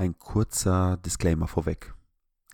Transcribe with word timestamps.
Ein 0.00 0.18
kurzer 0.18 0.96
Disclaimer 0.96 1.46
vorweg. 1.46 1.94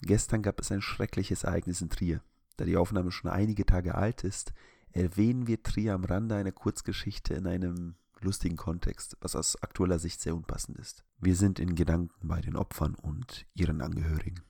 Gestern 0.02 0.42
gab 0.42 0.60
es 0.60 0.72
ein 0.72 0.82
schreckliches 0.82 1.44
Ereignis 1.44 1.80
in 1.80 1.88
Trier. 1.88 2.20
Da 2.56 2.64
die 2.64 2.76
Aufnahme 2.76 3.12
schon 3.12 3.30
einige 3.30 3.64
Tage 3.64 3.94
alt 3.94 4.24
ist, 4.24 4.52
erwähnen 4.90 5.46
wir 5.46 5.62
Trier 5.62 5.94
am 5.94 6.02
Rande 6.02 6.34
einer 6.34 6.50
Kurzgeschichte 6.50 7.34
in 7.34 7.46
einem 7.46 7.94
lustigen 8.18 8.56
Kontext, 8.56 9.16
was 9.20 9.36
aus 9.36 9.62
aktueller 9.62 10.00
Sicht 10.00 10.20
sehr 10.20 10.34
unpassend 10.34 10.76
ist. 10.76 11.04
Wir 11.18 11.36
sind 11.36 11.60
in 11.60 11.76
Gedanken 11.76 12.26
bei 12.26 12.40
den 12.40 12.56
Opfern 12.56 12.96
und 12.96 13.46
ihren 13.54 13.80
Angehörigen. 13.80 14.42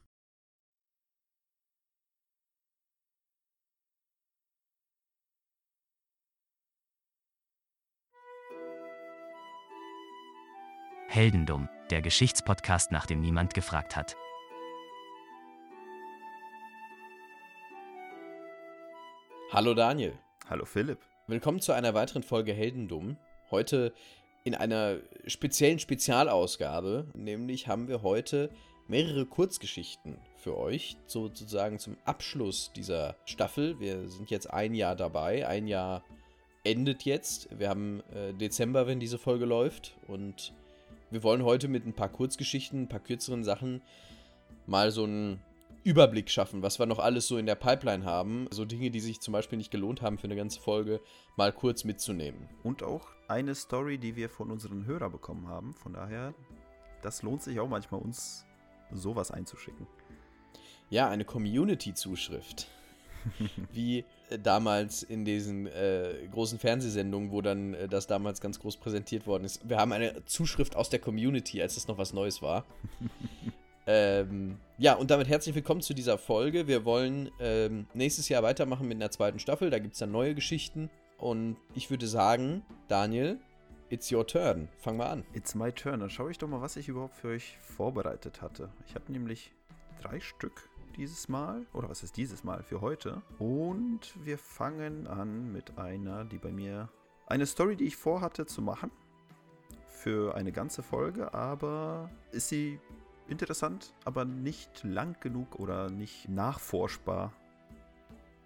Heldendum, 11.09 11.69
der 11.89 12.01
Geschichtspodcast, 12.01 12.91
nach 12.91 13.05
dem 13.05 13.21
niemand 13.21 13.53
gefragt 13.53 13.95
hat. 13.95 14.15
Hallo 19.51 19.73
Daniel. 19.73 20.13
Hallo 20.49 20.65
Philipp. 20.65 20.99
Willkommen 21.27 21.61
zu 21.61 21.71
einer 21.71 21.93
weiteren 21.93 22.23
Folge 22.23 22.53
Heldendum. 22.53 23.17
Heute 23.49 23.93
in 24.43 24.55
einer 24.55 24.97
speziellen 25.25 25.79
Spezialausgabe, 25.79 27.07
nämlich 27.13 27.67
haben 27.67 27.87
wir 27.87 28.01
heute 28.01 28.49
mehrere 28.87 29.25
Kurzgeschichten 29.25 30.17
für 30.37 30.57
euch, 30.57 30.97
sozusagen 31.05 31.79
zum 31.79 31.97
Abschluss 32.05 32.71
dieser 32.73 33.15
Staffel. 33.25 33.79
Wir 33.79 34.07
sind 34.09 34.31
jetzt 34.31 34.53
ein 34.53 34.73
Jahr 34.73 34.95
dabei, 34.95 35.47
ein 35.47 35.67
Jahr 35.67 36.03
endet 36.63 37.03
jetzt. 37.03 37.47
Wir 37.57 37.69
haben 37.69 38.01
äh, 38.13 38.33
Dezember, 38.33 38.87
wenn 38.87 38.99
diese 38.99 39.17
Folge 39.17 39.45
läuft 39.45 39.97
und 40.07 40.53
wir 41.11 41.23
wollen 41.23 41.43
heute 41.43 41.67
mit 41.67 41.85
ein 41.85 41.93
paar 41.93 42.09
Kurzgeschichten, 42.09 42.83
ein 42.83 42.89
paar 42.89 42.99
kürzeren 42.99 43.43
Sachen 43.43 43.81
mal 44.65 44.91
so 44.91 45.03
einen 45.03 45.41
Überblick 45.83 46.29
schaffen, 46.29 46.61
was 46.61 46.79
wir 46.79 46.85
noch 46.85 46.99
alles 46.99 47.27
so 47.27 47.37
in 47.37 47.45
der 47.45 47.55
Pipeline 47.55 48.03
haben. 48.03 48.47
So 48.51 48.65
Dinge, 48.65 48.91
die 48.91 48.99
sich 48.99 49.21
zum 49.21 49.31
Beispiel 49.31 49.57
nicht 49.57 49.71
gelohnt 49.71 50.01
haben 50.01 50.17
für 50.17 50.25
eine 50.25 50.35
ganze 50.35 50.59
Folge, 50.59 50.99
mal 51.37 51.53
kurz 51.53 51.85
mitzunehmen. 51.85 52.49
Und 52.63 52.83
auch 52.83 53.07
eine 53.27 53.55
Story, 53.55 53.97
die 53.97 54.15
wir 54.15 54.29
von 54.29 54.51
unseren 54.51 54.85
Hörern 54.85 55.11
bekommen 55.11 55.47
haben. 55.47 55.73
Von 55.75 55.93
daher, 55.93 56.33
das 57.01 57.23
lohnt 57.23 57.41
sich 57.41 57.59
auch 57.59 57.69
manchmal, 57.69 58.01
uns 58.01 58.45
sowas 58.91 59.31
einzuschicken. 59.31 59.87
Ja, 60.89 61.09
eine 61.09 61.25
Community-Zuschrift. 61.25 62.67
wie 63.71 64.05
damals 64.29 65.03
in 65.03 65.23
diesen 65.23 65.67
äh, 65.67 66.27
großen 66.31 66.59
Fernsehsendungen, 66.59 67.31
wo 67.31 67.41
dann 67.41 67.73
äh, 67.73 67.87
das 67.87 68.07
damals 68.07 68.41
ganz 68.41 68.59
groß 68.59 68.77
präsentiert 68.77 69.25
worden 69.25 69.45
ist. 69.45 69.67
Wir 69.67 69.77
haben 69.77 69.93
eine 69.93 70.25
Zuschrift 70.25 70.75
aus 70.75 70.89
der 70.89 70.99
Community, 70.99 71.61
als 71.61 71.75
das 71.75 71.87
noch 71.87 71.97
was 71.97 72.13
Neues 72.13 72.41
war. 72.41 72.65
ähm, 73.87 74.57
ja, 74.77 74.95
und 74.95 75.11
damit 75.11 75.29
herzlich 75.29 75.55
willkommen 75.55 75.81
zu 75.81 75.93
dieser 75.93 76.17
Folge. 76.17 76.67
Wir 76.67 76.83
wollen 76.83 77.31
ähm, 77.39 77.87
nächstes 77.93 78.27
Jahr 78.27 78.43
weitermachen 78.43 78.87
mit 78.87 78.97
einer 78.97 79.11
zweiten 79.11 79.39
Staffel. 79.39 79.69
Da 79.69 79.79
gibt 79.79 79.93
es 79.93 79.99
dann 79.99 80.11
neue 80.11 80.35
Geschichten. 80.35 80.89
Und 81.17 81.57
ich 81.73 81.89
würde 81.89 82.05
sagen, 82.05 82.63
Daniel, 82.89 83.39
it's 83.89 84.11
your 84.11 84.27
turn. 84.27 84.67
Fang 84.77 84.97
mal 84.97 85.07
an. 85.07 85.23
It's 85.33 85.55
my 85.55 85.71
turn. 85.71 86.01
Dann 86.01 86.09
schaue 86.09 86.31
ich 86.31 86.37
doch 86.37 86.47
mal, 86.47 86.61
was 86.61 86.75
ich 86.75 86.89
überhaupt 86.89 87.15
für 87.15 87.29
euch 87.29 87.57
vorbereitet 87.61 88.41
hatte. 88.41 88.69
Ich 88.87 88.95
habe 88.95 89.11
nämlich 89.11 89.53
drei 90.01 90.19
Stück 90.19 90.69
dieses 90.97 91.29
Mal. 91.29 91.65
Oder 91.73 91.89
was 91.89 92.03
ist 92.03 92.17
dieses 92.17 92.43
Mal 92.43 92.63
für 92.63 92.81
heute? 92.81 93.21
Und 93.39 94.13
wir 94.25 94.37
fangen 94.37 95.07
an 95.07 95.51
mit 95.51 95.77
einer, 95.77 96.25
die 96.25 96.37
bei 96.37 96.51
mir. 96.51 96.89
Eine 97.27 97.45
Story, 97.45 97.75
die 97.75 97.85
ich 97.85 97.95
vorhatte 97.95 98.45
zu 98.45 98.61
machen. 98.61 98.91
Für 99.87 100.35
eine 100.35 100.51
ganze 100.51 100.83
Folge, 100.83 101.33
aber 101.33 102.09
ist 102.31 102.49
sie 102.49 102.79
interessant, 103.27 103.93
aber 104.05 104.25
nicht 104.25 104.83
lang 104.83 105.19
genug 105.19 105.59
oder 105.59 105.89
nicht 105.89 106.29
nachforschbar. 106.29 107.33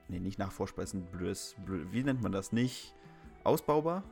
Ne, 0.07 0.19
nicht 0.19 0.39
nachforschbar 0.39 0.83
ist 0.83 0.93
ein 0.93 1.05
blödes, 1.05 1.55
blöd, 1.65 1.87
wie 1.91 2.03
nennt 2.03 2.21
man 2.21 2.31
das? 2.31 2.51
Nicht 2.51 2.95
ausbaubar? 3.43 4.03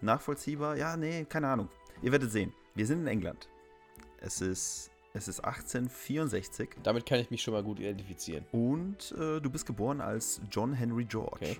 Nachvollziehbar? 0.00 0.76
Ja, 0.76 0.96
nee, 0.96 1.24
keine 1.24 1.48
Ahnung. 1.48 1.68
Ihr 2.02 2.12
werdet 2.12 2.30
sehen. 2.30 2.52
Wir 2.74 2.86
sind 2.86 3.00
in 3.00 3.06
England. 3.06 3.48
Es 4.18 4.40
ist 4.40 4.90
es 5.14 5.28
ist 5.28 5.40
1864. 5.40 6.70
Damit 6.82 7.06
kann 7.06 7.20
ich 7.20 7.30
mich 7.30 7.40
schon 7.40 7.54
mal 7.54 7.62
gut 7.62 7.78
identifizieren. 7.78 8.44
Und 8.50 9.12
äh, 9.12 9.40
du 9.40 9.48
bist 9.48 9.64
geboren 9.64 10.00
als 10.00 10.40
John 10.50 10.74
Henry 10.74 11.04
George. 11.04 11.36
Okay. 11.36 11.56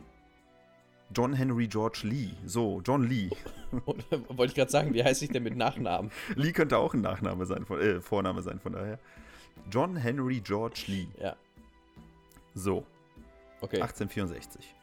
John 1.14 1.32
Henry 1.32 1.68
George 1.68 2.00
Lee. 2.02 2.30
So, 2.44 2.82
John 2.84 3.08
Lee. 3.08 3.30
Wollte 3.70 4.50
ich 4.50 4.54
gerade 4.54 4.70
sagen, 4.70 4.92
wie 4.92 5.04
heißt 5.04 5.22
ich 5.22 5.30
denn 5.30 5.44
mit 5.44 5.56
Nachnamen? 5.56 6.10
Lee 6.34 6.52
könnte 6.52 6.78
auch 6.78 6.94
ein 6.94 7.00
Nachname 7.00 7.46
sein, 7.46 7.64
von, 7.64 7.80
äh, 7.80 8.00
Vorname 8.00 8.42
sein, 8.42 8.58
von 8.58 8.72
daher. 8.72 8.98
John 9.70 9.94
Henry 9.94 10.40
George 10.40 10.84
Lee. 10.88 11.06
Ja. 11.20 11.36
So. 12.54 12.84
Okay. 13.60 13.80
1864. 13.80 14.74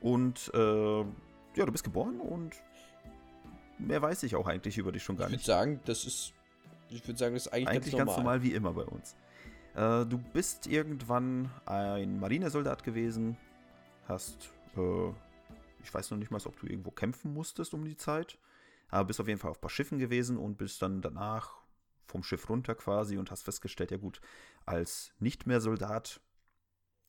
Und 0.00 0.52
äh, 0.54 1.00
ja, 1.00 1.66
du 1.66 1.72
bist 1.72 1.82
geboren 1.82 2.20
und 2.20 2.54
mehr 3.78 4.00
weiß 4.00 4.22
ich 4.22 4.36
auch 4.36 4.46
eigentlich 4.46 4.78
über 4.78 4.92
dich 4.92 5.02
schon 5.02 5.16
gar 5.16 5.26
ich 5.26 5.32
nicht. 5.32 5.40
Ich 5.42 5.48
würde 5.48 5.58
sagen, 5.58 5.80
das 5.84 6.04
ist 6.04 6.32
ich 6.92 7.06
würde 7.06 7.18
sagen, 7.18 7.34
das 7.34 7.46
ist 7.46 7.52
eigentlich, 7.52 7.68
eigentlich 7.68 7.96
ganz, 7.96 8.06
normal. 8.06 8.06
ganz 8.06 8.16
normal 8.16 8.42
wie 8.42 8.52
immer 8.54 8.72
bei 8.72 8.84
uns. 8.84 9.16
Äh, 9.74 10.06
du 10.06 10.18
bist 10.18 10.66
irgendwann 10.66 11.50
ein 11.66 12.20
Marinesoldat 12.20 12.84
gewesen, 12.84 13.36
hast, 14.06 14.50
äh, 14.76 15.08
ich 15.82 15.92
weiß 15.92 16.10
noch 16.10 16.18
nicht 16.18 16.30
mal, 16.30 16.40
ob 16.44 16.58
du 16.60 16.66
irgendwo 16.66 16.90
kämpfen 16.90 17.32
musstest 17.32 17.74
um 17.74 17.84
die 17.84 17.96
Zeit, 17.96 18.38
aber 18.88 19.06
bist 19.06 19.20
auf 19.20 19.28
jeden 19.28 19.40
Fall 19.40 19.50
auf 19.50 19.58
ein 19.58 19.62
paar 19.62 19.70
Schiffen 19.70 19.98
gewesen 19.98 20.36
und 20.36 20.58
bist 20.58 20.82
dann 20.82 21.00
danach 21.00 21.62
vom 22.06 22.22
Schiff 22.22 22.48
runter 22.48 22.74
quasi 22.74 23.16
und 23.16 23.30
hast 23.30 23.42
festgestellt, 23.42 23.90
ja 23.90 23.96
gut, 23.96 24.20
als 24.66 25.12
nicht 25.18 25.46
mehr 25.46 25.60
Soldat 25.60 26.20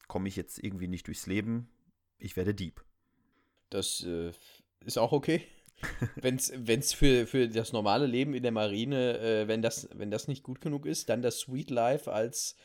komme 0.08 0.28
ich 0.28 0.36
jetzt 0.36 0.64
irgendwie 0.64 0.88
nicht 0.88 1.08
durchs 1.08 1.28
Leben, 1.28 1.70
ich 2.18 2.36
werde 2.38 2.54
Dieb. 2.54 2.84
Das 3.70 4.04
äh, 4.04 4.32
ist 4.86 4.98
auch 4.98 5.12
okay 5.12 5.46
wenn 6.16 6.38
es 6.38 6.94
für, 6.94 7.28
für 7.28 7.48
das 7.48 7.74
normale 7.74 8.06
Leben 8.06 8.34
in 8.34 8.44
der 8.44 8.52
Marine, 8.52 9.20
äh, 9.20 9.48
wenn, 9.48 9.62
das, 9.62 9.90
wenn 9.94 10.12
das 10.12 10.28
nicht 10.28 10.44
gut 10.44 10.62
genug 10.62 10.86
ist, 10.86 11.10
dann 11.10 11.22
das 11.22 11.40
Sweet 11.40 11.70
Life 11.70 12.12
als, 12.12 12.56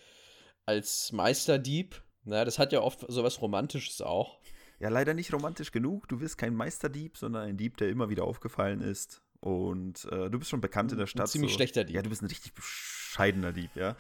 als 0.67 1.13
Meisterdieb. 1.13 2.03
Na, 2.25 2.45
das 2.45 2.59
hat 2.59 2.73
ja 2.73 2.81
oft 2.81 3.05
sowas 3.09 3.41
Romantisches 3.41 4.03
auch. 4.03 4.39
Ja, 4.81 4.91
leider 4.91 5.15
nicht 5.15 5.33
romantisch 5.33 5.73
genug. 5.73 6.09
Du 6.09 6.21
wirst 6.21 6.39
kein 6.39 6.55
Meisterdieb, 6.55 7.17
sondern 7.17 7.43
ein 7.49 7.57
Dieb, 7.57 7.77
der 7.79 7.89
immer 7.89 8.11
wieder 8.11 8.25
aufgefallen 8.25 8.81
ist. 8.81 9.23
Und 9.41 10.05
äh, 10.11 10.31
du 10.31 10.39
bist 10.39 10.51
schon 10.51 10.61
bekannt 10.61 10.93
in 10.93 10.99
der 10.99 11.07
Stadt. 11.07 11.27
Ein 11.27 11.31
ziemlich 11.31 11.53
so. 11.53 11.57
schlechter 11.57 11.85
Dieb. 11.85 11.97
Ja, 11.97 12.03
du 12.03 12.11
bist 12.11 12.23
ein 12.23 12.29
richtig 12.29 12.55
bescheidener 12.55 13.53
Dieb, 13.53 13.71
ja. 13.75 13.97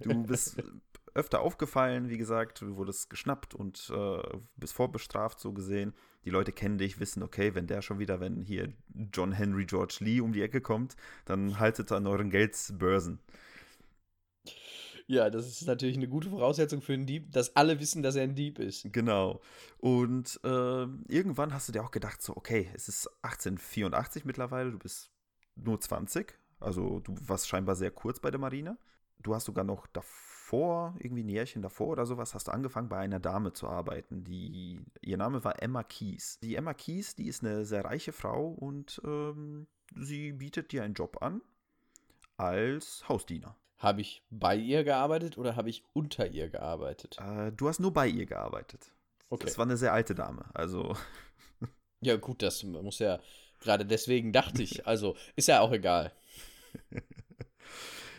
Du 0.00 0.22
bist 0.26 0.62
öfter 1.14 1.40
aufgefallen, 1.40 2.08
wie 2.08 2.18
gesagt, 2.18 2.62
du 2.62 2.76
wurdest 2.76 3.10
geschnappt 3.10 3.54
und 3.54 3.90
äh, 3.94 4.22
bist 4.56 4.72
vorbestraft, 4.72 5.40
so 5.40 5.52
gesehen. 5.52 5.94
Die 6.24 6.30
Leute 6.30 6.52
kennen 6.52 6.78
dich, 6.78 7.00
wissen, 7.00 7.22
okay, 7.22 7.54
wenn 7.54 7.66
der 7.66 7.82
schon 7.82 7.98
wieder, 7.98 8.20
wenn 8.20 8.42
hier 8.42 8.72
John 9.12 9.32
Henry 9.32 9.64
George 9.64 9.96
Lee 10.00 10.20
um 10.20 10.32
die 10.32 10.42
Ecke 10.42 10.60
kommt, 10.60 10.96
dann 11.24 11.58
haltet 11.58 11.90
an 11.92 12.06
euren 12.06 12.30
Geldbörsen. 12.30 13.18
Ja, 15.08 15.30
das 15.30 15.48
ist 15.48 15.66
natürlich 15.66 15.96
eine 15.96 16.08
gute 16.08 16.30
Voraussetzung 16.30 16.80
für 16.80 16.92
einen 16.92 17.06
Dieb, 17.06 17.32
dass 17.32 17.56
alle 17.56 17.80
wissen, 17.80 18.02
dass 18.02 18.14
er 18.14 18.22
ein 18.22 18.34
Dieb 18.34 18.58
ist. 18.58 18.86
Genau. 18.92 19.40
Und 19.78 20.40
äh, 20.44 20.86
irgendwann 21.08 21.52
hast 21.52 21.68
du 21.68 21.72
dir 21.72 21.82
auch 21.82 21.90
gedacht, 21.90 22.22
so, 22.22 22.36
okay, 22.36 22.70
es 22.72 22.88
ist 22.88 23.08
1884 23.22 24.24
mittlerweile, 24.24 24.70
du 24.70 24.78
bist 24.78 25.10
nur 25.56 25.80
20, 25.80 26.38
also 26.60 27.00
du 27.00 27.14
warst 27.26 27.48
scheinbar 27.48 27.74
sehr 27.74 27.90
kurz 27.90 28.20
bei 28.20 28.30
der 28.30 28.40
Marine. 28.40 28.78
Du 29.18 29.34
hast 29.34 29.44
sogar 29.44 29.64
noch 29.64 29.86
davor 29.88 30.32
davor, 30.52 30.94
irgendwie 30.98 31.22
ein 31.22 31.28
Jährchen 31.28 31.62
davor 31.62 31.88
oder 31.88 32.06
sowas, 32.06 32.34
hast 32.34 32.48
du 32.48 32.52
angefangen 32.52 32.88
bei 32.88 32.98
einer 32.98 33.20
Dame 33.20 33.52
zu 33.52 33.68
arbeiten. 33.68 34.24
Die, 34.24 34.80
ihr 35.00 35.16
Name 35.16 35.42
war 35.44 35.62
Emma 35.62 35.82
Keys. 35.82 36.38
Die 36.42 36.56
Emma 36.56 36.74
Keys, 36.74 37.14
die 37.14 37.26
ist 37.26 37.42
eine 37.42 37.64
sehr 37.64 37.84
reiche 37.84 38.12
Frau 38.12 38.48
und 38.48 39.00
ähm, 39.04 39.66
sie 39.94 40.32
bietet 40.32 40.72
dir 40.72 40.82
einen 40.82 40.94
Job 40.94 41.22
an 41.22 41.40
als 42.36 43.08
Hausdiener. 43.08 43.56
Habe 43.78 44.02
ich 44.02 44.22
bei 44.30 44.54
ihr 44.54 44.84
gearbeitet 44.84 45.38
oder 45.38 45.56
habe 45.56 45.70
ich 45.70 45.84
unter 45.92 46.28
ihr 46.28 46.50
gearbeitet? 46.50 47.16
Äh, 47.18 47.52
du 47.52 47.68
hast 47.68 47.80
nur 47.80 47.92
bei 47.92 48.06
ihr 48.06 48.26
gearbeitet. 48.26 48.92
Okay. 49.30 49.46
Das 49.46 49.58
war 49.58 49.64
eine 49.64 49.76
sehr 49.76 49.92
alte 49.92 50.14
Dame, 50.14 50.44
also. 50.54 50.94
ja, 52.00 52.16
gut, 52.16 52.42
das 52.42 52.62
muss 52.62 52.98
ja. 52.98 53.20
Gerade 53.60 53.86
deswegen 53.86 54.32
dachte 54.32 54.62
ich, 54.62 54.86
also 54.86 55.16
ist 55.34 55.48
ja 55.48 55.60
auch 55.60 55.72
egal. 55.72 56.12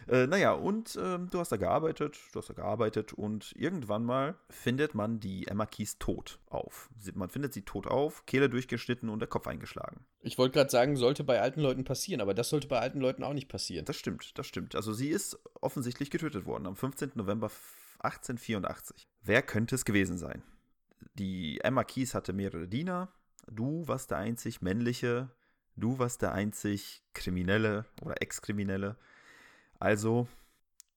Äh, 0.07 0.27
naja, 0.27 0.53
und 0.53 0.95
äh, 0.95 1.19
du 1.19 1.39
hast 1.39 1.51
da 1.51 1.57
gearbeitet, 1.57 2.19
du 2.31 2.39
hast 2.39 2.49
da 2.49 2.53
gearbeitet 2.53 3.13
und 3.13 3.53
irgendwann 3.55 4.03
mal 4.03 4.35
findet 4.49 4.95
man 4.95 5.19
die 5.19 5.47
Emma 5.47 5.65
Keys 5.65 5.97
tot 5.99 6.39
auf. 6.49 6.89
Man 7.13 7.29
findet 7.29 7.53
sie 7.53 7.63
tot 7.63 7.87
auf, 7.87 8.25
Kehle 8.25 8.49
durchgeschnitten 8.49 9.09
und 9.09 9.19
der 9.19 9.27
Kopf 9.27 9.47
eingeschlagen. 9.47 10.05
Ich 10.21 10.37
wollte 10.37 10.53
gerade 10.53 10.69
sagen, 10.69 10.95
sollte 10.95 11.23
bei 11.23 11.41
alten 11.41 11.61
Leuten 11.61 11.83
passieren, 11.83 12.21
aber 12.21 12.33
das 12.33 12.49
sollte 12.49 12.67
bei 12.67 12.79
alten 12.79 12.99
Leuten 12.99 13.23
auch 13.23 13.33
nicht 13.33 13.49
passieren. 13.49 13.85
Das 13.85 13.97
stimmt, 13.97 14.37
das 14.37 14.47
stimmt. 14.47 14.75
Also 14.75 14.93
sie 14.93 15.09
ist 15.09 15.39
offensichtlich 15.61 16.11
getötet 16.11 16.45
worden 16.45 16.67
am 16.67 16.75
15. 16.75 17.11
November 17.15 17.51
1884. 17.99 19.07
Wer 19.21 19.41
könnte 19.41 19.75
es 19.75 19.85
gewesen 19.85 20.17
sein? 20.17 20.43
Die 21.15 21.59
Emma 21.61 21.83
Keys 21.83 22.13
hatte 22.13 22.33
mehrere 22.33 22.67
Diener. 22.67 23.09
Du 23.51 23.87
warst 23.87 24.11
der 24.11 24.17
einzig 24.17 24.61
männliche. 24.61 25.29
Du 25.75 25.99
warst 25.99 26.21
der 26.21 26.33
einzig 26.33 27.03
Kriminelle 27.13 27.85
oder 28.01 28.21
Ex-Kriminelle. 28.21 28.97
Also, 29.83 30.27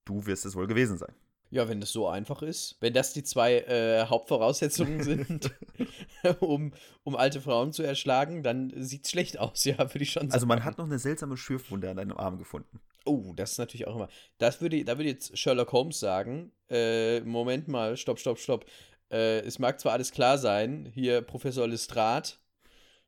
du 0.05 0.25
wirst 0.25 0.45
es 0.45 0.55
wohl 0.55 0.65
gewesen 0.65 0.97
sein. 0.97 1.13
Ja, 1.49 1.67
wenn 1.67 1.81
das 1.81 1.91
so 1.91 2.07
einfach 2.07 2.41
ist. 2.41 2.77
Wenn 2.79 2.93
das 2.93 3.11
die 3.11 3.23
zwei 3.23 3.59
äh, 3.59 4.05
Hauptvoraussetzungen 4.05 5.03
sind, 5.03 5.51
um, 6.39 6.73
um 7.03 7.15
alte 7.17 7.41
Frauen 7.41 7.73
zu 7.73 7.83
erschlagen, 7.83 8.43
dann 8.43 8.71
sieht 8.77 9.03
es 9.03 9.11
schlecht 9.11 9.39
aus, 9.39 9.65
ja, 9.65 9.77
würde 9.77 10.03
ich 10.03 10.11
schon 10.11 10.23
sagen. 10.23 10.33
Also 10.33 10.45
man 10.45 10.63
hat 10.63 10.77
noch 10.77 10.85
eine 10.85 10.99
seltsame 10.99 11.35
Schürfwunde 11.35 11.89
an 11.89 11.97
deinem 11.97 12.17
Arm 12.17 12.37
gefunden. 12.37 12.79
Oh, 13.03 13.33
das 13.35 13.51
ist 13.51 13.57
natürlich 13.57 13.87
auch 13.87 13.95
immer. 13.95 14.07
Das 14.37 14.61
würde, 14.61 14.85
da 14.85 14.97
würde 14.97 15.09
jetzt 15.09 15.37
Sherlock 15.37 15.73
Holmes 15.73 15.99
sagen: 15.99 16.53
äh, 16.69 17.19
Moment 17.21 17.67
mal, 17.67 17.97
stopp, 17.97 18.19
stopp, 18.19 18.39
stopp. 18.39 18.65
Äh, 19.11 19.39
es 19.39 19.59
mag 19.59 19.81
zwar 19.81 19.91
alles 19.91 20.13
klar 20.13 20.37
sein, 20.37 20.89
hier 20.93 21.21
Professor 21.21 21.67
Lestrade, 21.67 22.29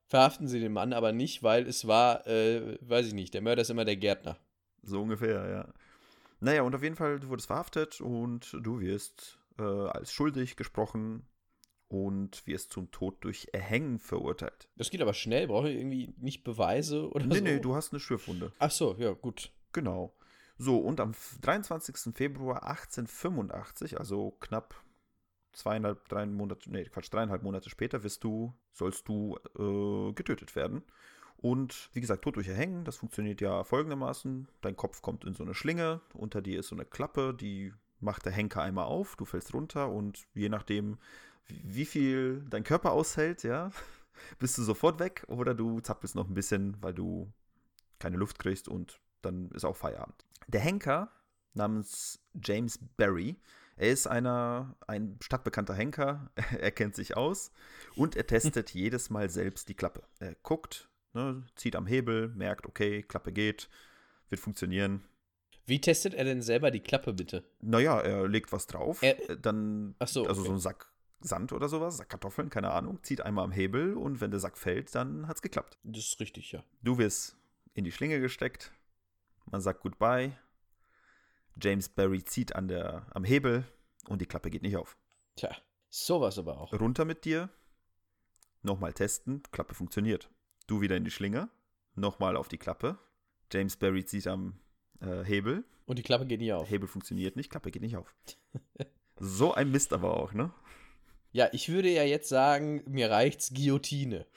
verhaften 0.08 0.50
Sie 0.50 0.60
den 0.60 0.74
Mann 0.74 0.92
aber 0.92 1.14
nicht, 1.14 1.42
weil 1.42 1.66
es 1.68 1.88
war, 1.88 2.28
äh, 2.28 2.78
weiß 2.82 3.08
ich 3.08 3.14
nicht, 3.14 3.34
der 3.34 3.42
Mörder 3.42 3.62
ist 3.62 3.70
immer 3.70 3.86
der 3.86 3.96
Gärtner. 3.96 4.38
So 4.84 5.02
ungefähr, 5.02 5.50
ja. 5.50 5.74
Naja, 6.40 6.62
und 6.64 6.74
auf 6.74 6.84
jeden 6.84 6.96
Fall, 6.96 7.20
du 7.20 7.28
wurdest 7.30 7.48
verhaftet 7.48 8.00
und 8.02 8.56
du 8.62 8.80
wirst 8.80 9.40
äh, 9.58 9.64
als 9.64 10.14
schuldig 10.14 10.56
gesprochen 10.56 11.26
und 11.90 12.46
wirst 12.48 12.72
zum 12.72 12.92
Tod 12.92 13.24
durch 13.24 13.50
Erhängen 13.52 14.00
verurteilt. 14.00 14.70
Das 14.78 14.90
geht 14.90 15.02
aber 15.02 15.14
schnell, 15.14 15.48
brauche 15.48 15.70
ich 15.70 15.78
irgendwie 15.78 16.14
nicht 16.18 16.44
Beweise 16.44 17.10
oder 17.10 17.26
Nee, 17.26 17.38
so? 17.40 17.44
nee, 17.44 17.60
du 17.60 17.76
hast 17.76 17.92
eine 17.92 18.00
Schürfwunde. 18.00 18.52
Ach 18.60 18.72
so, 18.72 18.96
ja, 18.98 19.12
gut. 19.12 19.52
Genau. 19.74 20.16
So, 20.58 20.78
und 20.78 21.00
am 21.00 21.14
23. 21.42 22.14
Februar 22.16 22.64
1885, 22.64 24.00
also 24.00 24.32
knapp 24.40 24.76
zweieinhalb, 25.54 26.08
drei 26.10 26.26
Monate, 26.26 26.70
nee, 26.72 26.84
Quatsch, 26.86 27.12
dreieinhalb 27.12 27.44
Monate 27.44 27.70
später, 27.70 28.04
wirst 28.04 28.24
du, 28.24 28.54
sollst 28.74 29.08
du 29.08 29.38
äh, 29.58 30.14
getötet 30.14 30.56
werden. 30.56 30.84
Und 31.42 31.90
wie 31.94 32.02
gesagt, 32.02 32.24
Tod 32.24 32.36
durch 32.36 32.50
Erhängen, 32.50 32.84
das 32.84 32.98
funktioniert 32.98 33.40
ja 33.40 33.64
folgendermaßen. 33.64 34.50
Dein 34.62 34.76
Kopf 34.76 35.02
kommt 35.02 35.24
in 35.24 35.34
so 35.34 35.44
eine 35.44 35.54
Schlinge, 35.54 36.02
unter 36.14 36.42
dir 36.42 36.60
ist 36.60 36.68
so 36.68 36.76
eine 36.76 36.84
Klappe, 36.84 37.34
die 37.34 37.74
macht 38.02 38.26
der 38.26 38.34
Henker 38.34 38.62
einmal 38.62 38.86
auf, 38.86 39.16
du 39.16 39.24
fällst 39.24 39.54
runter 39.54 39.90
und 39.90 40.28
je 40.34 40.50
nachdem, 40.50 40.98
wie 41.48 41.86
viel 41.86 42.44
dein 42.50 42.64
Körper 42.64 42.92
aushält, 42.92 43.44
ja, 43.44 43.72
bist 44.40 44.58
du 44.58 44.64
sofort 44.64 45.00
weg 45.00 45.24
oder 45.28 45.54
du 45.54 45.80
zappelst 45.80 46.16
noch 46.16 46.28
ein 46.28 46.34
bisschen, 46.34 46.76
weil 46.82 46.94
du 46.94 47.32
keine 48.00 48.18
Luft 48.18 48.40
kriegst 48.40 48.68
und 48.68 49.00
dann 49.22 49.50
ist 49.52 49.66
auch 49.66 49.78
Feierabend. 49.78 50.26
Der 50.48 50.62
Henker 50.62 51.10
namens 51.54 52.20
James 52.44 52.80
Barry, 52.98 53.38
er 53.78 53.92
ist 53.92 54.08
einer, 54.08 54.76
ein 54.88 55.18
stadtbekannter 55.22 55.74
Henker, 55.74 56.32
er 56.60 56.72
kennt 56.72 56.96
sich 56.96 57.16
aus 57.16 57.54
und 57.96 58.18
er 58.18 58.28
testet 58.28 58.70
jedes 58.74 59.10
Mal 59.10 59.30
selbst 59.30 59.70
die 59.70 59.76
Klappe. 59.76 60.04
Er 60.20 60.36
guckt, 60.44 60.89
ne, 61.14 61.44
zieht 61.56 61.76
am 61.76 61.88
Hebel, 61.88 62.30
merkt, 62.30 62.66
okay, 62.66 63.04
Klappe 63.04 63.32
geht, 63.32 63.70
wird 64.30 64.42
funktionieren. 64.42 65.04
Wie 65.66 65.80
testet 65.82 66.14
er 66.16 66.24
denn 66.24 66.42
selber 66.42 66.72
die 66.72 66.80
Klappe, 66.80 67.14
bitte? 67.14 67.44
Naja, 67.62 68.00
er 68.00 68.28
legt 68.28 68.52
was 68.52 68.66
drauf, 68.68 69.04
Er- 69.04 69.30
äh, 69.30 69.38
dann, 69.40 69.96
Ach 70.00 70.08
so, 70.08 70.26
also 70.26 70.42
okay. 70.42 70.48
so 70.48 70.52
einen 70.54 70.60
Sack 70.60 70.92
Sand 71.22 71.52
oder 71.52 71.68
sowas, 71.68 71.98
Sack 71.98 72.10
Kartoffeln, 72.10 72.50
keine 72.50 72.72
Ahnung, 72.72 73.04
zieht 73.04 73.22
einmal 73.22 73.44
am 73.44 73.52
Hebel 73.52 73.96
und 73.96 74.22
wenn 74.22 74.32
der 74.32 74.40
Sack 74.40 74.58
fällt, 74.58 74.96
dann 74.96 75.28
hat's 75.28 75.42
geklappt. 75.42 75.78
Das 75.84 76.04
ist 76.06 76.20
richtig, 76.20 76.52
ja. 76.54 76.64
Du 76.82 76.98
wirst 76.98 77.36
in 77.74 77.84
die 77.84 77.92
Schlinge 77.92 78.20
gesteckt. 78.22 78.72
Man 79.52 79.62
sagt 79.62 79.82
Goodbye. 79.82 80.32
James 81.62 81.90
Barry 81.90 82.24
zieht 82.24 82.56
an 82.56 82.68
der, 82.70 83.06
am 83.14 83.24
Hebel 83.26 83.66
und 84.08 84.22
die 84.22 84.26
Klappe 84.26 84.50
geht 84.50 84.62
nicht 84.62 84.78
auf. 84.78 84.98
Tja, 85.36 85.56
sowas 85.90 86.38
aber 86.40 86.58
auch. 86.58 86.72
Runter 86.74 87.04
mit 87.04 87.26
dir. 87.26 87.50
Nochmal 88.62 88.94
testen. 88.94 89.44
Klappe 89.52 89.76
funktioniert. 89.76 90.30
Du 90.70 90.82
wieder 90.82 90.96
in 90.96 91.04
die 91.04 91.10
Schlinge. 91.10 91.50
Nochmal 91.96 92.38
auf 92.38 92.48
die 92.48 92.60
Klappe. 92.60 93.00
James 93.52 93.76
Barry 93.76 94.06
zieht 94.06 94.28
am 94.28 94.60
äh, 95.02 95.24
Hebel. 95.24 95.64
Und 95.88 95.98
die 95.98 96.04
Klappe 96.04 96.28
geht 96.28 96.42
nie 96.42 96.54
auf. 96.54 96.70
Hebel 96.70 96.88
funktioniert 96.88 97.36
nicht. 97.36 97.50
Klappe 97.50 97.72
geht 97.72 97.82
nicht 97.82 97.98
auf. 97.98 98.14
so 99.20 99.52
ein 99.56 99.72
Mist 99.72 99.94
aber 99.94 100.16
auch, 100.16 100.32
ne? 100.32 100.52
Ja, 101.32 101.50
ich 101.54 101.70
würde 101.70 101.90
ja 101.90 102.04
jetzt 102.04 102.30
sagen, 102.30 102.84
mir 102.86 103.10
reicht's 103.10 103.52
Guillotine. 103.52 104.28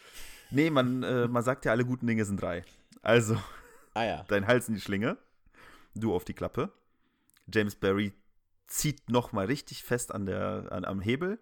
Nee, 0.51 0.71
man, 0.71 1.03
äh, 1.03 1.29
man 1.29 1.43
sagt 1.43 1.67
ja, 1.67 1.73
alle 1.73 1.85
guten 1.85 2.07
Dinge 2.07 2.25
sind 2.25 2.41
drei. 2.41 2.65
Also, 3.03 3.37
Ah 3.93 4.05
ja. 4.05 4.25
dein 4.29 4.47
Hals 4.47 4.69
in 4.69 4.75
die 4.75 4.81
Schlinge, 4.81 5.19
du 5.95 6.15
auf 6.15 6.25
die 6.25 6.33
Klappe. 6.33 6.73
James 7.53 7.75
Barry 7.75 8.15
zieht 8.69 9.11
nochmal 9.11 9.45
richtig 9.45 9.85
fest 9.85 10.15
an 10.15 10.25
der, 10.25 10.69
an, 10.71 10.87
am 10.87 11.03
Hebel 11.03 11.39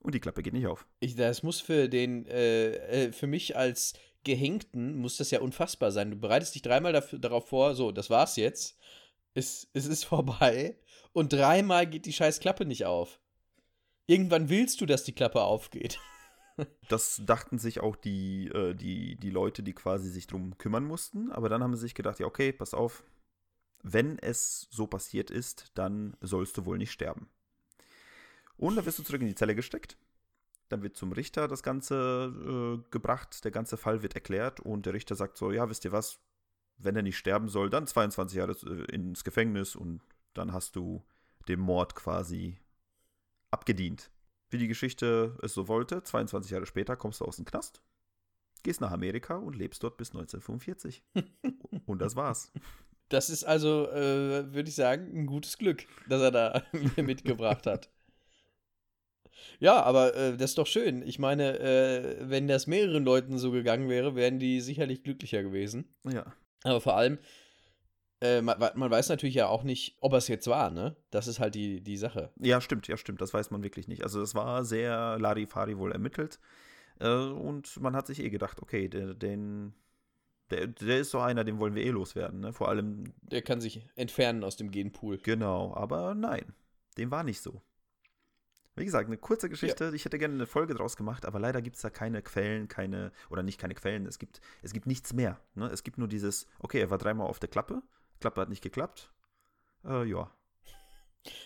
und 0.00 0.14
die 0.14 0.20
Klappe 0.20 0.42
geht 0.42 0.52
nicht 0.52 0.66
auf. 0.66 0.86
Ich, 1.00 1.14
das 1.14 1.42
muss 1.42 1.60
für 1.60 1.88
den, 1.88 2.26
äh, 2.26 3.06
äh, 3.06 3.12
für 3.12 3.26
mich 3.26 3.56
als 3.56 3.94
Gehängten 4.24 4.96
muss 4.96 5.16
das 5.16 5.30
ja 5.30 5.40
unfassbar 5.40 5.90
sein. 5.90 6.10
Du 6.10 6.16
bereitest 6.16 6.54
dich 6.54 6.62
dreimal 6.62 6.92
dafür, 6.92 7.18
darauf 7.18 7.48
vor, 7.48 7.74
so, 7.74 7.92
das 7.92 8.10
war's 8.10 8.36
jetzt. 8.36 8.78
Es, 9.34 9.68
es 9.72 9.86
ist 9.86 10.04
vorbei. 10.06 10.78
Und 11.12 11.32
dreimal 11.32 11.86
geht 11.86 12.06
die 12.06 12.12
scheiß 12.12 12.40
Klappe 12.40 12.64
nicht 12.64 12.84
auf. 12.84 13.20
Irgendwann 14.06 14.48
willst 14.48 14.80
du, 14.80 14.86
dass 14.86 15.04
die 15.04 15.14
Klappe 15.14 15.42
aufgeht. 15.42 15.98
Das 16.88 17.22
dachten 17.24 17.56
sich 17.56 17.78
auch 17.78 17.94
die, 17.94 18.48
äh, 18.48 18.74
die, 18.74 19.14
die 19.14 19.30
Leute, 19.30 19.62
die 19.62 19.74
quasi 19.74 20.10
sich 20.10 20.26
drum 20.26 20.58
kümmern 20.58 20.82
mussten. 20.82 21.30
Aber 21.30 21.48
dann 21.48 21.62
haben 21.62 21.76
sie 21.76 21.82
sich 21.82 21.94
gedacht, 21.94 22.18
ja, 22.18 22.26
okay, 22.26 22.50
pass 22.50 22.74
auf, 22.74 23.04
wenn 23.84 24.18
es 24.18 24.66
so 24.68 24.88
passiert 24.88 25.30
ist, 25.30 25.70
dann 25.74 26.16
sollst 26.20 26.56
du 26.56 26.66
wohl 26.66 26.76
nicht 26.76 26.90
sterben. 26.90 27.28
Und 28.58 28.76
dann 28.76 28.84
wirst 28.84 28.98
du 28.98 29.02
zurück 29.02 29.22
in 29.22 29.28
die 29.28 29.34
Zelle 29.34 29.54
gesteckt. 29.54 29.96
Dann 30.68 30.82
wird 30.82 30.96
zum 30.96 31.12
Richter 31.12 31.48
das 31.48 31.62
Ganze 31.62 32.82
äh, 32.84 32.90
gebracht, 32.90 33.42
der 33.44 33.50
ganze 33.50 33.78
Fall 33.78 34.02
wird 34.02 34.14
erklärt 34.14 34.60
und 34.60 34.84
der 34.84 34.92
Richter 34.92 35.14
sagt 35.14 35.38
so, 35.38 35.50
ja, 35.50 35.70
wisst 35.70 35.86
ihr 35.86 35.92
was, 35.92 36.20
wenn 36.76 36.94
er 36.94 37.02
nicht 37.02 37.16
sterben 37.16 37.48
soll, 37.48 37.70
dann 37.70 37.86
22 37.86 38.36
Jahre 38.36 38.52
äh, 38.52 38.94
ins 38.94 39.24
Gefängnis 39.24 39.74
und 39.74 40.02
dann 40.34 40.52
hast 40.52 40.76
du 40.76 41.02
dem 41.48 41.60
Mord 41.60 41.94
quasi 41.94 42.58
abgedient. 43.50 44.10
Wie 44.50 44.58
die 44.58 44.68
Geschichte 44.68 45.38
es 45.42 45.54
so 45.54 45.68
wollte, 45.68 46.02
22 46.02 46.50
Jahre 46.50 46.66
später 46.66 46.96
kommst 46.96 47.20
du 47.20 47.24
aus 47.24 47.36
dem 47.36 47.44
Knast, 47.44 47.80
gehst 48.62 48.80
nach 48.80 48.90
Amerika 48.90 49.36
und 49.36 49.56
lebst 49.56 49.82
dort 49.82 49.96
bis 49.96 50.10
1945. 50.10 51.02
und 51.86 52.00
das 52.00 52.16
war's. 52.16 52.52
Das 53.08 53.30
ist 53.30 53.44
also, 53.44 53.88
äh, 53.90 54.52
würde 54.52 54.68
ich 54.68 54.74
sagen, 54.74 55.10
ein 55.14 55.26
gutes 55.26 55.56
Glück, 55.56 55.86
dass 56.08 56.20
er 56.20 56.30
da 56.30 56.62
mitgebracht 57.02 57.66
hat. 57.66 57.90
Ja, 59.60 59.82
aber 59.82 60.14
äh, 60.14 60.36
das 60.36 60.50
ist 60.50 60.58
doch 60.58 60.66
schön. 60.66 61.02
Ich 61.06 61.18
meine, 61.18 61.58
äh, 61.60 62.16
wenn 62.20 62.48
das 62.48 62.66
mehreren 62.66 63.04
Leuten 63.04 63.38
so 63.38 63.50
gegangen 63.50 63.88
wäre, 63.88 64.14
wären 64.14 64.38
die 64.38 64.60
sicherlich 64.60 65.02
glücklicher 65.02 65.42
gewesen. 65.42 65.94
Ja. 66.04 66.26
Aber 66.64 66.80
vor 66.80 66.96
allem, 66.96 67.18
äh, 68.20 68.40
man, 68.42 68.58
man 68.58 68.90
weiß 68.90 69.08
natürlich 69.10 69.36
ja 69.36 69.46
auch 69.46 69.62
nicht, 69.62 69.96
ob 70.00 70.12
es 70.12 70.28
jetzt 70.28 70.46
war, 70.48 70.70
ne? 70.70 70.96
Das 71.10 71.28
ist 71.28 71.38
halt 71.38 71.54
die, 71.54 71.80
die 71.80 71.96
Sache. 71.96 72.32
Ja, 72.40 72.60
stimmt, 72.60 72.88
ja, 72.88 72.96
stimmt. 72.96 73.20
Das 73.20 73.32
weiß 73.32 73.50
man 73.50 73.62
wirklich 73.62 73.86
nicht. 73.88 74.02
Also, 74.02 74.20
es 74.20 74.34
war 74.34 74.64
sehr 74.64 75.18
Larifari 75.18 75.78
wohl 75.78 75.92
ermittelt. 75.92 76.40
Äh, 77.00 77.08
und 77.08 77.80
man 77.80 77.94
hat 77.94 78.06
sich 78.08 78.20
eh 78.20 78.30
gedacht, 78.30 78.60
okay, 78.60 78.88
der, 78.88 79.14
den, 79.14 79.72
der, 80.50 80.66
der 80.66 80.98
ist 80.98 81.10
so 81.10 81.20
einer, 81.20 81.44
den 81.44 81.60
wollen 81.60 81.76
wir 81.76 81.84
eh 81.84 81.90
loswerden. 81.90 82.40
Ne? 82.40 82.52
Vor 82.52 82.68
allem, 82.68 83.04
Der 83.22 83.42
kann 83.42 83.60
sich 83.60 83.86
entfernen 83.94 84.42
aus 84.42 84.56
dem 84.56 84.70
Genpool. 84.72 85.18
genau. 85.18 85.74
Aber 85.74 86.14
nein, 86.16 86.54
dem 86.96 87.10
war 87.12 87.22
nicht 87.22 87.40
so. 87.40 87.62
Wie 88.78 88.84
gesagt, 88.84 89.08
eine 89.08 89.18
kurze 89.18 89.48
Geschichte. 89.48 89.92
Ich 89.94 90.04
hätte 90.04 90.18
gerne 90.18 90.34
eine 90.34 90.46
Folge 90.46 90.74
draus 90.74 90.96
gemacht, 90.96 91.26
aber 91.26 91.38
leider 91.38 91.60
gibt 91.62 91.76
es 91.76 91.82
da 91.82 91.90
keine 91.90 92.22
Quellen, 92.22 92.68
keine, 92.68 93.12
oder 93.30 93.42
nicht 93.42 93.58
keine 93.58 93.74
Quellen. 93.74 94.06
Es 94.06 94.18
gibt, 94.18 94.40
es 94.62 94.72
gibt 94.72 94.86
nichts 94.86 95.12
mehr. 95.12 95.40
Ne? 95.54 95.66
Es 95.66 95.82
gibt 95.82 95.98
nur 95.98 96.08
dieses, 96.08 96.46
okay, 96.60 96.80
er 96.80 96.90
war 96.90 96.98
dreimal 96.98 97.26
auf 97.26 97.38
der 97.38 97.48
Klappe. 97.48 97.82
Klappe 98.20 98.40
hat 98.40 98.48
nicht 98.48 98.62
geklappt. 98.62 99.12
Äh, 99.84 100.04
ja, 100.04 100.30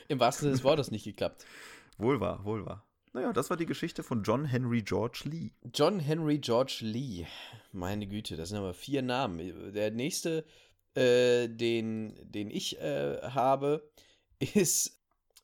Im 0.09 0.21
wahrsten 0.21 0.45
Sinne 0.45 0.53
des 0.53 0.65
Wortes 0.65 0.91
nicht 0.91 1.05
geklappt. 1.05 1.45
wohl 1.99 2.21
wahr, 2.21 2.45
wohl 2.45 2.65
wahr. 2.67 2.87
Naja, 3.15 3.33
das 3.33 3.51
war 3.51 3.59
die 3.59 3.67
Geschichte 3.67 4.03
von 4.03 4.23
John 4.23 4.47
Henry 4.47 4.81
George 4.83 5.25
Lee. 5.25 5.51
John 5.75 6.01
Henry 6.01 6.39
George 6.39 6.79
Lee. 6.81 7.27
Meine 7.73 8.07
Güte, 8.07 8.37
das 8.37 8.49
sind 8.49 8.59
aber 8.59 8.73
vier 8.73 9.03
Namen. 9.03 9.73
Der 9.75 9.91
nächste, 9.91 10.47
äh, 10.95 11.49
den, 11.49 12.15
den 12.23 12.51
ich 12.51 12.81
äh, 12.81 13.21
habe, 13.23 13.91
ist 14.39 15.02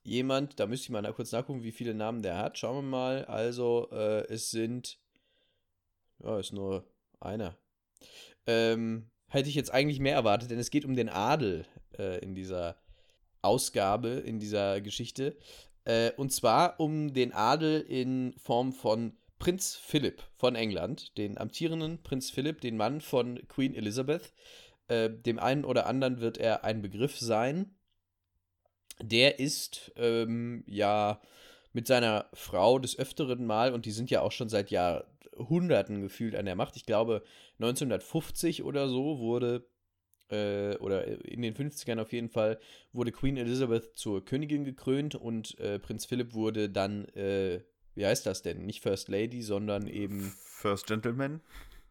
jemand, 0.08 0.58
da 0.58 0.66
müsste 0.66 0.86
ich 0.86 0.90
mal 0.90 1.12
kurz 1.12 1.32
nachgucken, 1.32 1.62
wie 1.62 1.72
viele 1.72 1.94
Namen 1.94 2.22
der 2.22 2.38
hat. 2.38 2.58
Schauen 2.58 2.76
wir 2.76 2.90
mal. 2.90 3.24
Also, 3.26 3.88
äh, 3.92 4.26
es 4.28 4.50
sind. 4.50 4.98
Ja, 6.22 6.38
ist 6.38 6.52
nur 6.52 6.84
einer. 7.20 7.56
Ähm, 8.46 9.10
hätte 9.28 9.48
ich 9.48 9.54
jetzt 9.54 9.72
eigentlich 9.72 10.00
mehr 10.00 10.14
erwartet, 10.14 10.50
denn 10.50 10.58
es 10.58 10.70
geht 10.70 10.84
um 10.84 10.96
den 10.96 11.08
Adel 11.08 11.66
äh, 11.96 12.18
in 12.18 12.34
dieser 12.34 12.76
Ausgabe, 13.42 14.08
in 14.08 14.40
dieser 14.40 14.80
Geschichte. 14.80 15.36
Äh, 15.84 16.12
und 16.16 16.32
zwar 16.32 16.80
um 16.80 17.12
den 17.12 17.32
Adel 17.32 17.80
in 17.80 18.34
Form 18.38 18.72
von 18.72 19.16
Prinz 19.38 19.76
Philipp 19.76 20.22
von 20.34 20.56
England, 20.56 21.16
den 21.16 21.38
amtierenden 21.38 22.02
Prinz 22.02 22.30
Philipp, 22.30 22.60
den 22.60 22.76
Mann 22.76 23.00
von 23.00 23.40
Queen 23.48 23.74
Elizabeth. 23.74 24.32
Äh, 24.88 25.10
dem 25.10 25.38
einen 25.38 25.64
oder 25.64 25.86
anderen 25.86 26.20
wird 26.20 26.38
er 26.38 26.64
ein 26.64 26.82
Begriff 26.82 27.18
sein. 27.18 27.76
Der 29.02 29.38
ist 29.38 29.92
ähm, 29.96 30.64
ja 30.66 31.20
mit 31.72 31.86
seiner 31.86 32.26
Frau 32.32 32.78
des 32.78 32.98
Öfteren 32.98 33.46
mal, 33.46 33.72
und 33.72 33.86
die 33.86 33.92
sind 33.92 34.10
ja 34.10 34.22
auch 34.22 34.32
schon 34.32 34.48
seit 34.48 34.70
Jahrhunderten 34.70 36.00
gefühlt 36.00 36.34
an 36.34 36.46
der 36.46 36.56
Macht. 36.56 36.76
Ich 36.76 36.86
glaube, 36.86 37.22
1950 37.58 38.62
oder 38.64 38.88
so 38.88 39.18
wurde 39.18 39.64
äh, 40.30 40.76
oder 40.76 41.06
in 41.26 41.42
den 41.42 41.54
50ern 41.54 42.00
auf 42.00 42.12
jeden 42.12 42.28
Fall, 42.28 42.58
wurde 42.92 43.12
Queen 43.12 43.36
Elizabeth 43.36 43.96
zur 43.96 44.24
Königin 44.24 44.64
gekrönt 44.64 45.14
und 45.14 45.58
äh, 45.58 45.78
Prinz 45.78 46.06
Philipp 46.06 46.34
wurde 46.34 46.68
dann, 46.68 47.06
äh, 47.10 47.60
wie 47.94 48.06
heißt 48.06 48.26
das 48.26 48.42
denn? 48.42 48.64
Nicht 48.64 48.82
First 48.82 49.08
Lady, 49.08 49.42
sondern 49.42 49.86
eben. 49.86 50.32
First 50.38 50.86
Gentleman. 50.86 51.40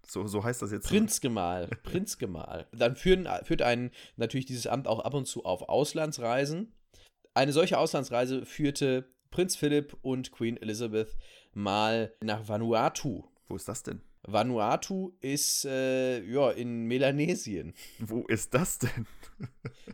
So, 0.06 0.26
so 0.26 0.44
heißt 0.44 0.62
das 0.62 0.72
jetzt. 0.72 0.88
Prinzgemahl. 0.88 1.68
Prinzgemahl. 1.84 2.68
Dann 2.72 2.96
führen, 2.96 3.28
führt 3.44 3.62
einen 3.62 3.92
natürlich 4.16 4.46
dieses 4.46 4.68
Amt 4.68 4.88
auch 4.88 5.00
ab 5.00 5.14
und 5.14 5.28
zu 5.28 5.44
auf 5.44 5.68
Auslandsreisen. 5.68 6.72
Eine 7.38 7.54
solche 7.54 7.78
Auslandsreise 7.78 8.48
führte 8.48 9.14
Prinz 9.30 9.56
Philipp 9.56 9.96
und 10.02 10.32
Queen 10.32 10.58
Elizabeth 10.58 11.16
mal 11.54 12.12
nach 12.20 12.48
Vanuatu. 12.48 13.26
Wo 13.48 13.56
ist 13.56 13.68
das 13.68 13.84
denn? 13.84 14.02
Vanuatu 14.24 15.12
ist 15.20 15.64
äh, 15.66 16.24
ja 16.24 16.50
in 16.50 16.86
Melanesien. 16.86 17.76
Wo 18.00 18.26
ist 18.26 18.56
das 18.56 18.80
denn? 18.80 19.06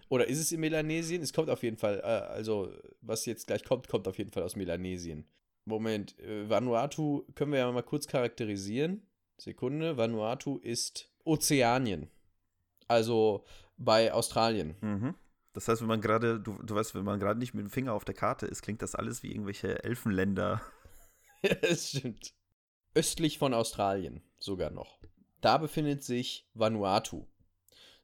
Oder 0.09 0.25
ist 0.29 0.39
es 0.39 0.53
in 0.53 0.61
Melanesien? 0.61 1.21
Es 1.21 1.33
kommt 1.33 1.49
auf 1.49 1.63
jeden 1.63 1.75
Fall, 1.75 1.99
äh, 1.99 2.31
also 2.31 2.71
was 3.01 3.25
jetzt 3.25 3.47
gleich 3.47 3.65
kommt, 3.65 3.89
kommt 3.89 4.07
auf 4.07 4.17
jeden 4.17 4.31
Fall 4.31 4.43
aus 4.43 4.55
Melanesien. 4.55 5.25
Moment, 5.65 6.17
äh, 6.19 6.49
Vanuatu 6.49 7.25
können 7.35 7.51
wir 7.51 7.59
ja 7.59 7.71
mal 7.73 7.83
kurz 7.83 8.07
charakterisieren. 8.07 9.05
Sekunde, 9.37 9.97
Vanuatu 9.97 10.59
ist 10.59 11.11
Ozeanien. 11.25 12.09
Also 12.87 13.43
bei 13.75 14.13
Australien. 14.13 14.75
Mhm. 14.79 15.15
Das 15.53 15.67
heißt, 15.67 15.81
wenn 15.81 15.87
man 15.87 16.01
gerade, 16.01 16.39
du, 16.39 16.57
du 16.63 16.75
weißt, 16.75 16.95
wenn 16.95 17.05
man 17.05 17.19
gerade 17.19 17.39
nicht 17.39 17.53
mit 17.53 17.63
dem 17.63 17.69
Finger 17.69 17.93
auf 17.93 18.05
der 18.05 18.15
Karte 18.15 18.47
ist, 18.47 18.63
klingt 18.63 18.81
das 18.81 18.95
alles 18.95 19.23
wie 19.23 19.31
irgendwelche 19.31 19.83
Elfenländer. 19.83 20.61
Ja, 21.45 21.55
das 21.55 21.89
stimmt. 21.89 22.33
Östlich 22.95 23.37
von 23.37 23.53
Australien 23.53 24.23
sogar 24.39 24.71
noch. 24.71 24.97
Da 25.41 25.57
befindet 25.57 26.01
sich 26.01 26.47
Vanuatu. 26.53 27.27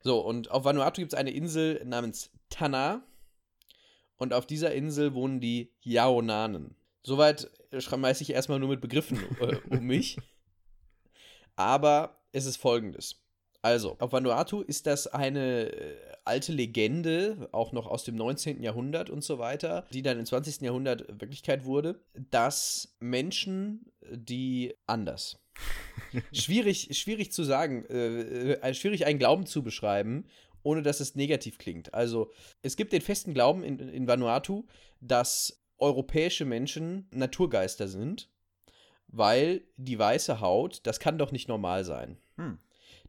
So, 0.01 0.19
und 0.19 0.51
auf 0.51 0.65
Vanuatu 0.65 0.99
gibt 0.99 1.13
es 1.13 1.17
eine 1.17 1.31
Insel 1.31 1.81
namens 1.85 2.31
Tana. 2.49 3.01
Und 4.17 4.33
auf 4.33 4.45
dieser 4.45 4.73
Insel 4.73 5.13
wohnen 5.13 5.39
die 5.39 5.73
Yaonanen. 5.79 6.75
Soweit 7.01 7.49
schmeiße 7.71 8.23
ich 8.23 8.31
erstmal 8.31 8.59
nur 8.59 8.67
mit 8.67 8.81
Begriffen 8.81 9.17
äh, 9.39 9.55
um 9.69 9.85
mich. 9.85 10.17
Aber 11.55 12.21
es 12.33 12.45
ist 12.45 12.57
folgendes. 12.57 13.23
Also, 13.61 13.97
auf 13.99 14.13
Vanuatu 14.13 14.61
ist 14.61 14.87
das 14.87 15.07
eine 15.07 15.71
äh, 15.73 15.97
alte 16.23 16.53
Legende, 16.53 17.49
auch 17.51 17.73
noch 17.73 17.87
aus 17.87 18.05
dem 18.05 18.15
19. 18.15 18.63
Jahrhundert 18.63 19.09
und 19.09 19.23
so 19.23 19.37
weiter, 19.37 19.85
die 19.91 20.01
dann 20.01 20.17
im 20.17 20.25
20. 20.25 20.61
Jahrhundert 20.61 21.05
Wirklichkeit 21.19 21.65
wurde, 21.65 21.99
dass 22.29 22.95
Menschen, 22.99 23.91
die 24.11 24.75
anders. 24.87 25.39
schwierig, 26.31 26.97
schwierig 26.97 27.33
zu 27.33 27.43
sagen, 27.43 27.85
äh, 27.89 28.53
äh, 28.53 28.73
schwierig 28.73 29.05
einen 29.05 29.19
Glauben 29.19 29.45
zu 29.45 29.61
beschreiben, 29.61 30.25
ohne 30.63 30.81
dass 30.81 31.01
es 31.01 31.15
negativ 31.15 31.57
klingt. 31.57 31.93
Also, 31.93 32.31
es 32.61 32.77
gibt 32.77 32.93
den 32.93 33.01
festen 33.01 33.33
Glauben 33.33 33.63
in, 33.63 33.79
in 33.79 34.07
Vanuatu, 34.07 34.67
dass 35.01 35.61
europäische 35.77 36.45
Menschen 36.45 37.07
Naturgeister 37.11 37.89
sind, 37.89 38.29
weil 39.07 39.63
die 39.75 39.99
weiße 39.99 40.39
Haut, 40.39 40.81
das 40.83 40.99
kann 40.99 41.17
doch 41.17 41.31
nicht 41.31 41.49
normal 41.49 41.83
sein. 41.83 42.17
Hm. 42.37 42.59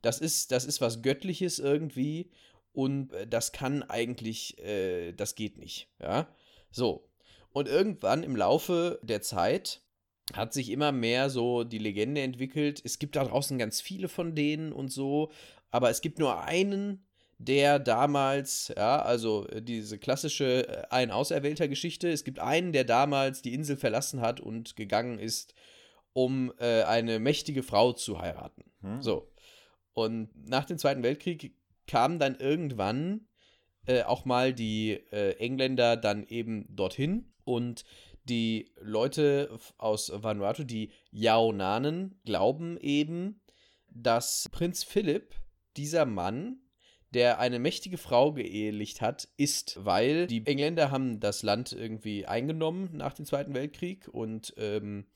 Das 0.02 0.20
ist, 0.20 0.52
das 0.52 0.64
ist 0.64 0.80
was 0.80 1.02
Göttliches 1.02 1.58
irgendwie 1.58 2.30
und 2.72 3.12
äh, 3.12 3.26
das 3.26 3.52
kann 3.52 3.82
eigentlich, 3.82 4.58
äh, 4.58 5.12
das 5.12 5.34
geht 5.34 5.58
nicht. 5.58 5.88
Ja, 6.00 6.28
so. 6.70 7.08
Und 7.52 7.68
irgendwann 7.68 8.22
im 8.22 8.36
Laufe 8.36 9.00
der 9.02 9.22
Zeit 9.22 9.82
hat 10.34 10.52
sich 10.52 10.70
immer 10.70 10.92
mehr 10.92 11.30
so 11.30 11.64
die 11.64 11.78
Legende 11.78 12.20
entwickelt. 12.20 12.80
Es 12.84 12.98
gibt 12.98 13.16
da 13.16 13.24
draußen 13.24 13.58
ganz 13.58 13.80
viele 13.80 14.08
von 14.08 14.34
denen 14.34 14.72
und 14.72 14.92
so, 14.92 15.30
aber 15.70 15.90
es 15.90 16.00
gibt 16.00 16.18
nur 16.18 16.42
einen, 16.44 17.04
der 17.38 17.78
damals, 17.78 18.72
ja, 18.76 19.00
also 19.00 19.48
äh, 19.48 19.62
diese 19.62 19.98
klassische 19.98 20.68
äh, 20.68 20.86
ein 20.90 21.10
auserwählter 21.10 21.68
Geschichte, 21.68 22.10
es 22.10 22.24
gibt 22.24 22.38
einen, 22.38 22.72
der 22.72 22.84
damals 22.84 23.42
die 23.42 23.54
Insel 23.54 23.76
verlassen 23.76 24.20
hat 24.20 24.40
und 24.40 24.76
gegangen 24.76 25.18
ist, 25.18 25.54
um 26.12 26.52
äh, 26.58 26.82
eine 26.82 27.18
mächtige 27.18 27.62
Frau 27.62 27.92
zu 27.92 28.20
heiraten. 28.20 28.64
Hm. 28.82 29.02
So. 29.02 29.29
Und 30.04 30.30
nach 30.48 30.64
dem 30.64 30.78
Zweiten 30.78 31.02
Weltkrieg 31.02 31.54
kamen 31.86 32.18
dann 32.18 32.36
irgendwann 32.36 33.26
äh, 33.86 34.02
auch 34.02 34.24
mal 34.24 34.54
die 34.54 34.92
äh, 35.12 35.36
Engländer 35.38 35.96
dann 35.96 36.24
eben 36.24 36.64
dorthin 36.74 37.32
und 37.44 37.84
die 38.24 38.70
Leute 38.80 39.58
aus 39.78 40.12
Vanuatu, 40.14 40.64
die 40.64 40.90
Yaonanen, 41.10 42.20
glauben 42.24 42.78
eben, 42.78 43.40
dass 43.88 44.48
Prinz 44.52 44.84
Philipp, 44.84 45.34
dieser 45.76 46.06
Mann, 46.06 46.60
der 47.12 47.40
eine 47.40 47.58
mächtige 47.58 47.98
Frau 47.98 48.32
geehelicht 48.32 49.00
hat, 49.00 49.28
ist, 49.36 49.84
weil 49.84 50.28
die 50.28 50.46
Engländer 50.46 50.90
haben 50.90 51.18
das 51.18 51.42
Land 51.42 51.72
irgendwie 51.72 52.24
eingenommen 52.24 52.90
nach 52.92 53.14
dem 53.14 53.24
Zweiten 53.24 53.52
Weltkrieg 53.52 54.06
und 54.06 54.54
ähm, 54.56 55.06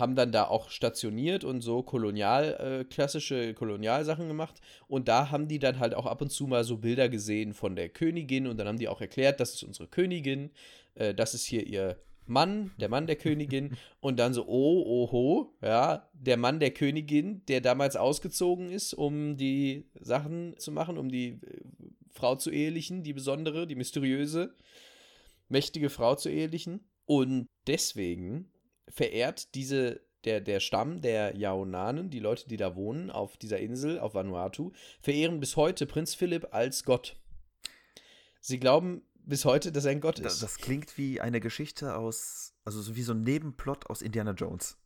haben 0.00 0.16
dann 0.16 0.32
da 0.32 0.44
auch 0.44 0.70
stationiert 0.70 1.44
und 1.44 1.60
so 1.60 1.82
kolonial, 1.82 2.80
äh, 2.80 2.84
klassische 2.84 3.54
Kolonialsachen 3.54 4.26
gemacht. 4.26 4.60
Und 4.88 5.08
da 5.08 5.30
haben 5.30 5.46
die 5.46 5.58
dann 5.58 5.78
halt 5.78 5.94
auch 5.94 6.06
ab 6.06 6.20
und 6.22 6.30
zu 6.30 6.46
mal 6.46 6.64
so 6.64 6.78
Bilder 6.78 7.08
gesehen 7.08 7.54
von 7.54 7.76
der 7.76 7.88
Königin 7.88 8.46
und 8.46 8.58
dann 8.58 8.66
haben 8.66 8.78
die 8.78 8.88
auch 8.88 9.00
erklärt, 9.00 9.38
das 9.38 9.54
ist 9.54 9.62
unsere 9.62 9.88
Königin, 9.88 10.50
äh, 10.94 11.14
das 11.14 11.34
ist 11.34 11.44
hier 11.44 11.66
ihr 11.66 11.96
Mann, 12.30 12.70
der 12.78 12.88
Mann 12.88 13.06
der 13.06 13.16
Königin. 13.16 13.76
Und 14.00 14.18
dann 14.18 14.32
so, 14.32 14.46
oh, 14.46 14.84
oho, 14.86 15.52
ja, 15.60 16.08
der 16.14 16.36
Mann 16.36 16.60
der 16.60 16.70
Königin, 16.70 17.44
der 17.46 17.60
damals 17.60 17.96
ausgezogen 17.96 18.70
ist, 18.70 18.94
um 18.94 19.36
die 19.36 19.90
Sachen 20.00 20.56
zu 20.56 20.72
machen, 20.72 20.96
um 20.96 21.10
die 21.10 21.30
äh, 21.30 21.38
Frau 22.08 22.36
zu 22.36 22.50
ehelichen, 22.50 23.02
die 23.02 23.12
besondere, 23.12 23.66
die 23.66 23.74
mysteriöse, 23.74 24.54
mächtige 25.48 25.90
Frau 25.90 26.14
zu 26.14 26.30
ehelichen. 26.30 26.80
Und 27.04 27.48
deswegen 27.66 28.50
verehrt 28.90 29.54
diese, 29.54 30.00
der, 30.24 30.40
der 30.40 30.60
Stamm 30.60 31.00
der 31.00 31.36
Yaonanen, 31.36 32.10
die 32.10 32.18
Leute, 32.18 32.48
die 32.48 32.56
da 32.56 32.76
wohnen, 32.76 33.10
auf 33.10 33.36
dieser 33.36 33.58
Insel, 33.58 33.98
auf 33.98 34.14
Vanuatu, 34.14 34.72
verehren 35.00 35.40
bis 35.40 35.56
heute 35.56 35.86
Prinz 35.86 36.14
Philipp 36.14 36.48
als 36.52 36.84
Gott. 36.84 37.16
Sie 38.40 38.58
glauben 38.58 39.02
bis 39.14 39.44
heute, 39.44 39.72
dass 39.72 39.84
er 39.84 39.92
ein 39.92 40.00
Gott 40.00 40.24
Das, 40.24 40.34
ist. 40.34 40.42
das 40.42 40.56
klingt 40.58 40.96
wie 40.98 41.20
eine 41.20 41.40
Geschichte 41.40 41.96
aus, 41.96 42.54
also 42.64 42.80
so 42.82 42.96
wie 42.96 43.02
so 43.02 43.12
ein 43.12 43.22
Nebenplot 43.22 43.88
aus 43.88 44.02
Indiana 44.02 44.32
Jones. 44.32 44.76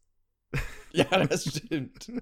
ja, 0.92 1.04
das 1.26 1.44
stimmt. 1.48 2.12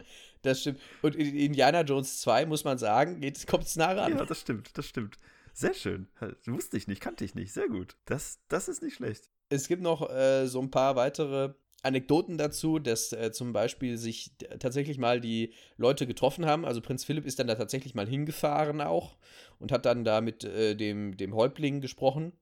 Das 0.42 0.60
stimmt. 0.60 0.80
Und 1.02 1.16
in 1.16 1.36
Indiana 1.36 1.82
Jones 1.82 2.20
2 2.20 2.46
muss 2.46 2.64
man 2.64 2.78
sagen, 2.78 3.20
kommt 3.46 3.64
es 3.64 3.76
nah 3.76 3.92
ran. 3.92 4.16
Ja, 4.16 4.24
das 4.24 4.40
stimmt, 4.40 4.76
das 4.76 4.86
stimmt. 4.86 5.16
Sehr 5.52 5.74
schön. 5.74 6.08
Wusste 6.46 6.76
ich 6.76 6.88
nicht, 6.88 7.02
kannte 7.02 7.24
ich 7.24 7.34
nicht. 7.34 7.52
Sehr 7.52 7.68
gut. 7.68 7.96
Das, 8.06 8.40
das 8.48 8.68
ist 8.68 8.82
nicht 8.82 8.94
schlecht. 8.94 9.28
Es 9.50 9.68
gibt 9.68 9.82
noch 9.82 10.08
äh, 10.10 10.46
so 10.46 10.60
ein 10.60 10.70
paar 10.70 10.96
weitere 10.96 11.52
Anekdoten 11.82 12.38
dazu, 12.38 12.78
dass 12.78 13.12
äh, 13.12 13.32
zum 13.32 13.52
Beispiel 13.52 13.98
sich 13.98 14.32
tatsächlich 14.60 14.98
mal 14.98 15.20
die 15.20 15.52
Leute 15.76 16.06
getroffen 16.06 16.46
haben. 16.46 16.64
Also 16.64 16.80
Prinz 16.80 17.04
Philipp 17.04 17.26
ist 17.26 17.38
dann 17.38 17.48
da 17.48 17.56
tatsächlich 17.56 17.94
mal 17.94 18.06
hingefahren 18.06 18.80
auch 18.80 19.16
und 19.58 19.72
hat 19.72 19.84
dann 19.84 20.04
da 20.04 20.20
mit 20.20 20.44
äh, 20.44 20.76
dem, 20.76 21.16
dem 21.16 21.34
Häuptling 21.34 21.80
gesprochen. 21.80 22.32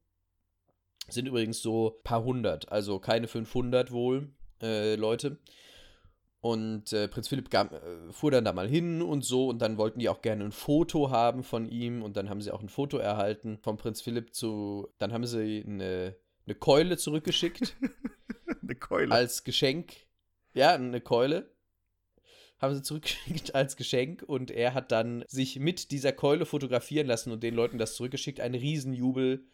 Sind 1.08 1.26
übrigens 1.26 1.60
so 1.60 2.00
paar 2.04 2.22
hundert, 2.22 2.70
also 2.70 2.98
keine 2.98 3.26
500 3.26 3.90
wohl 3.90 4.30
äh, 4.62 4.94
Leute. 4.94 5.38
Und 6.42 6.94
äh, 6.94 7.06
Prinz 7.06 7.28
Philipp 7.28 7.50
gab, 7.50 7.72
äh, 7.72 8.12
fuhr 8.12 8.30
dann 8.30 8.44
da 8.44 8.52
mal 8.52 8.68
hin 8.68 9.02
und 9.02 9.24
so 9.24 9.48
und 9.48 9.60
dann 9.60 9.76
wollten 9.76 9.98
die 9.98 10.08
auch 10.08 10.22
gerne 10.22 10.44
ein 10.44 10.52
Foto 10.52 11.10
haben 11.10 11.42
von 11.42 11.68
ihm 11.68 12.02
und 12.02 12.16
dann 12.16 12.30
haben 12.30 12.40
sie 12.40 12.50
auch 12.50 12.62
ein 12.62 12.70
Foto 12.70 12.96
erhalten 12.96 13.58
von 13.58 13.76
Prinz 13.76 14.00
Philipp 14.00 14.34
zu, 14.34 14.88
dann 14.98 15.12
haben 15.12 15.26
sie 15.26 15.62
eine, 15.66 16.16
eine 16.50 16.58
Keule 16.58 16.96
zurückgeschickt. 16.96 17.76
eine 18.62 18.74
Keule. 18.74 19.14
Als 19.14 19.44
Geschenk. 19.44 19.92
Ja, 20.52 20.74
eine 20.74 21.00
Keule. 21.00 21.54
Haben 22.58 22.74
sie 22.74 22.82
zurückgeschickt 22.82 23.54
als 23.54 23.76
Geschenk 23.76 24.24
und 24.24 24.50
er 24.50 24.74
hat 24.74 24.90
dann 24.90 25.24
sich 25.28 25.60
mit 25.60 25.92
dieser 25.92 26.12
Keule 26.12 26.44
fotografieren 26.46 27.06
lassen 27.06 27.30
und 27.30 27.44
den 27.44 27.54
Leuten 27.54 27.78
das 27.78 27.94
zurückgeschickt. 27.94 28.40
Ein 28.40 28.56
Riesenjubel 28.56 29.46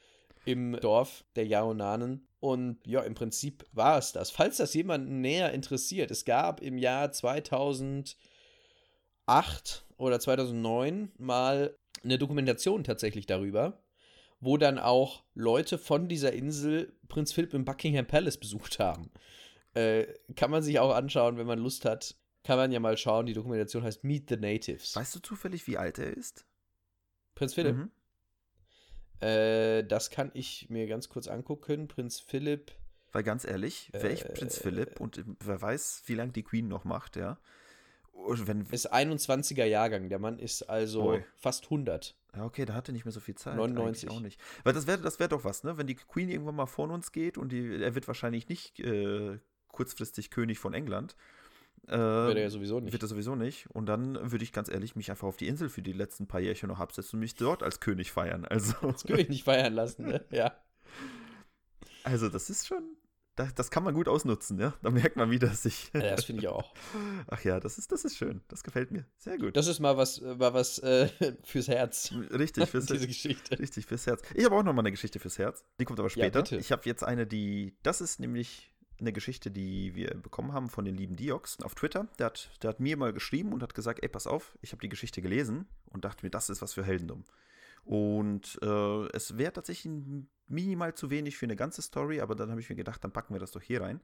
im 0.46 0.78
Dorf 0.80 1.26
der 1.36 1.46
Yaonanen. 1.46 2.28
Und 2.40 2.78
ja, 2.86 3.02
im 3.02 3.14
Prinzip 3.14 3.66
war 3.72 3.98
es 3.98 4.12
das. 4.12 4.30
Falls 4.30 4.56
das 4.56 4.72
jemanden 4.72 5.20
näher 5.20 5.52
interessiert, 5.52 6.10
es 6.10 6.24
gab 6.24 6.62
im 6.62 6.78
Jahr 6.78 7.12
2008 7.12 8.16
oder 9.98 10.18
2009 10.18 11.12
mal 11.18 11.76
eine 12.02 12.16
Dokumentation 12.18 12.84
tatsächlich 12.84 13.26
darüber, 13.26 13.82
wo 14.46 14.56
dann 14.56 14.78
auch 14.78 15.24
Leute 15.34 15.76
von 15.76 16.08
dieser 16.08 16.32
Insel 16.32 16.96
Prinz 17.08 17.32
Philipp 17.32 17.52
im 17.52 17.64
Buckingham 17.64 18.06
Palace 18.06 18.38
besucht 18.38 18.78
haben. 18.78 19.10
Äh, 19.74 20.06
kann 20.36 20.52
man 20.52 20.62
sich 20.62 20.78
auch 20.78 20.94
anschauen, 20.94 21.36
wenn 21.36 21.48
man 21.48 21.58
Lust 21.58 21.84
hat. 21.84 22.14
Kann 22.44 22.56
man 22.56 22.70
ja 22.70 22.78
mal 22.78 22.96
schauen. 22.96 23.26
Die 23.26 23.32
Dokumentation 23.32 23.82
heißt 23.82 24.04
Meet 24.04 24.28
the 24.30 24.36
Natives. 24.36 24.94
Weißt 24.94 25.16
du 25.16 25.18
zufällig, 25.18 25.66
wie 25.66 25.76
alt 25.76 25.98
er 25.98 26.16
ist? 26.16 26.46
Prinz 27.34 27.54
Philipp? 27.54 27.76
Mhm. 27.76 27.90
Äh, 29.20 29.82
das 29.82 30.10
kann 30.10 30.30
ich 30.32 30.70
mir 30.70 30.86
ganz 30.86 31.08
kurz 31.08 31.26
angucken. 31.26 31.88
Prinz 31.88 32.20
Philipp. 32.20 32.70
Weil 33.10 33.24
ganz 33.24 33.44
ehrlich, 33.44 33.90
wäre 33.92 34.12
ich 34.12 34.24
Äh, 34.24 34.32
Prinz 34.32 34.58
Philipp 34.58 35.00
und 35.00 35.24
wer 35.40 35.60
weiß, 35.60 36.04
wie 36.06 36.14
lange 36.14 36.32
die 36.32 36.44
Queen 36.44 36.68
noch 36.68 36.84
macht, 36.84 37.16
ja. 37.16 37.38
Wenn, 38.28 38.66
Ist 38.66 38.92
21er 38.92 39.64
Jahrgang. 39.64 40.08
Der 40.08 40.18
Mann 40.18 40.38
ist 40.38 40.62
also 40.64 41.10
Ui. 41.10 41.24
fast 41.36 41.64
100. 41.64 42.16
ja, 42.34 42.44
okay, 42.44 42.64
da 42.64 42.74
hatte 42.74 42.92
nicht 42.92 43.04
mehr 43.04 43.12
so 43.12 43.20
viel 43.20 43.34
Zeit. 43.36 43.56
99. 43.56 44.04
Eigentlich 44.08 44.16
auch 44.18 44.22
nicht. 44.22 44.40
Weil 44.64 44.72
das 44.72 44.86
wäre 44.86 44.98
das 45.00 45.20
wär 45.20 45.28
doch 45.28 45.44
was, 45.44 45.62
ne? 45.64 45.78
Wenn 45.78 45.86
die 45.86 45.94
Queen 45.94 46.28
irgendwann 46.28 46.56
mal 46.56 46.66
von 46.66 46.90
uns 46.90 47.12
geht 47.12 47.38
und 47.38 47.50
die, 47.52 47.82
er 47.82 47.94
wird 47.94 48.08
wahrscheinlich 48.08 48.48
nicht 48.48 48.80
äh, 48.80 49.38
kurzfristig 49.68 50.30
König 50.30 50.58
von 50.58 50.74
England. 50.74 51.16
Äh, 51.86 51.92
Wird 51.98 52.36
er 52.38 52.42
ja 52.42 52.50
sowieso 52.50 52.80
nicht. 52.80 52.92
Wird 52.92 53.02
er 53.04 53.08
sowieso 53.08 53.36
nicht. 53.36 53.68
Und 53.70 53.86
dann 53.86 54.32
würde 54.32 54.42
ich 54.42 54.52
ganz 54.52 54.68
ehrlich 54.68 54.96
mich 54.96 55.10
einfach 55.10 55.28
auf 55.28 55.36
die 55.36 55.46
Insel 55.46 55.68
für 55.68 55.82
die 55.82 55.92
letzten 55.92 56.26
paar 56.26 56.40
Jährchen 56.40 56.68
noch 56.68 56.80
absetzen 56.80 57.16
und 57.16 57.20
mich 57.20 57.36
dort 57.36 57.62
als 57.62 57.78
König 57.78 58.10
feiern. 58.10 58.44
Also, 58.44 58.74
Das 58.80 59.04
König 59.04 59.28
nicht 59.28 59.44
feiern 59.44 59.72
lassen, 59.74 60.06
ne? 60.06 60.24
Ja. 60.30 60.52
also 62.02 62.28
das 62.28 62.50
ist 62.50 62.66
schon. 62.66 62.96
Das, 63.36 63.54
das 63.54 63.70
kann 63.70 63.84
man 63.84 63.94
gut 63.94 64.08
ausnutzen, 64.08 64.58
ja. 64.58 64.72
Da 64.82 64.90
merkt 64.90 65.16
man 65.16 65.30
wieder, 65.30 65.48
dass 65.48 65.66
ich. 65.66 65.90
ja 65.92 66.00
das 66.00 66.24
finde 66.24 66.42
ich 66.42 66.48
auch. 66.48 66.72
Ach 67.28 67.44
ja, 67.44 67.60
das 67.60 67.76
ist, 67.76 67.92
das 67.92 68.06
ist 68.06 68.16
schön. 68.16 68.40
Das 68.48 68.64
gefällt 68.64 68.90
mir. 68.90 69.04
Sehr 69.18 69.36
gut. 69.36 69.56
Das 69.58 69.66
ist 69.66 69.78
mal 69.78 69.98
was, 69.98 70.18
äh, 70.18 70.34
mal 70.34 70.54
was 70.54 70.78
äh, 70.78 71.08
fürs 71.44 71.68
Herz. 71.68 72.12
Richtig, 72.32 72.66
fürs, 72.70 72.86
Diese 72.86 73.06
Geschichte. 73.06 73.58
richtig, 73.58 73.84
fürs 73.84 74.06
Herz. 74.06 74.22
Ich 74.34 74.44
habe 74.46 74.56
auch 74.56 74.62
noch 74.62 74.72
mal 74.72 74.80
eine 74.80 74.90
Geschichte 74.90 75.18
fürs 75.18 75.38
Herz. 75.38 75.64
Die 75.78 75.84
kommt 75.84 76.00
aber 76.00 76.08
später. 76.08 76.42
bitte. 76.42 76.56
ich 76.56 76.72
habe 76.72 76.82
jetzt 76.86 77.04
eine, 77.04 77.26
die. 77.26 77.76
Das 77.82 78.00
ist 78.00 78.20
nämlich 78.20 78.72
eine 78.98 79.12
Geschichte, 79.12 79.50
die 79.50 79.94
wir 79.94 80.14
bekommen 80.14 80.54
haben 80.54 80.70
von 80.70 80.86
den 80.86 80.94
lieben 80.94 81.16
Diox 81.16 81.60
auf 81.62 81.74
Twitter. 81.74 82.08
Der 82.18 82.26
hat, 82.26 82.48
der 82.62 82.70
hat 82.70 82.80
mir 82.80 82.96
mal 82.96 83.12
geschrieben 83.12 83.52
und 83.52 83.62
hat 83.62 83.74
gesagt: 83.74 84.02
Ey, 84.02 84.08
pass 84.08 84.26
auf, 84.26 84.56
ich 84.62 84.72
habe 84.72 84.80
die 84.80 84.88
Geschichte 84.88 85.20
gelesen 85.20 85.66
und 85.90 86.06
dachte 86.06 86.24
mir, 86.24 86.30
das 86.30 86.48
ist 86.48 86.62
was 86.62 86.72
für 86.72 86.84
Heldendum. 86.84 87.24
Und 87.84 88.58
äh, 88.62 89.06
es 89.12 89.36
wäre 89.36 89.52
tatsächlich 89.52 89.92
minimal 90.48 90.94
zu 90.94 91.10
wenig 91.10 91.36
für 91.36 91.46
eine 91.46 91.56
ganze 91.56 91.82
Story, 91.82 92.20
aber 92.20 92.34
dann 92.34 92.50
habe 92.50 92.60
ich 92.60 92.68
mir 92.68 92.76
gedacht, 92.76 93.02
dann 93.02 93.12
packen 93.12 93.34
wir 93.34 93.40
das 93.40 93.52
doch 93.52 93.62
hier 93.62 93.80
rein. 93.80 94.00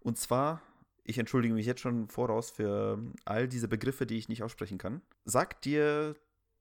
Und 0.00 0.18
zwar, 0.18 0.62
ich 1.04 1.18
entschuldige 1.18 1.54
mich 1.54 1.66
jetzt 1.66 1.80
schon 1.80 2.08
voraus 2.08 2.50
für 2.50 2.98
all 3.24 3.48
diese 3.48 3.68
Begriffe, 3.68 4.06
die 4.06 4.16
ich 4.16 4.28
nicht 4.28 4.42
aussprechen 4.42 4.78
kann. 4.78 5.02
Sagt 5.24 5.64
dir 5.64 6.14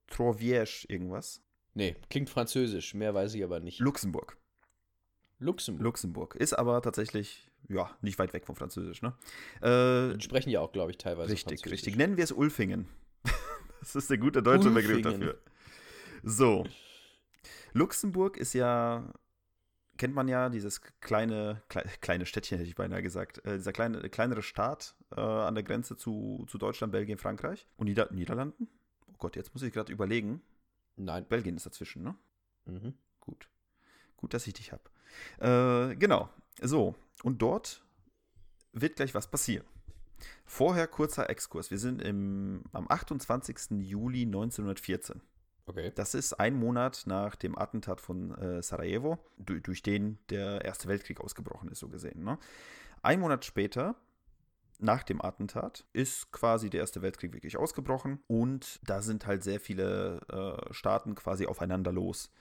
Troviège 0.10 0.86
irgendwas? 0.90 1.42
Nee, 1.74 1.96
klingt 2.10 2.30
französisch. 2.30 2.94
Mehr 2.94 3.14
weiß 3.14 3.34
ich 3.36 3.44
aber 3.44 3.60
nicht. 3.60 3.80
Luxemburg. 3.80 4.38
Luxemburg. 5.40 5.84
Luxemburg. 5.84 6.36
Ist 6.36 6.54
aber 6.54 6.82
tatsächlich, 6.82 7.52
ja, 7.68 7.96
nicht 8.02 8.18
weit 8.20 8.34
weg 8.34 8.46
vom 8.46 8.56
Französisch, 8.56 9.02
ne? 9.02 9.14
Äh, 9.62 10.20
sprechen 10.22 10.50
ja 10.50 10.62
auch, 10.62 10.72
glaube 10.72 10.92
ich, 10.92 10.98
teilweise 10.98 11.32
richtig, 11.34 11.60
Französisch. 11.60 11.72
richtig. 11.74 11.96
Nennen 11.98 12.16
wir 12.16 12.24
es 12.24 12.32
Ulfingen. 12.32 12.88
das 13.82 13.96
ist 13.96 14.10
der 14.10 14.18
gute 14.18 14.42
deutsche 14.42 14.70
Begriff 14.70 14.98
Ulfingen. 14.98 15.20
dafür. 15.20 15.40
So. 16.24 16.66
Luxemburg 17.76 18.38
ist 18.38 18.54
ja, 18.54 19.14
kennt 19.98 20.16
man 20.16 20.30
ja, 20.30 20.48
dieses 20.48 20.82
kleine, 21.02 21.62
klei 21.68 21.84
kleine 22.00 22.26
Städtchen, 22.26 22.58
hätte 22.58 22.70
ich 22.70 22.76
beinahe 22.76 23.02
gesagt. 23.02 23.44
Äh, 23.46 23.58
dieser 23.58 23.74
kleine, 23.74 24.10
kleinere 24.10 24.42
Staat 24.42 24.96
äh, 25.12 25.20
an 25.20 25.56
der 25.56 25.64
Grenze 25.64 25.98
zu, 25.98 26.46
zu 26.48 26.58
Deutschland, 26.58 26.94
Belgien, 26.94 27.18
Frankreich 27.18 27.68
und 27.76 27.88
Nieder 27.88 28.12
Niederlanden. 28.14 28.70
Oh 29.08 29.16
Gott, 29.18 29.36
jetzt 29.36 29.54
muss 29.54 29.62
ich 29.62 29.74
gerade 29.74 29.92
überlegen. 29.92 30.42
Nein. 30.96 31.26
Belgien 31.28 31.58
ist 31.58 31.66
dazwischen, 31.66 32.02
ne? 32.02 32.16
Mhm. 32.64 32.94
Gut. 33.20 33.50
Gut, 34.16 34.34
dass 34.34 34.48
ich 34.48 34.54
dich 34.54 34.72
habe. 34.72 35.92
Äh, 35.92 35.98
genau. 35.98 36.30
So. 36.62 36.96
Und 37.24 37.42
dort 37.42 37.84
wird 38.72 38.96
gleich 38.96 39.14
was 39.14 39.30
passieren. 39.30 39.66
Vorher 40.46 40.88
kurzer 40.88 41.30
Exkurs. 41.30 41.72
Wir 41.72 41.80
sind 41.80 42.02
im, 42.02 42.64
am 42.72 42.90
28. 42.90 43.82
Juli 43.82 44.22
1914. 44.22 45.22
Okay. 45.68 45.92
Das 45.96 46.14
ist 46.14 46.34
ein 46.34 46.56
Monat 46.56 47.04
nach 47.06 47.36
dem 47.36 47.58
Attentat 47.58 48.00
von 48.00 48.36
äh, 48.36 48.62
Sarajevo, 48.62 49.18
du, 49.38 49.60
durch 49.60 49.82
den 49.82 50.20
der 50.30 50.64
Erste 50.64 50.88
Weltkrieg 50.88 51.20
ausgebrochen 51.20 51.70
ist, 51.70 51.80
so 51.80 51.90
gesehen. 51.90 52.24
Ne? 52.24 52.38
Ein 53.02 53.20
Monat 53.20 53.46
später, 53.46 53.96
nach 54.80 55.02
dem 55.02 55.24
Attentat, 55.24 55.86
ist 55.92 56.32
quasi 56.32 56.70
der 56.70 56.82
Erste 56.82 57.02
Weltkrieg 57.02 57.34
wirklich 57.34 57.58
ausgebrochen 57.58 58.20
und 58.28 58.80
da 58.84 59.02
sind 59.02 59.26
halt 59.26 59.44
sehr 59.44 59.60
viele 59.60 60.22
äh, 60.30 60.74
Staaten 60.74 61.16
quasi 61.16 61.48
aufeinander 61.48 61.92
los. 61.92 62.32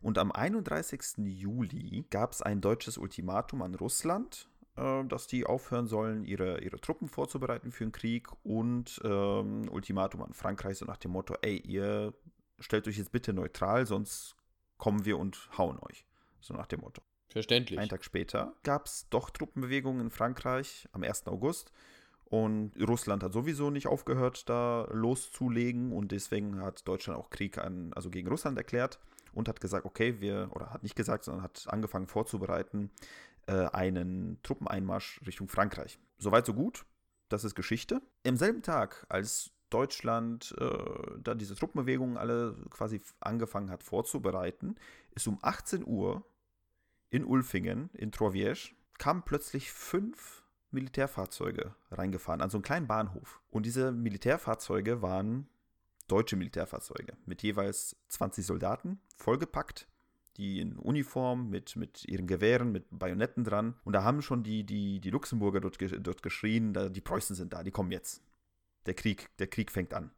Und 0.00 0.16
am 0.16 0.32
31. 0.32 1.18
Juli 1.18 2.06
gab 2.08 2.32
es 2.32 2.40
ein 2.40 2.62
deutsches 2.62 2.96
Ultimatum 2.96 3.60
an 3.60 3.74
Russland, 3.74 4.48
äh, 4.76 5.04
dass 5.04 5.26
die 5.26 5.44
aufhören 5.44 5.86
sollen, 5.86 6.24
ihre, 6.24 6.62
ihre 6.62 6.80
Truppen 6.80 7.08
vorzubereiten 7.08 7.72
für 7.72 7.84
den 7.84 7.92
Krieg 7.92 8.28
und 8.42 9.00
ähm, 9.04 9.68
Ultimatum 9.70 10.22
an 10.22 10.32
Frankreich 10.32 10.78
so 10.78 10.86
nach 10.86 10.96
dem 10.96 11.10
Motto, 11.10 11.34
ey, 11.42 11.58
ihr 11.58 12.14
stellt 12.60 12.86
euch 12.88 12.98
jetzt 12.98 13.12
bitte 13.12 13.32
neutral, 13.32 13.86
sonst 13.86 14.36
kommen 14.78 15.04
wir 15.04 15.18
und 15.18 15.48
hauen 15.58 15.78
euch. 15.80 16.06
So 16.40 16.54
nach 16.54 16.66
dem 16.66 16.80
Motto. 16.80 17.02
Verständlich. 17.28 17.78
Einen 17.78 17.88
Tag 17.88 18.04
später 18.04 18.54
gab 18.62 18.86
es 18.86 19.08
doch 19.10 19.30
Truppenbewegungen 19.30 20.02
in 20.02 20.10
Frankreich 20.10 20.88
am 20.92 21.02
1. 21.02 21.26
August. 21.26 21.72
Und 22.24 22.72
Russland 22.80 23.22
hat 23.24 23.32
sowieso 23.32 23.70
nicht 23.70 23.88
aufgehört, 23.88 24.48
da 24.48 24.88
loszulegen. 24.92 25.92
Und 25.92 26.12
deswegen 26.12 26.60
hat 26.60 26.86
Deutschland 26.86 27.18
auch 27.18 27.30
Krieg 27.30 27.58
an, 27.58 27.92
also 27.94 28.10
gegen 28.10 28.28
Russland 28.28 28.56
erklärt 28.56 29.00
und 29.32 29.48
hat 29.48 29.60
gesagt, 29.60 29.84
okay, 29.84 30.20
wir, 30.20 30.48
oder 30.52 30.70
hat 30.70 30.82
nicht 30.82 30.96
gesagt, 30.96 31.24
sondern 31.24 31.42
hat 31.42 31.64
angefangen 31.68 32.06
vorzubereiten, 32.06 32.90
äh, 33.46 33.66
einen 33.66 34.38
Truppeneinmarsch 34.42 35.20
Richtung 35.26 35.48
Frankreich. 35.48 35.98
Soweit, 36.18 36.46
so 36.46 36.54
gut. 36.54 36.84
Das 37.28 37.44
ist 37.44 37.54
Geschichte. 37.54 38.02
Im 38.24 38.36
selben 38.36 38.62
Tag, 38.62 39.06
als 39.08 39.52
Deutschland 39.70 40.54
äh, 40.58 41.18
da 41.22 41.34
diese 41.34 41.54
Truppenbewegungen 41.54 42.16
alle 42.16 42.56
quasi 42.70 43.00
angefangen 43.20 43.70
hat 43.70 43.82
vorzubereiten, 43.82 44.76
ist 45.14 45.26
um 45.26 45.38
18 45.42 45.86
Uhr 45.86 46.24
in 47.10 47.24
Ulfingen, 47.24 47.90
in 47.94 48.12
Troviège, 48.12 48.72
kamen 48.98 49.22
plötzlich 49.22 49.72
fünf 49.72 50.44
Militärfahrzeuge 50.70 51.74
reingefahren, 51.90 52.40
an 52.40 52.50
so 52.50 52.58
einen 52.58 52.62
kleinen 52.62 52.86
Bahnhof. 52.86 53.40
Und 53.50 53.66
diese 53.66 53.92
Militärfahrzeuge 53.92 55.02
waren 55.02 55.48
deutsche 56.06 56.36
Militärfahrzeuge 56.36 57.16
mit 57.24 57.42
jeweils 57.42 57.96
20 58.08 58.44
Soldaten, 58.44 59.00
vollgepackt, 59.16 59.88
die 60.36 60.60
in 60.60 60.76
Uniform 60.76 61.50
mit, 61.50 61.76
mit 61.76 62.04
ihren 62.06 62.26
Gewehren, 62.26 62.72
mit 62.72 62.86
Bajonetten 62.90 63.44
dran. 63.44 63.74
Und 63.84 63.92
da 63.92 64.04
haben 64.04 64.22
schon 64.22 64.42
die, 64.42 64.64
die, 64.64 65.00
die 65.00 65.10
Luxemburger 65.10 65.60
dort, 65.60 65.78
dort 66.06 66.22
geschrien, 66.22 66.92
die 66.92 67.00
Preußen 67.00 67.36
sind 67.36 67.52
da, 67.52 67.62
die 67.62 67.70
kommen 67.70 67.92
jetzt. 67.92 68.22
Der 68.86 68.94
Krieg, 68.94 69.28
der 69.38 69.46
Krieg 69.46 69.70
fängt 69.70 69.94
an. 69.94 70.10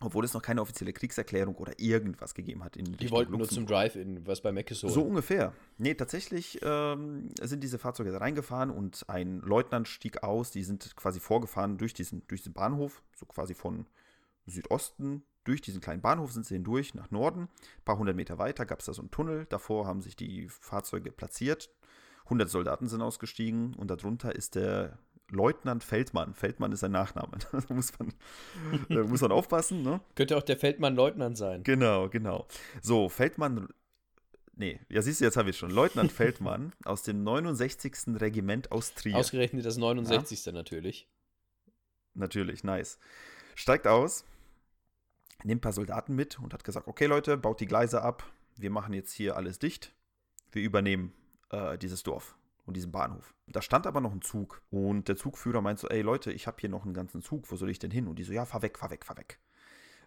Obwohl 0.00 0.24
es 0.24 0.34
noch 0.34 0.42
keine 0.42 0.62
offizielle 0.62 0.92
Kriegserklärung 0.92 1.54
oder 1.56 1.78
irgendwas 1.78 2.34
gegeben 2.34 2.64
hat 2.64 2.76
in 2.76 2.84
Die 2.86 2.92
Richtung 2.92 3.10
wollten 3.10 3.30
nur 3.30 3.40
Luxemburg. 3.40 3.68
zum 3.68 3.76
Drive-In, 3.76 4.26
was 4.26 4.40
bei 4.40 4.50
Mac 4.50 4.70
ist 4.70 4.80
so. 4.80 4.88
So 4.88 5.02
ungefähr. 5.02 5.52
Nee, 5.78 5.94
tatsächlich 5.94 6.58
ähm, 6.62 7.28
sind 7.40 7.62
diese 7.62 7.78
Fahrzeuge 7.78 8.10
da 8.10 8.18
reingefahren 8.18 8.70
und 8.70 9.04
ein 9.08 9.40
Leutnant 9.40 9.86
stieg 9.88 10.22
aus. 10.22 10.50
Die 10.50 10.64
sind 10.64 10.96
quasi 10.96 11.20
vorgefahren 11.20 11.78
durch 11.78 11.94
diesen, 11.94 12.26
durch 12.26 12.40
diesen 12.40 12.54
Bahnhof, 12.54 13.02
so 13.14 13.26
quasi 13.26 13.54
von 13.54 13.86
Südosten 14.46 15.24
durch 15.44 15.60
diesen 15.60 15.80
kleinen 15.80 16.00
Bahnhof 16.02 16.32
sind 16.32 16.46
sie 16.46 16.54
hindurch 16.54 16.94
nach 16.94 17.10
Norden. 17.10 17.42
Ein 17.42 17.84
paar 17.84 17.98
hundert 17.98 18.16
Meter 18.16 18.38
weiter 18.38 18.64
gab 18.64 18.80
es 18.80 18.86
da 18.86 18.92
so 18.92 19.02
einen 19.02 19.10
Tunnel. 19.10 19.46
Davor 19.46 19.86
haben 19.86 20.00
sich 20.00 20.16
die 20.16 20.48
Fahrzeuge 20.48 21.10
platziert. 21.10 21.70
100 22.24 22.48
Soldaten 22.48 22.88
sind 22.88 23.02
ausgestiegen 23.02 23.74
und 23.74 23.90
darunter 23.90 24.34
ist 24.34 24.54
der 24.54 24.98
Leutnant 25.32 25.82
Feldmann. 25.82 26.34
Feldmann 26.34 26.72
ist 26.72 26.80
sein 26.80 26.92
Nachname. 26.92 27.38
da 27.52 27.74
muss 27.74 27.98
man, 27.98 28.12
da 28.88 29.02
muss 29.02 29.22
man 29.22 29.32
aufpassen, 29.32 29.82
ne? 29.82 30.00
Könnte 30.14 30.36
auch 30.36 30.42
der 30.42 30.58
Feldmann-Leutnant 30.58 31.36
sein. 31.36 31.62
Genau, 31.64 32.08
genau. 32.08 32.46
So, 32.82 33.08
Feldmann. 33.08 33.68
Nee, 34.54 34.78
ja, 34.90 35.00
siehst 35.00 35.20
du, 35.20 35.24
jetzt 35.24 35.38
habe 35.38 35.50
ich 35.50 35.56
schon. 35.56 35.70
Leutnant 35.70 36.12
Feldmann 36.12 36.72
aus 36.84 37.02
dem 37.02 37.24
69. 37.24 38.20
Regiment 38.20 38.70
aus 38.70 38.94
Trier. 38.94 39.16
Ausgerechnet 39.16 39.64
das 39.64 39.78
69. 39.78 40.52
natürlich. 40.52 41.08
Natürlich, 42.14 42.62
nice. 42.62 42.98
Steigt 43.54 43.86
aus, 43.86 44.26
nimmt 45.44 45.60
ein 45.60 45.62
paar 45.62 45.72
Soldaten 45.72 46.14
mit 46.14 46.38
und 46.38 46.52
hat 46.52 46.62
gesagt: 46.62 46.88
Okay, 46.88 47.06
Leute, 47.06 47.38
baut 47.38 47.60
die 47.60 47.66
Gleise 47.66 48.02
ab. 48.02 48.30
Wir 48.56 48.70
machen 48.70 48.92
jetzt 48.92 49.12
hier 49.12 49.36
alles 49.36 49.58
dicht. 49.58 49.94
Wir 50.50 50.62
übernehmen 50.62 51.14
äh, 51.50 51.78
dieses 51.78 52.02
Dorf 52.02 52.36
und 52.64 52.76
diesen 52.76 52.92
Bahnhof. 52.92 53.34
Da 53.48 53.60
stand 53.60 53.86
aber 53.86 54.00
noch 54.00 54.12
ein 54.12 54.22
Zug. 54.22 54.62
Und 54.70 55.08
der 55.08 55.16
Zugführer 55.16 55.60
meint 55.60 55.78
so: 55.78 55.88
Ey, 55.88 56.02
Leute, 56.02 56.32
ich 56.32 56.46
habe 56.46 56.58
hier 56.60 56.70
noch 56.70 56.84
einen 56.84 56.94
ganzen 56.94 57.22
Zug. 57.22 57.50
Wo 57.50 57.56
soll 57.56 57.70
ich 57.70 57.78
denn 57.78 57.90
hin? 57.90 58.08
Und 58.08 58.18
die 58.18 58.24
so: 58.24 58.32
Ja, 58.32 58.44
fahr 58.44 58.62
weg, 58.62 58.78
fahr 58.78 58.90
weg, 58.90 59.04
fahr 59.04 59.16
weg. 59.16 59.38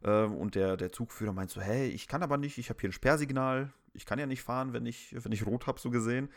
Äh, 0.04 0.24
und 0.24 0.56
der, 0.56 0.78
der 0.78 0.92
Zugführer 0.92 1.34
meint 1.34 1.52
so: 1.52 1.62
Hey, 1.62 1.88
ich 1.90 2.08
kann 2.08 2.24
aber 2.24 2.38
nicht. 2.38 2.58
Ich 2.58 2.70
habe 2.70 2.80
hier 2.80 2.90
ein 2.90 2.94
Sperrsignal. 2.94 3.74
Ich 3.94 4.06
kann 4.06 4.20
ja 4.20 4.26
nicht 4.26 4.44
fahren, 4.44 4.74
wenn 4.74 4.86
ich, 4.86 5.16
wenn 5.24 5.32
ich 5.32 5.46
rot 5.46 5.68
habe, 5.68 5.80
so 5.80 5.90
gesehen. 5.90 6.30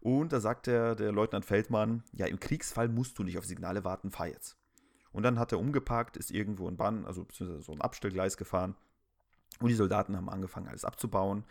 Und 0.00 0.32
da 0.32 0.40
sagt 0.40 0.66
der, 0.66 0.94
der 0.94 1.12
Leutnant 1.12 1.44
Feldmann: 1.44 2.02
Ja, 2.12 2.26
im 2.26 2.40
Kriegsfall 2.40 2.88
musst 2.88 3.18
du 3.18 3.22
nicht 3.22 3.38
auf 3.38 3.44
Signale 3.44 3.84
warten, 3.84 4.10
fahr 4.10 4.28
jetzt. 4.28 4.56
Und 5.12 5.22
dann 5.22 5.38
hat 5.38 5.52
er 5.52 5.58
umgeparkt, 5.58 6.18
ist 6.18 6.30
irgendwo 6.30 6.68
in 6.68 6.76
Bahn, 6.76 7.06
also 7.06 7.24
beziehungsweise 7.24 7.62
so 7.62 7.72
ein 7.72 7.80
Abstellgleis 7.80 8.36
gefahren. 8.36 8.76
Und 9.60 9.68
die 9.68 9.74
Soldaten 9.74 10.14
haben 10.14 10.28
angefangen, 10.28 10.68
alles 10.68 10.84
abzubauen. 10.84 11.44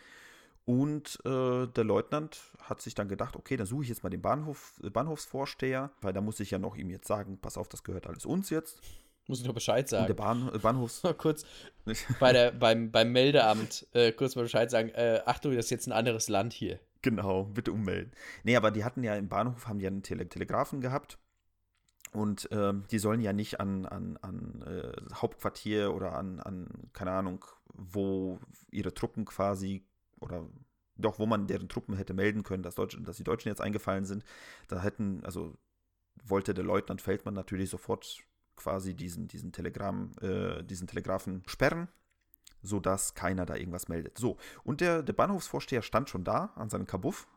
Und 0.66 1.20
äh, 1.24 1.68
der 1.68 1.84
Leutnant 1.84 2.40
hat 2.60 2.82
sich 2.82 2.96
dann 2.96 3.08
gedacht, 3.08 3.36
okay, 3.36 3.56
dann 3.56 3.66
suche 3.66 3.84
ich 3.84 3.88
jetzt 3.88 4.02
mal 4.02 4.10
den 4.10 4.20
Bahnhof, 4.20 4.74
äh, 4.82 4.90
Bahnhofsvorsteher, 4.90 5.92
weil 6.00 6.12
da 6.12 6.20
muss 6.20 6.40
ich 6.40 6.50
ja 6.50 6.58
noch 6.58 6.76
ihm 6.76 6.90
jetzt 6.90 7.06
sagen, 7.06 7.38
pass 7.40 7.56
auf, 7.56 7.68
das 7.68 7.84
gehört 7.84 8.08
alles 8.08 8.26
uns 8.26 8.50
jetzt. 8.50 8.80
Muss 9.28 9.40
ich 9.40 9.46
noch 9.46 9.54
Bescheid 9.54 9.84
Und 9.84 9.92
der 9.92 10.00
sagen. 10.00 10.16
Bahn, 10.16 10.50
äh, 10.52 10.58
Bahnhofs... 10.58 11.02
Kurz 11.18 11.44
bei 12.18 12.32
der, 12.32 12.50
beim, 12.50 12.90
beim 12.90 13.12
Meldeamt 13.12 13.86
äh, 13.92 14.10
kurz 14.10 14.34
mal 14.34 14.42
Bescheid 14.42 14.68
sagen. 14.68 14.88
Äh, 14.90 15.22
Achtung, 15.24 15.54
das 15.54 15.66
ist 15.66 15.70
jetzt 15.70 15.86
ein 15.86 15.92
anderes 15.92 16.28
Land 16.28 16.52
hier. 16.52 16.80
Genau, 17.02 17.44
bitte 17.44 17.70
ummelden. 17.70 18.10
Nee, 18.42 18.56
aber 18.56 18.72
die 18.72 18.82
hatten 18.82 19.04
ja 19.04 19.14
im 19.14 19.28
Bahnhof, 19.28 19.68
haben 19.68 19.78
ja 19.78 19.86
einen 19.86 20.02
Tele 20.02 20.28
Telegrafen 20.28 20.80
gehabt. 20.80 21.18
Und 22.12 22.48
ähm, 22.50 22.84
die 22.90 22.98
sollen 22.98 23.20
ja 23.20 23.32
nicht 23.32 23.60
an, 23.60 23.86
an, 23.86 24.16
an 24.22 24.62
äh, 24.62 25.14
Hauptquartier 25.14 25.94
oder 25.94 26.14
an, 26.14 26.40
an, 26.40 26.90
keine 26.92 27.12
Ahnung, 27.12 27.44
wo 27.72 28.40
ihre 28.72 28.94
Truppen 28.94 29.24
quasi 29.24 29.84
oder 30.20 30.48
doch, 30.96 31.18
wo 31.18 31.26
man 31.26 31.46
deren 31.46 31.68
Truppen 31.68 31.94
hätte 31.96 32.14
melden 32.14 32.42
können, 32.42 32.62
dass, 32.62 32.74
Deutsche, 32.74 33.00
dass 33.00 33.16
die 33.16 33.24
Deutschen 33.24 33.48
jetzt 33.48 33.60
eingefallen 33.60 34.04
sind. 34.04 34.24
Da 34.68 34.82
hätten, 34.82 35.22
also 35.24 35.56
wollte 36.24 36.54
der 36.54 36.64
Leutnant 36.64 37.02
Feldmann 37.02 37.34
natürlich 37.34 37.70
sofort 37.70 38.24
quasi 38.56 38.94
diesen, 38.94 39.28
diesen 39.28 39.52
Telegramm, 39.52 40.12
äh, 40.22 40.62
diesen 40.64 40.86
Telegrafen 40.86 41.42
sperren, 41.46 41.88
sodass 42.62 43.14
keiner 43.14 43.44
da 43.44 43.56
irgendwas 43.56 43.88
meldet. 43.88 44.18
So, 44.18 44.38
und 44.64 44.80
der, 44.80 45.02
der 45.02 45.12
Bahnhofsvorsteher 45.12 45.82
stand 45.82 46.08
schon 46.08 46.24
da 46.24 46.52
an 46.56 46.70
seinem 46.70 46.86
Kabuff, 46.86 47.28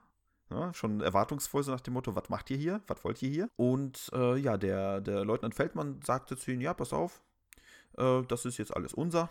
ja, 0.50 0.74
schon 0.74 1.02
erwartungsvoll 1.02 1.62
so 1.64 1.72
nach 1.72 1.82
dem 1.82 1.94
Motto, 1.94 2.16
was 2.16 2.30
macht 2.30 2.50
ihr 2.50 2.58
hier? 2.58 2.82
Was 2.88 3.04
wollt 3.04 3.22
ihr 3.22 3.30
hier? 3.30 3.50
Und 3.56 4.10
äh, 4.14 4.38
ja, 4.38 4.58
der, 4.58 5.02
der 5.02 5.24
Leutnant 5.24 5.54
Feldmann 5.54 6.02
sagte 6.04 6.38
zu 6.38 6.52
ihm, 6.52 6.62
ja, 6.62 6.74
pass 6.74 6.94
auf, 6.94 7.22
äh, 7.98 8.24
das 8.24 8.46
ist 8.46 8.58
jetzt 8.58 8.76
alles 8.76 8.94
unser. 8.94 9.30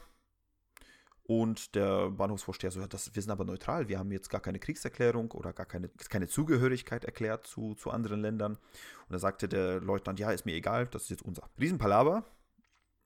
Und 1.28 1.74
der 1.74 2.08
Bahnhofsvorsteher 2.08 2.70
so, 2.70 2.80
ja, 2.80 2.86
das, 2.86 3.14
wir 3.14 3.20
sind 3.20 3.30
aber 3.30 3.44
neutral, 3.44 3.86
wir 3.88 3.98
haben 3.98 4.10
jetzt 4.12 4.30
gar 4.30 4.40
keine 4.40 4.58
Kriegserklärung 4.58 5.30
oder 5.32 5.52
gar 5.52 5.66
keine, 5.66 5.90
keine 6.08 6.26
Zugehörigkeit 6.26 7.04
erklärt 7.04 7.46
zu, 7.46 7.74
zu 7.74 7.90
anderen 7.90 8.22
Ländern. 8.22 8.52
Und 8.52 9.12
da 9.12 9.18
sagte 9.18 9.46
der 9.46 9.78
Leutnant, 9.80 10.18
ja, 10.18 10.30
ist 10.30 10.46
mir 10.46 10.54
egal, 10.54 10.86
das 10.86 11.02
ist 11.02 11.10
jetzt 11.10 11.22
unser. 11.22 11.50
Riesenpalaver. 11.60 12.24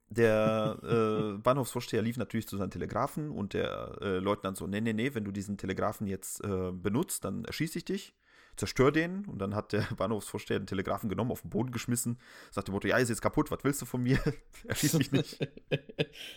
Der 0.08 0.78
äh, 0.85 1.38
Bahnhofsvorsteher 1.42 2.00
lief 2.00 2.16
natürlich 2.16 2.46
zu 2.46 2.56
seinen 2.56 2.70
Telegrafen 2.70 3.32
und 3.32 3.54
der 3.54 3.98
äh, 4.00 4.18
Leutnant 4.18 4.56
so, 4.56 4.68
nee, 4.68 4.80
nee, 4.80 4.92
nee, 4.92 5.12
wenn 5.14 5.24
du 5.24 5.32
diesen 5.32 5.58
Telegrafen 5.58 6.06
jetzt 6.06 6.44
äh, 6.44 6.70
benutzt, 6.70 7.24
dann 7.24 7.44
erschieße 7.44 7.78
ich 7.78 7.85
dich 7.85 8.14
zerstör 8.54 8.92
den. 8.92 9.24
Und 9.24 9.40
dann 9.40 9.56
hat 9.56 9.72
der 9.72 9.80
Bahnhofsvorsteher 9.96 10.61
den 10.61 10.68
Telegrafen 10.68 11.08
genommen, 11.08 11.32
auf 11.32 11.40
den 11.40 11.50
Boden 11.50 11.72
geschmissen, 11.72 12.20
sagt 12.52 12.68
dem 12.68 12.72
Motto, 12.72 12.87
ja, 12.87 12.98
ist 12.98 13.08
jetzt 13.08 13.20
kaputt, 13.22 13.50
was 13.50 13.64
willst 13.64 13.82
du 13.82 13.87
von 13.87 14.00
mir? 14.00 14.20
Erschieß 14.68 14.92
mich 14.94 15.11
nicht. 15.11 15.40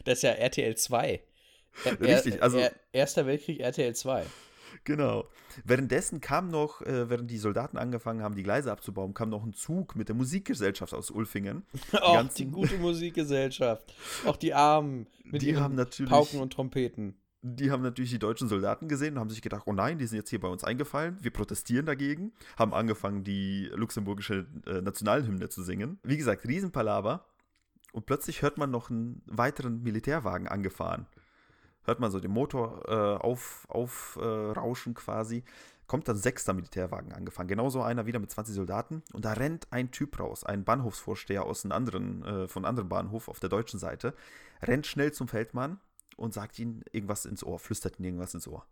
das 0.03 0.17
ist 0.17 0.23
ja 0.23 0.31
RTL 0.31 0.75
2. 0.75 1.21
Er, 1.83 1.99
Richtig, 1.99 2.41
also. 2.41 2.57
Er, 2.57 2.71
Erster 2.91 3.25
Weltkrieg 3.25 3.59
RTL 3.59 3.93
2. 3.93 4.25
Genau. 4.83 5.27
Währenddessen 5.63 6.21
kam 6.21 6.49
noch, 6.49 6.81
äh, 6.81 7.09
während 7.09 7.31
die 7.31 7.37
Soldaten 7.37 7.77
angefangen 7.77 8.21
haben, 8.21 8.35
die 8.35 8.43
Gleise 8.43 8.71
abzubauen, 8.71 9.13
kam 9.13 9.29
noch 9.29 9.43
ein 9.43 9.53
Zug 9.53 9.95
mit 9.95 10.09
der 10.09 10.15
Musikgesellschaft 10.15 10.93
aus 10.93 11.11
Ulfingen. 11.11 11.63
Die, 11.91 11.97
Auch 11.97 12.27
die 12.27 12.45
gute 12.45 12.77
Musikgesellschaft. 12.79 13.93
Auch 14.25 14.37
die 14.37 14.53
Armen 14.53 15.07
mit 15.23 15.41
die 15.41 15.55
haben 15.55 15.75
natürlich, 15.75 16.11
Pauken 16.11 16.41
und 16.41 16.53
Trompeten. 16.53 17.15
Die 17.41 17.69
haben 17.69 17.83
natürlich 17.83 18.09
die 18.09 18.19
deutschen 18.19 18.47
Soldaten 18.47 18.87
gesehen 18.87 19.13
und 19.13 19.19
haben 19.19 19.29
sich 19.29 19.41
gedacht, 19.41 19.63
oh 19.67 19.73
nein, 19.73 19.99
die 19.99 20.07
sind 20.07 20.17
jetzt 20.17 20.31
hier 20.31 20.39
bei 20.39 20.47
uns 20.47 20.63
eingefallen, 20.63 21.17
wir 21.21 21.31
protestieren 21.31 21.85
dagegen, 21.85 22.33
haben 22.57 22.73
angefangen, 22.73 23.23
die 23.23 23.69
luxemburgische 23.73 24.47
äh, 24.65 24.81
Nationalhymne 24.81 25.49
zu 25.49 25.61
singen. 25.63 25.99
Wie 26.03 26.17
gesagt, 26.17 26.47
Riesenpalaver. 26.47 27.25
Und 27.93 28.07
plötzlich 28.07 28.41
hört 28.41 28.57
man 28.57 28.71
noch 28.71 28.89
einen 28.89 29.21
weiteren 29.27 29.83
Militärwagen 29.83 30.47
angefahren 30.47 31.07
hört 31.85 31.99
man 31.99 32.11
so 32.11 32.19
den 32.19 32.31
Motor 32.31 32.81
äh, 32.87 33.23
aufrauschen 33.23 33.65
auf, 33.69 34.19
äh, 34.21 34.93
quasi. 34.93 35.43
Kommt 35.87 36.07
dann 36.07 36.17
sechster 36.17 36.53
Militärwagen 36.53 37.13
angefangen. 37.13 37.47
Genauso 37.47 37.81
einer 37.81 38.07
wieder 38.07 38.19
mit 38.19 38.31
20 38.31 38.55
Soldaten. 38.55 39.03
Und 39.13 39.25
da 39.25 39.33
rennt 39.33 39.67
ein 39.71 39.91
Typ 39.91 40.19
raus, 40.19 40.43
ein 40.43 40.63
Bahnhofsvorsteher 40.63 41.45
aus 41.45 41.63
einem 41.63 41.73
anderen, 41.73 42.23
äh, 42.23 42.47
von 42.47 42.65
einem 42.65 42.69
anderen 42.69 42.89
Bahnhof 42.89 43.27
auf 43.27 43.39
der 43.39 43.49
deutschen 43.49 43.79
Seite, 43.79 44.15
rennt 44.63 44.87
schnell 44.87 45.11
zum 45.11 45.27
Feldmann 45.27 45.79
und 46.17 46.33
sagt 46.33 46.57
ihm 46.59 46.81
irgendwas 46.91 47.25
ins 47.25 47.43
Ohr, 47.43 47.59
flüstert 47.59 47.99
ihm 47.99 48.05
irgendwas 48.05 48.33
ins 48.33 48.47
Ohr. 48.47 48.65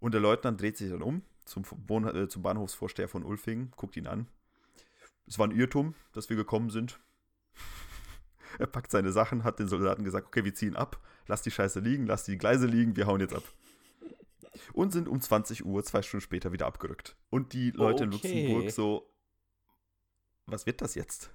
Und 0.00 0.14
der 0.14 0.20
Leutnant 0.20 0.60
dreht 0.60 0.76
sich 0.78 0.90
dann 0.90 1.02
um 1.02 1.22
zum, 1.44 1.64
äh, 2.06 2.28
zum 2.28 2.42
Bahnhofsvorsteher 2.42 3.08
von 3.08 3.24
Ulfingen, 3.24 3.72
guckt 3.76 3.96
ihn 3.96 4.06
an. 4.06 4.26
Es 5.26 5.38
war 5.38 5.46
ein 5.46 5.56
Irrtum, 5.56 5.94
dass 6.12 6.28
wir 6.28 6.36
gekommen 6.36 6.70
sind. 6.70 6.98
Er 8.58 8.66
packt 8.66 8.90
seine 8.90 9.12
Sachen, 9.12 9.44
hat 9.44 9.58
den 9.58 9.68
Soldaten 9.68 10.04
gesagt, 10.04 10.26
okay, 10.26 10.44
wir 10.44 10.54
ziehen 10.54 10.76
ab, 10.76 11.00
lass 11.26 11.42
die 11.42 11.50
Scheiße 11.50 11.80
liegen, 11.80 12.06
lass 12.06 12.24
die 12.24 12.38
Gleise 12.38 12.66
liegen, 12.66 12.96
wir 12.96 13.06
hauen 13.06 13.20
jetzt 13.20 13.34
ab. 13.34 13.44
Und 14.72 14.92
sind 14.92 15.08
um 15.08 15.20
20 15.20 15.64
Uhr, 15.64 15.82
zwei 15.84 16.02
Stunden 16.02 16.22
später, 16.22 16.52
wieder 16.52 16.66
abgerückt. 16.66 17.16
Und 17.30 17.52
die 17.52 17.70
Leute 17.70 18.04
okay. 18.04 18.04
in 18.04 18.10
Luxemburg 18.12 18.70
so, 18.70 19.10
was 20.46 20.66
wird 20.66 20.82
das 20.82 20.94
jetzt? 20.94 21.30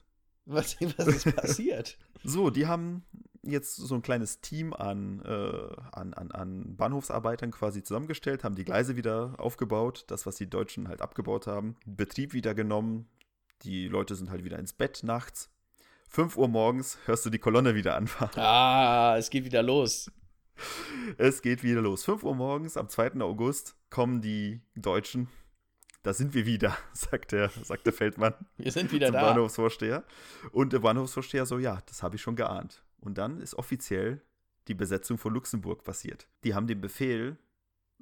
Was, 0.46 0.78
was 0.98 1.08
ist 1.08 1.36
passiert? 1.36 1.98
so, 2.24 2.50
die 2.50 2.68
haben 2.68 3.04
jetzt 3.42 3.76
so 3.76 3.96
ein 3.96 4.02
kleines 4.02 4.42
Team 4.42 4.74
an, 4.74 5.22
äh, 5.26 5.76
an, 5.92 6.14
an, 6.14 6.32
an 6.32 6.76
Bahnhofsarbeitern 6.76 7.52
quasi 7.52 7.84
zusammengestellt, 7.84 8.44
haben 8.44 8.56
die 8.56 8.66
Gleise 8.66 8.96
wieder 8.96 9.36
aufgebaut, 9.38 10.06
das, 10.08 10.26
was 10.26 10.36
die 10.36 10.50
Deutschen 10.50 10.88
halt 10.88 11.02
abgebaut 11.02 11.48
haben, 11.48 11.76
Betrieb 11.86 12.34
wieder 12.34 12.54
genommen. 12.54 13.08
Die 13.64 13.88
Leute 13.88 14.16
sind 14.16 14.30
halt 14.30 14.44
wieder 14.44 14.60
ins 14.60 14.74
Bett 14.74 15.02
nachts 15.04 15.50
5 16.08 16.38
Uhr 16.38 16.48
morgens 16.48 16.98
hörst 17.06 17.26
du 17.26 17.30
die 17.30 17.40
Kolonne 17.40 17.76
wieder 17.76 17.96
anfahren. 17.96 18.40
Ah, 18.40 19.16
es 19.18 19.30
geht 19.30 19.46
wieder 19.46 19.62
los. 19.62 20.12
Es 21.18 21.42
geht 21.42 21.64
wieder 21.64 21.82
los. 21.82 22.04
5 22.06 22.24
Uhr 22.24 22.36
morgens 22.36 22.78
am 22.78 22.90
2. 22.90 23.22
August 23.22 23.76
kommen 23.90 24.22
die 24.22 24.62
Deutschen. 24.76 25.30
Da 26.04 26.14
sind 26.14 26.34
wir 26.34 26.46
wieder, 26.46 26.76
sagt 26.94 27.32
der, 27.34 27.50
sagt 27.50 27.86
der 27.86 27.94
Feldmann. 27.94 28.34
Wir 28.58 28.72
sind 28.72 28.92
wieder 28.92 29.08
zum 29.08 29.14
da. 29.14 29.22
Bahnhofsvorsteher. 29.22 30.04
Und 30.52 30.74
der 30.74 30.80
Bahnhofsvorsteher 30.80 31.46
so, 31.46 31.60
ja, 31.60 31.82
das 31.86 32.02
habe 32.02 32.16
ich 32.16 32.22
schon 32.22 32.36
geahnt. 32.36 32.84
Und 33.00 33.18
dann 33.18 33.40
ist 33.40 33.56
offiziell 33.56 34.22
die 34.68 34.74
Besetzung 34.74 35.18
von 35.18 35.34
Luxemburg 35.34 35.84
passiert. 35.84 36.28
Die 36.44 36.56
haben 36.56 36.68
den 36.68 36.82
Befehl 36.82 37.38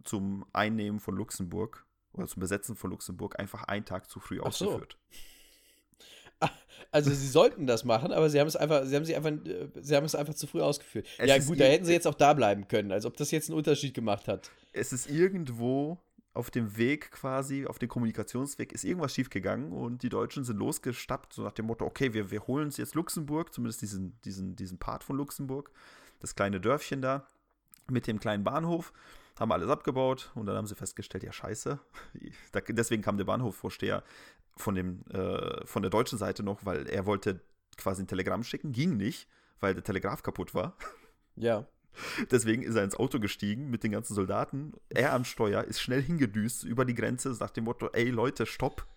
zum 0.03 0.45
Einnehmen 0.53 0.99
von 0.99 1.15
Luxemburg 1.15 1.85
oder 2.13 2.27
zum 2.27 2.39
Besetzen 2.39 2.75
von 2.75 2.91
Luxemburg 2.91 3.39
einfach 3.39 3.63
einen 3.63 3.85
Tag 3.85 4.09
zu 4.09 4.19
früh 4.19 4.39
ausgeführt. 4.39 4.97
So. 6.41 6.47
Also 6.91 7.11
sie 7.11 7.27
sollten 7.27 7.67
das 7.67 7.83
machen, 7.83 8.13
aber 8.13 8.29
sie 8.29 8.39
haben 8.39 8.47
es 8.47 8.55
einfach, 8.55 8.85
sie 8.85 8.95
haben 8.95 9.03
sich 9.03 9.17
einfach, 9.17 9.31
sie 9.81 9.95
haben 9.97 10.05
es 10.05 10.15
einfach 10.15 10.33
zu 10.33 10.47
früh 10.47 10.61
ausgeführt. 10.61 11.05
Es 11.17 11.27
ja 11.27 11.37
gut, 11.39 11.59
da 11.59 11.65
hätten 11.65 11.83
sie 11.83 11.91
jetzt 11.91 12.07
auch 12.07 12.13
da 12.13 12.33
bleiben 12.33 12.69
können, 12.69 12.93
als 12.93 13.05
ob 13.05 13.17
das 13.17 13.31
jetzt 13.31 13.49
einen 13.49 13.57
Unterschied 13.57 13.93
gemacht 13.93 14.29
hat. 14.29 14.49
Es 14.71 14.93
ist 14.93 15.09
irgendwo 15.09 15.97
auf 16.33 16.51
dem 16.51 16.77
Weg 16.77 17.11
quasi, 17.11 17.65
auf 17.65 17.79
dem 17.79 17.89
Kommunikationsweg, 17.89 18.71
ist 18.71 18.85
irgendwas 18.85 19.13
schiefgegangen 19.13 19.73
und 19.73 20.03
die 20.03 20.09
Deutschen 20.09 20.45
sind 20.45 20.57
losgestappt, 20.57 21.33
so 21.33 21.43
nach 21.43 21.53
dem 21.53 21.65
Motto, 21.65 21.85
okay, 21.85 22.13
wir, 22.13 22.31
wir 22.31 22.47
holen 22.47 22.65
uns 22.65 22.77
jetzt 22.77 22.95
Luxemburg, 22.95 23.53
zumindest 23.53 23.81
diesen, 23.81 24.19
diesen, 24.23 24.55
diesen 24.55 24.77
Part 24.77 25.03
von 25.03 25.17
Luxemburg, 25.17 25.71
das 26.19 26.35
kleine 26.35 26.61
Dörfchen 26.61 27.01
da 27.01 27.25
mit 27.89 28.07
dem 28.07 28.19
kleinen 28.19 28.43
Bahnhof 28.43 28.93
haben 29.39 29.51
alles 29.51 29.69
abgebaut 29.69 30.31
und 30.35 30.45
dann 30.45 30.55
haben 30.55 30.67
sie 30.67 30.75
festgestellt, 30.75 31.23
ja 31.23 31.33
scheiße. 31.33 31.79
deswegen 32.69 33.01
kam 33.01 33.17
der 33.17 33.25
Bahnhofvorsteher 33.25 34.03
von, 34.57 34.75
dem, 34.75 35.05
äh, 35.11 35.65
von 35.65 35.81
der 35.81 35.91
deutschen 35.91 36.17
Seite 36.17 36.43
noch, 36.43 36.65
weil 36.65 36.87
er 36.87 37.05
wollte 37.05 37.41
quasi 37.77 38.03
ein 38.03 38.07
Telegramm 38.07 38.43
schicken, 38.43 38.71
ging 38.71 38.97
nicht, 38.97 39.27
weil 39.59 39.73
der 39.73 39.83
Telegraph 39.83 40.23
kaputt 40.23 40.53
war. 40.53 40.77
Ja. 41.37 41.67
Deswegen 42.31 42.63
ist 42.63 42.75
er 42.75 42.85
ins 42.85 42.95
Auto 42.95 43.19
gestiegen 43.19 43.69
mit 43.69 43.83
den 43.83 43.91
ganzen 43.91 44.15
Soldaten. 44.15 44.71
Er 44.87 45.11
am 45.11 45.25
Steuer 45.25 45.65
ist 45.65 45.81
schnell 45.81 46.01
hingedüst 46.01 46.63
über 46.63 46.85
die 46.85 46.93
Grenze, 46.93 47.35
nach 47.41 47.49
dem 47.49 47.65
Motto: 47.65 47.89
Ey 47.91 48.09
Leute, 48.09 48.45
stopp, 48.45 48.87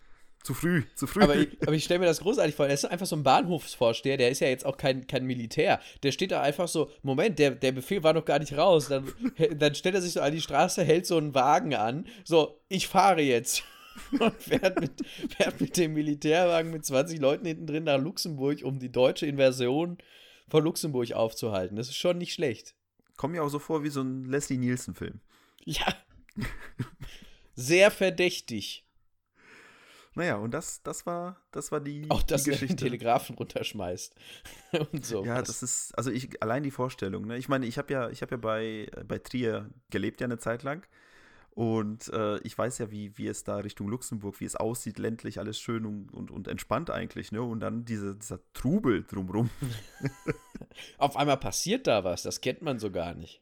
zu 0.43 0.55
früh, 0.55 0.85
zu 0.95 1.07
früh. 1.07 1.23
Aber 1.23 1.37
ich, 1.37 1.49
ich 1.61 1.85
stelle 1.85 2.01
mir 2.01 2.07
das 2.07 2.21
großartig 2.21 2.55
vor. 2.55 2.67
Der 2.67 2.75
ist 2.75 2.85
einfach 2.85 3.07
so 3.07 3.17
ein 3.17 3.23
Bahnhofsvorsteher, 3.23 4.17
der 4.17 4.31
ist 4.31 4.41
ja 4.41 4.49
jetzt 4.49 4.65
auch 4.65 4.77
kein, 4.77 5.07
kein 5.07 5.25
Militär. 5.25 5.81
Der 6.03 6.13
steht 6.13 6.31
da 6.31 6.41
einfach 6.41 6.69
so, 6.69 6.91
Moment, 7.03 7.39
der, 7.39 7.51
der 7.51 7.73
Befehl 7.73 8.03
war 8.03 8.13
noch 8.13 8.25
gar 8.25 8.39
nicht 8.39 8.57
raus. 8.57 8.89
Dann, 8.89 9.13
dann 9.57 9.75
stellt 9.75 9.95
er 9.95 10.03
sich 10.03 10.13
so 10.13 10.21
an 10.21 10.33
die 10.33 10.41
Straße, 10.41 10.85
hält 10.85 11.07
so 11.07 11.17
einen 11.17 11.35
Wagen 11.35 11.75
an. 11.75 12.07
So, 12.25 12.61
ich 12.69 12.89
fahre 12.89 13.21
jetzt. 13.21 13.65
Und 14.19 14.41
fährt 14.41 14.81
mit, 14.81 14.93
fährt 15.37 15.61
mit 15.61 15.77
dem 15.77 15.95
Militärwagen 15.95 16.71
mit 16.71 16.87
20 16.87 17.21
Leuten 17.21 17.45
hinten 17.45 17.67
drin 17.67 17.85
nach 17.85 17.99
Luxemburg, 17.99 18.63
um 18.63 18.79
die 18.79 18.93
deutsche 18.93 19.27
Inversion 19.27 19.99
von 20.49 20.65
Luxemburg 20.65 21.13
aufzuhalten. 21.13 21.77
Das 21.77 21.89
ist 21.89 21.97
schon 21.97 22.19
nicht 22.19 22.33
schlecht. 22.33 22.75
Kommt 23.17 23.35
mir 23.35 23.43
auch 23.43 23.49
so 23.49 23.59
vor 23.59 23.83
wie 23.83 23.91
so 23.91 24.01
ein 24.01 24.25
Leslie 24.27 24.57
Nielsen-Film. 24.57 25.21
Ja. 25.65 25.85
Sehr 27.55 27.91
verdächtig. 27.91 28.88
Naja, 30.19 30.35
und 30.35 30.53
das, 30.53 30.83
das 30.83 31.07
war, 31.07 31.37
das 31.53 31.71
war 31.71 31.81
die, 31.81 32.05
Auch 32.09 32.25
dass 32.25 32.43
die 32.43 32.51
Geschichte. 32.51 32.75
den 32.75 32.79
Telegrafen 32.79 33.37
runterschmeißt. 33.37 34.17
und 34.93 35.07
so. 35.07 35.25
Ja, 35.25 35.41
das 35.41 35.63
ist, 35.63 35.97
also 35.97 36.11
ich, 36.11 36.43
allein 36.43 36.65
die 36.65 36.73
Vorstellung, 36.73 37.25
ne? 37.25 37.39
Ich 37.39 37.49
meine, 37.49 37.67
ich 37.67 37.79
habe 37.79 37.93
ja, 37.93 38.11
ich 38.11 38.21
habe 38.21 38.33
ja 38.33 38.37
bei, 38.37 38.91
bei 39.07 39.19
Trier 39.19 39.71
gelebt 39.91 40.21
ja 40.21 40.25
eine 40.25 40.39
Zeit 40.39 40.65
lang. 40.65 40.85
Und 41.51 42.13
äh, 42.13 42.39
ich 42.41 42.59
weiß 42.59 42.79
ja, 42.79 42.91
wie, 42.91 43.17
wie 43.17 43.29
es 43.29 43.45
da 43.45 43.59
Richtung 43.59 43.87
Luxemburg, 43.87 44.41
wie 44.41 44.45
es 44.45 44.57
aussieht, 44.57 44.99
ländlich, 44.99 45.39
alles 45.39 45.61
schön 45.61 45.87
und, 45.87 46.13
und, 46.13 46.33
und 46.33 46.49
entspannt 46.49 46.91
eigentlich, 46.91 47.31
ne? 47.31 47.41
Und 47.41 47.61
dann 47.61 47.85
diese, 47.85 48.17
dieser 48.17 48.41
Trubel 48.55 49.05
drumrum. 49.05 49.51
Auf 50.99 51.17
einmal 51.17 51.37
passiert 51.37 51.87
da 51.87 52.03
was, 52.03 52.25
das 52.25 52.41
kennt 52.41 52.61
man 52.61 52.81
so 52.81 52.91
gar 52.91 53.15
nicht. 53.15 53.41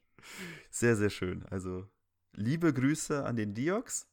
Sehr, 0.69 0.95
sehr 0.95 1.11
schön. 1.11 1.43
Also, 1.47 1.87
liebe 2.35 2.75
Grüße 2.75 3.25
an 3.25 3.37
den 3.37 3.55
Diox. 3.55 4.07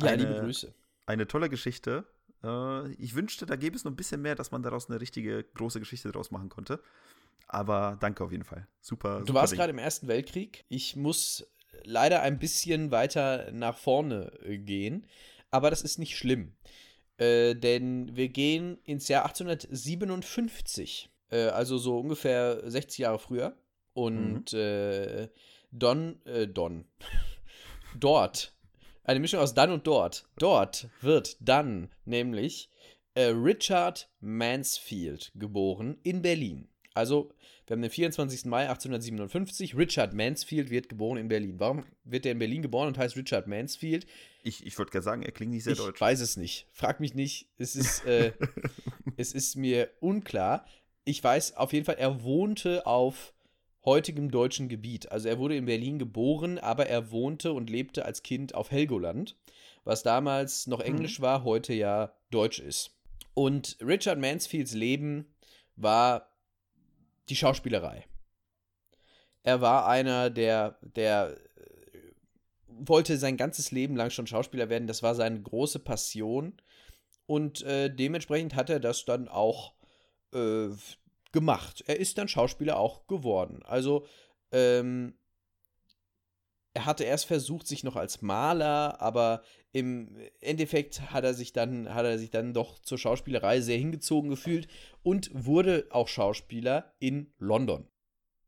Ja, 0.00 0.10
Eine, 0.10 0.22
liebe 0.22 0.40
Grüße 0.42 0.72
eine 1.06 1.26
tolle 1.26 1.48
Geschichte. 1.48 2.04
Äh, 2.42 2.92
ich 2.94 3.14
wünschte, 3.14 3.46
da 3.46 3.56
gäbe 3.56 3.76
es 3.76 3.84
noch 3.84 3.92
ein 3.92 3.96
bisschen 3.96 4.22
mehr, 4.22 4.34
dass 4.34 4.50
man 4.50 4.62
daraus 4.62 4.88
eine 4.88 5.00
richtige 5.00 5.44
große 5.54 5.80
Geschichte 5.80 6.12
draus 6.12 6.30
machen 6.30 6.48
konnte. 6.48 6.80
Aber 7.48 7.98
danke 8.00 8.24
auf 8.24 8.32
jeden 8.32 8.44
Fall. 8.44 8.66
Super. 8.80 9.20
Du 9.20 9.26
super 9.26 9.40
warst 9.40 9.54
gerade 9.54 9.70
im 9.70 9.78
Ersten 9.78 10.08
Weltkrieg. 10.08 10.64
Ich 10.68 10.96
muss 10.96 11.46
leider 11.84 12.22
ein 12.22 12.38
bisschen 12.38 12.90
weiter 12.90 13.50
nach 13.52 13.76
vorne 13.76 14.32
äh, 14.44 14.58
gehen, 14.58 15.06
aber 15.50 15.70
das 15.70 15.82
ist 15.82 15.98
nicht 15.98 16.16
schlimm. 16.16 16.54
Äh, 17.18 17.54
denn 17.54 18.16
wir 18.16 18.28
gehen 18.28 18.78
ins 18.84 19.08
Jahr 19.08 19.24
1857. 19.24 21.10
Äh, 21.30 21.48
also 21.48 21.78
so 21.78 21.98
ungefähr 21.98 22.62
60 22.68 22.98
Jahre 22.98 23.18
früher. 23.18 23.56
Und 23.94 24.52
mhm. 24.52 24.58
äh, 24.58 25.28
Don, 25.70 26.24
äh, 26.24 26.48
Don, 26.48 26.86
dort, 27.98 28.54
eine 29.04 29.20
Mischung 29.20 29.40
aus 29.40 29.54
dann 29.54 29.70
und 29.70 29.86
dort, 29.86 30.26
dort 30.38 30.88
wird 31.00 31.36
dann 31.40 31.90
nämlich 32.04 32.68
äh, 33.14 33.24
Richard 33.26 34.08
Mansfield 34.20 35.32
geboren 35.34 35.98
in 36.02 36.22
Berlin. 36.22 36.68
Also, 36.94 37.32
wir 37.66 37.76
haben 37.76 37.82
den 37.82 37.90
24. 37.90 38.44
Mai 38.46 38.68
1857. 38.68 39.76
Richard 39.76 40.12
Mansfield 40.12 40.68
wird 40.70 40.88
geboren 40.88 41.18
in 41.18 41.28
Berlin. 41.28 41.58
Warum 41.58 41.84
wird 42.04 42.26
er 42.26 42.32
in 42.32 42.38
Berlin 42.38 42.60
geboren 42.60 42.88
und 42.88 42.98
heißt 42.98 43.16
Richard 43.16 43.46
Mansfield? 43.46 44.06
Ich, 44.42 44.66
ich 44.66 44.76
würde 44.76 44.90
gerne 44.90 45.04
sagen, 45.04 45.22
er 45.22 45.32
klingt 45.32 45.52
nicht 45.52 45.64
sehr 45.64 45.72
ich 45.72 45.78
deutsch. 45.78 45.94
Ich 45.94 46.00
weiß 46.00 46.20
es 46.20 46.36
nicht. 46.36 46.66
Frag 46.72 47.00
mich 47.00 47.14
nicht. 47.14 47.48
Es 47.56 47.76
ist, 47.76 48.04
äh, 48.04 48.32
es 49.16 49.32
ist 49.32 49.56
mir 49.56 49.90
unklar. 50.00 50.66
Ich 51.04 51.22
weiß 51.22 51.56
auf 51.56 51.72
jeden 51.72 51.86
Fall, 51.86 51.96
er 51.98 52.22
wohnte 52.22 52.86
auf 52.86 53.32
heutigem 53.84 54.30
deutschen 54.30 54.68
Gebiet. 54.68 55.10
Also 55.10 55.28
er 55.28 55.38
wurde 55.38 55.56
in 55.56 55.66
Berlin 55.66 55.98
geboren, 55.98 56.58
aber 56.58 56.86
er 56.86 57.10
wohnte 57.10 57.52
und 57.52 57.70
lebte 57.70 58.04
als 58.04 58.22
Kind 58.22 58.54
auf 58.54 58.70
Helgoland, 58.70 59.36
was 59.84 60.02
damals 60.02 60.66
noch 60.66 60.78
mhm. 60.78 60.86
Englisch 60.86 61.18
mhm. 61.18 61.24
war, 61.24 61.44
heute 61.44 61.74
ja 61.74 62.12
Deutsch 62.30 62.60
ist. 62.60 62.96
Und 63.34 63.76
Richard 63.80 64.18
Mansfields 64.18 64.74
Leben 64.74 65.26
war 65.76 66.28
die 67.28 67.36
Schauspielerei. 67.36 68.06
Er 69.42 69.60
war 69.60 69.88
einer, 69.88 70.30
der, 70.30 70.78
der 70.82 71.36
äh, 71.56 71.98
wollte 72.68 73.16
sein 73.16 73.36
ganzes 73.36 73.70
Leben 73.70 73.96
lang 73.96 74.10
schon 74.10 74.26
Schauspieler 74.26 74.68
werden. 74.68 74.86
Das 74.86 75.02
war 75.02 75.14
seine 75.14 75.40
große 75.40 75.80
Passion. 75.80 76.54
Und 77.26 77.62
äh, 77.62 77.92
dementsprechend 77.92 78.54
hat 78.54 78.70
er 78.70 78.80
das 78.80 79.04
dann 79.04 79.28
auch 79.28 79.72
äh, 80.32 80.68
gemacht. 81.32 81.82
Er 81.86 81.98
ist 81.98 82.18
dann 82.18 82.28
Schauspieler 82.28 82.78
auch 82.78 83.06
geworden. 83.06 83.62
Also, 83.64 84.06
ähm, 84.52 85.14
er 86.74 86.86
hatte 86.86 87.04
erst 87.04 87.26
versucht, 87.26 87.66
sich 87.66 87.84
noch 87.84 87.96
als 87.96 88.22
Maler, 88.22 89.00
aber 89.00 89.42
im 89.72 90.16
Endeffekt 90.40 91.12
hat 91.12 91.24
er 91.24 91.34
sich 91.34 91.52
dann, 91.52 91.92
hat 91.92 92.06
er 92.06 92.18
sich 92.18 92.30
dann 92.30 92.54
doch 92.54 92.78
zur 92.78 92.96
Schauspielerei 92.96 93.60
sehr 93.60 93.76
hingezogen 93.76 94.30
gefühlt 94.30 94.68
und 95.02 95.30
wurde 95.32 95.86
auch 95.90 96.08
Schauspieler 96.08 96.94
in 96.98 97.32
London 97.38 97.91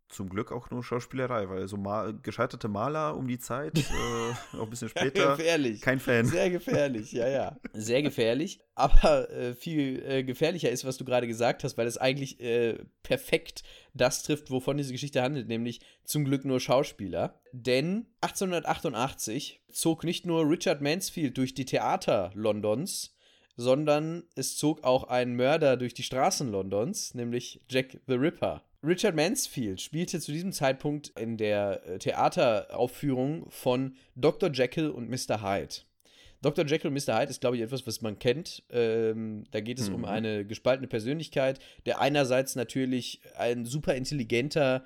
zum 0.09 0.29
Glück 0.29 0.53
auch 0.53 0.71
nur 0.71 0.85
Schauspielerei, 0.85 1.49
weil 1.49 1.67
so 1.69 1.77
mal, 1.77 2.15
gescheiterte 2.23 2.69
Maler 2.69 3.17
um 3.17 3.27
die 3.27 3.39
Zeit, 3.39 3.79
äh, 3.79 4.57
auch 4.57 4.65
ein 4.65 4.71
bisschen 4.71 4.89
später. 4.89 5.37
gefährlich. 5.37 5.81
Kein 5.81 5.99
Fan. 5.99 6.27
Sehr 6.27 6.51
gefährlich, 6.51 7.13
ja, 7.13 7.29
ja. 7.29 7.57
Sehr 7.73 8.03
gefährlich. 8.03 8.61
Aber 8.75 9.31
äh, 9.31 9.55
viel 9.55 10.03
äh, 10.07 10.25
gefährlicher 10.25 10.71
ist, 10.71 10.85
was 10.85 10.97
du 10.97 11.05
gerade 11.05 11.27
gesagt 11.27 11.65
hast, 11.65 11.79
weil 11.79 11.87
es 11.87 11.99
eigentlich 11.99 12.41
äh, 12.41 12.79
perfekt 13.03 13.63
das 13.93 14.23
trifft, 14.23 14.51
wovon 14.51 14.77
diese 14.77 14.93
Geschichte 14.93 15.23
handelt, 15.23 15.49
nämlich 15.49 15.81
zum 16.05 16.25
Glück 16.25 16.45
nur 16.45 16.61
Schauspieler. 16.61 17.41
Denn 17.53 18.07
1888 18.21 19.63
zog 19.71 20.05
nicht 20.05 20.27
nur 20.27 20.49
Richard 20.49 20.81
Mansfield 20.81 21.37
durch 21.39 21.55
die 21.55 21.65
Theater 21.65 22.31
Londons, 22.35 23.15
sondern 23.57 24.25
es 24.35 24.57
zog 24.57 24.83
auch 24.85 25.05
ein 25.05 25.37
Mörder 25.37 25.77
durch 25.77 25.95
die 25.95 26.03
Straßen 26.03 26.51
Londons, 26.51 27.15
nämlich 27.15 27.61
Jack 27.69 28.01
the 28.07 28.15
Ripper. 28.15 28.63
Richard 28.85 29.15
Mansfield 29.15 29.81
spielte 29.81 30.21
zu 30.21 30.33
diesem 30.33 30.53
Zeitpunkt 30.53 31.19
in 31.19 31.37
der 31.37 31.87
äh, 31.87 31.99
Theateraufführung 31.99 33.51
von 33.51 33.97
Dr. 34.15 34.51
Jekyll 34.53 34.91
und 34.91 35.09
Mr. 35.09 35.43
Hyde. 35.43 35.77
Dr. 36.43 36.67
Jekyll 36.67 36.91
und 36.91 36.95
Mr. 36.95 37.19
Hyde 37.19 37.31
ist, 37.31 37.41
glaube 37.41 37.57
ich, 37.57 37.63
etwas, 37.63 37.87
was 37.87 38.03
man 38.03 38.19
kennt. 38.19 38.63
Ähm, 38.71 39.45
da 39.51 39.61
geht 39.61 39.79
es 39.79 39.89
mhm. 39.89 39.95
um 39.95 40.05
eine 40.05 40.45
gespaltene 40.45 40.89
Persönlichkeit, 40.89 41.59
der 41.87 42.01
einerseits 42.01 42.55
natürlich 42.55 43.23
ein 43.39 43.65
super 43.65 43.95
intelligenter 43.95 44.85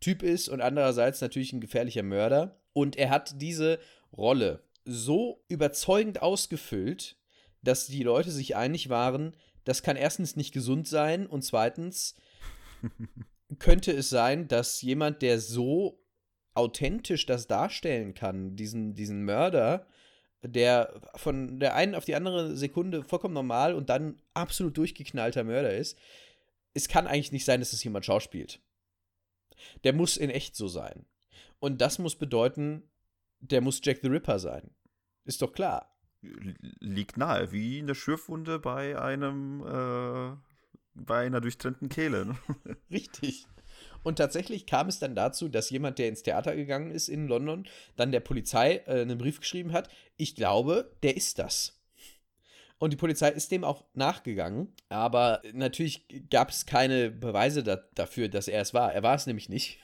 Typ 0.00 0.22
ist 0.22 0.48
und 0.48 0.60
andererseits 0.60 1.20
natürlich 1.20 1.52
ein 1.52 1.60
gefährlicher 1.60 2.02
Mörder. 2.02 2.60
Und 2.72 2.96
er 2.96 3.10
hat 3.10 3.40
diese 3.40 3.78
Rolle 4.12 4.62
so 4.84 5.44
überzeugend 5.48 6.22
ausgefüllt, 6.22 7.16
dass 7.62 7.86
die 7.86 8.02
Leute 8.02 8.30
sich 8.30 8.56
einig 8.56 8.88
waren, 8.88 9.34
das 9.64 9.82
kann 9.82 9.96
erstens 9.96 10.36
nicht 10.36 10.52
gesund 10.52 10.86
sein 10.86 11.26
und 11.26 11.42
zweitens 11.42 12.14
könnte 13.58 13.92
es 13.92 14.10
sein, 14.10 14.48
dass 14.48 14.82
jemand, 14.82 15.22
der 15.22 15.40
so 15.40 16.02
authentisch 16.54 17.26
das 17.26 17.46
darstellen 17.46 18.14
kann, 18.14 18.56
diesen, 18.56 18.94
diesen 18.94 19.24
Mörder, 19.24 19.86
der 20.42 21.00
von 21.14 21.60
der 21.60 21.74
einen 21.74 21.94
auf 21.94 22.04
die 22.04 22.14
andere 22.14 22.56
Sekunde 22.56 23.02
vollkommen 23.02 23.34
normal 23.34 23.74
und 23.74 23.88
dann 23.90 24.20
absolut 24.34 24.76
durchgeknallter 24.76 25.44
Mörder 25.44 25.74
ist, 25.76 25.98
es 26.74 26.88
kann 26.88 27.06
eigentlich 27.06 27.32
nicht 27.32 27.44
sein, 27.44 27.60
dass 27.60 27.72
es 27.72 27.82
jemand 27.84 28.04
schauspielt. 28.04 28.60
Der 29.84 29.92
muss 29.92 30.16
in 30.16 30.30
echt 30.30 30.56
so 30.56 30.68
sein. 30.68 31.06
Und 31.58 31.80
das 31.80 31.98
muss 31.98 32.16
bedeuten, 32.16 32.82
der 33.40 33.60
muss 33.60 33.80
Jack 33.82 34.00
the 34.02 34.08
Ripper 34.08 34.38
sein. 34.38 34.70
Ist 35.24 35.42
doch 35.42 35.52
klar. 35.52 35.96
Liegt 36.20 37.16
nahe, 37.16 37.52
wie 37.52 37.78
eine 37.78 37.94
Schürfwunde 37.94 38.58
bei 38.58 39.00
einem 39.00 39.60
äh, 39.62 40.36
bei 40.96 41.26
einer 41.26 41.40
durchtrennten 41.40 41.88
Kehle. 41.88 42.26
Ne? 42.26 42.36
Richtig. 42.90 43.46
Und 44.02 44.16
tatsächlich 44.16 44.66
kam 44.66 44.88
es 44.88 44.98
dann 44.98 45.16
dazu, 45.16 45.48
dass 45.48 45.70
jemand, 45.70 45.98
der 45.98 46.08
ins 46.08 46.22
Theater 46.22 46.54
gegangen 46.54 46.92
ist 46.92 47.08
in 47.08 47.26
London, 47.26 47.66
dann 47.96 48.12
der 48.12 48.20
Polizei 48.20 48.82
äh, 48.86 49.02
einen 49.02 49.18
Brief 49.18 49.40
geschrieben 49.40 49.72
hat. 49.72 49.88
Ich 50.16 50.36
glaube, 50.36 50.92
der 51.02 51.16
ist 51.16 51.38
das. 51.38 51.80
Und 52.78 52.92
die 52.92 52.96
Polizei 52.96 53.30
ist 53.30 53.50
dem 53.50 53.64
auch 53.64 53.84
nachgegangen. 53.94 54.72
Aber 54.88 55.42
natürlich 55.52 56.06
gab 56.30 56.50
es 56.50 56.66
keine 56.66 57.10
Beweise 57.10 57.62
da 57.62 57.80
dafür, 57.94 58.28
dass 58.28 58.48
er 58.48 58.60
es 58.60 58.74
war. 58.74 58.92
Er 58.92 59.02
war 59.02 59.14
es 59.14 59.26
nämlich 59.26 59.48
nicht. 59.48 59.80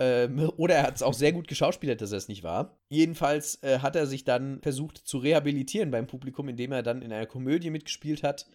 Ähm, 0.00 0.50
oder 0.56 0.74
er 0.74 0.82
hat 0.84 0.96
es 0.96 1.02
auch 1.02 1.14
sehr 1.14 1.32
gut 1.32 1.46
geschauspielert, 1.46 2.00
dass 2.00 2.10
er 2.10 2.18
es 2.18 2.28
nicht 2.28 2.42
war. 2.42 2.76
Jedenfalls 2.88 3.62
äh, 3.62 3.78
hat 3.78 3.94
er 3.94 4.06
sich 4.06 4.24
dann 4.24 4.60
versucht 4.62 4.98
zu 4.98 5.18
rehabilitieren 5.18 5.90
beim 5.92 6.08
Publikum, 6.08 6.48
indem 6.48 6.72
er 6.72 6.82
dann 6.82 7.02
in 7.02 7.12
einer 7.12 7.26
Komödie 7.26 7.70
mitgespielt 7.70 8.22
hat 8.22 8.46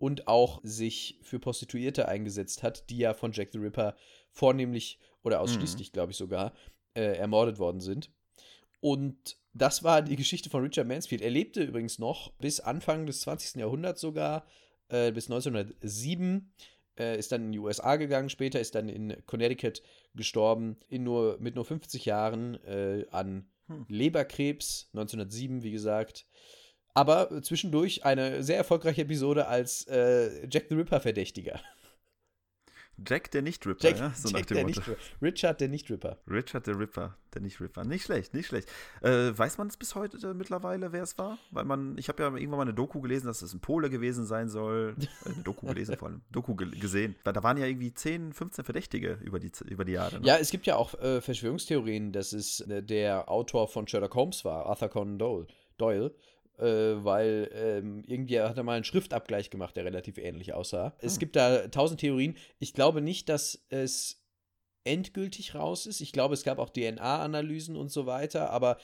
und 0.00 0.28
auch 0.28 0.60
sich 0.64 1.18
für 1.22 1.38
Prostituierte 1.38 2.08
eingesetzt 2.08 2.62
hat, 2.62 2.88
die 2.88 2.96
ja 2.96 3.12
von 3.12 3.32
Jack 3.32 3.50
the 3.52 3.58
Ripper 3.58 3.94
vornehmlich 4.32 4.98
oder 5.22 5.40
ausschließlich, 5.40 5.90
mhm. 5.90 5.92
glaube 5.92 6.12
ich 6.12 6.18
sogar, 6.18 6.54
äh, 6.94 7.18
ermordet 7.18 7.58
worden 7.58 7.80
sind. 7.80 8.10
Und 8.80 9.36
das 9.52 9.84
war 9.84 10.00
die 10.00 10.16
Geschichte 10.16 10.48
von 10.48 10.62
Richard 10.62 10.88
Mansfield. 10.88 11.20
Er 11.20 11.30
lebte 11.30 11.62
übrigens 11.62 11.98
noch 11.98 12.32
bis 12.38 12.60
Anfang 12.60 13.04
des 13.04 13.20
20. 13.20 13.60
Jahrhunderts 13.60 14.00
sogar, 14.00 14.46
äh, 14.88 15.12
bis 15.12 15.26
1907. 15.26 16.50
Äh, 16.98 17.18
ist 17.18 17.30
dann 17.30 17.44
in 17.44 17.52
die 17.52 17.58
USA 17.58 17.96
gegangen, 17.96 18.30
später 18.30 18.58
ist 18.58 18.74
dann 18.74 18.88
in 18.88 19.14
Connecticut 19.26 19.82
gestorben, 20.14 20.78
in 20.88 21.04
nur, 21.04 21.36
mit 21.40 21.56
nur 21.56 21.66
50 21.66 22.06
Jahren 22.06 22.54
äh, 22.64 23.04
an 23.10 23.50
hm. 23.66 23.84
Leberkrebs, 23.88 24.88
1907, 24.94 25.62
wie 25.62 25.72
gesagt. 25.72 26.26
Aber 26.94 27.42
zwischendurch 27.42 28.04
eine 28.04 28.42
sehr 28.42 28.56
erfolgreiche 28.56 29.02
Episode 29.02 29.46
als 29.46 29.86
äh, 29.86 30.46
Jack 30.48 30.66
the 30.68 30.74
Ripper-Verdächtiger. 30.74 31.60
Jack 33.08 33.30
der 33.30 33.42
Nicht-Ripper, 33.42 33.88
Jack, 33.88 33.98
ja? 33.98 34.12
So 34.14 34.28
Jack 34.28 34.40
nach 34.40 34.46
dem 34.46 34.56
der 34.56 34.66
Motto. 34.66 34.90
Nicht 34.90 35.22
Richard 35.22 35.60
der 35.60 35.68
Nicht-Ripper. 35.68 36.18
Richard 36.28 36.66
der 36.66 36.78
Ripper, 36.78 37.16
der 37.34 37.42
Nicht-Ripper. 37.42 37.84
Nicht 37.84 38.04
schlecht, 38.04 38.34
nicht 38.34 38.46
schlecht. 38.46 38.68
Äh, 39.00 39.36
weiß 39.36 39.58
man 39.58 39.68
es 39.68 39.76
bis 39.76 39.94
heute 39.94 40.18
äh, 40.26 40.34
mittlerweile, 40.34 40.92
wer 40.92 41.02
es 41.02 41.16
war? 41.16 41.38
Weil 41.50 41.64
man, 41.64 41.96
ich 41.98 42.08
habe 42.08 42.22
ja 42.22 42.28
irgendwann 42.28 42.58
mal 42.58 42.62
eine 42.62 42.74
Doku 42.74 43.00
gelesen, 43.00 43.26
dass 43.26 43.42
es 43.42 43.54
ein 43.54 43.60
Pole 43.60 43.90
gewesen 43.90 44.26
sein 44.26 44.48
soll. 44.48 44.96
Äh, 45.24 45.30
eine 45.30 45.42
Doku 45.42 45.66
gelesen 45.66 45.96
vor 45.98 46.08
allem. 46.08 46.20
Doku 46.30 46.54
ge 46.54 46.70
gesehen. 46.78 47.16
Weil 47.24 47.32
da 47.32 47.42
waren 47.42 47.56
ja 47.56 47.66
irgendwie 47.66 47.94
10, 47.94 48.32
15 48.32 48.64
Verdächtige 48.64 49.18
über 49.22 49.38
die, 49.38 49.50
über 49.66 49.84
die 49.84 49.92
Jahre. 49.92 50.20
Ne? 50.20 50.26
Ja, 50.26 50.36
es 50.36 50.50
gibt 50.50 50.66
ja 50.66 50.76
auch 50.76 50.94
äh, 51.00 51.20
Verschwörungstheorien, 51.20 52.12
dass 52.12 52.32
es 52.32 52.60
äh, 52.60 52.82
der 52.82 53.30
Autor 53.30 53.68
von 53.68 53.86
Sherlock 53.86 54.14
Holmes 54.14 54.44
war, 54.44 54.66
Arthur 54.66 54.88
Conan 54.88 55.18
Doyle. 55.18 55.46
Doyle 55.78 56.14
äh, 56.60 57.04
weil 57.04 57.50
ähm, 57.54 58.02
irgendwie 58.06 58.40
hat 58.40 58.56
er 58.56 58.62
mal 58.62 58.74
einen 58.74 58.84
Schriftabgleich 58.84 59.50
gemacht, 59.50 59.76
der 59.76 59.84
relativ 59.84 60.18
ähnlich 60.18 60.52
aussah. 60.52 60.86
Hm. 60.86 60.92
Es 61.00 61.18
gibt 61.18 61.36
da 61.36 61.68
tausend 61.68 62.00
Theorien. 62.00 62.36
Ich 62.58 62.74
glaube 62.74 63.00
nicht, 63.00 63.28
dass 63.28 63.64
es 63.68 64.22
endgültig 64.84 65.54
raus 65.54 65.86
ist. 65.86 66.00
Ich 66.00 66.12
glaube, 66.12 66.34
es 66.34 66.42
gab 66.42 66.58
auch 66.58 66.70
DNA-Analysen 66.70 67.76
und 67.76 67.90
so 67.90 68.06
weiter, 68.06 68.50
aber 68.50 68.78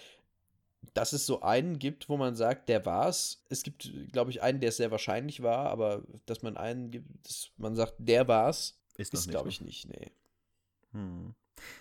dass 0.94 1.12
es 1.12 1.26
so 1.26 1.40
einen 1.40 1.78
gibt, 1.78 2.08
wo 2.08 2.16
man 2.16 2.36
sagt, 2.36 2.68
der 2.68 2.84
war's. 2.86 3.42
Es 3.48 3.62
gibt, 3.62 3.90
glaube 4.12 4.30
ich, 4.30 4.42
einen, 4.42 4.60
der 4.60 4.72
sehr 4.72 4.90
wahrscheinlich 4.90 5.42
war, 5.42 5.70
aber 5.70 6.02
dass 6.26 6.42
man 6.42 6.56
einen 6.56 6.90
gibt, 6.90 7.08
dass 7.26 7.50
man 7.56 7.74
sagt, 7.74 7.94
der 7.98 8.28
war's, 8.28 8.78
ist, 8.96 9.12
ist 9.12 9.28
glaube 9.28 9.46
ne? 9.46 9.50
ich, 9.50 9.60
nicht, 9.60 9.88
nee. 9.88 10.10
Hm. 10.92 11.34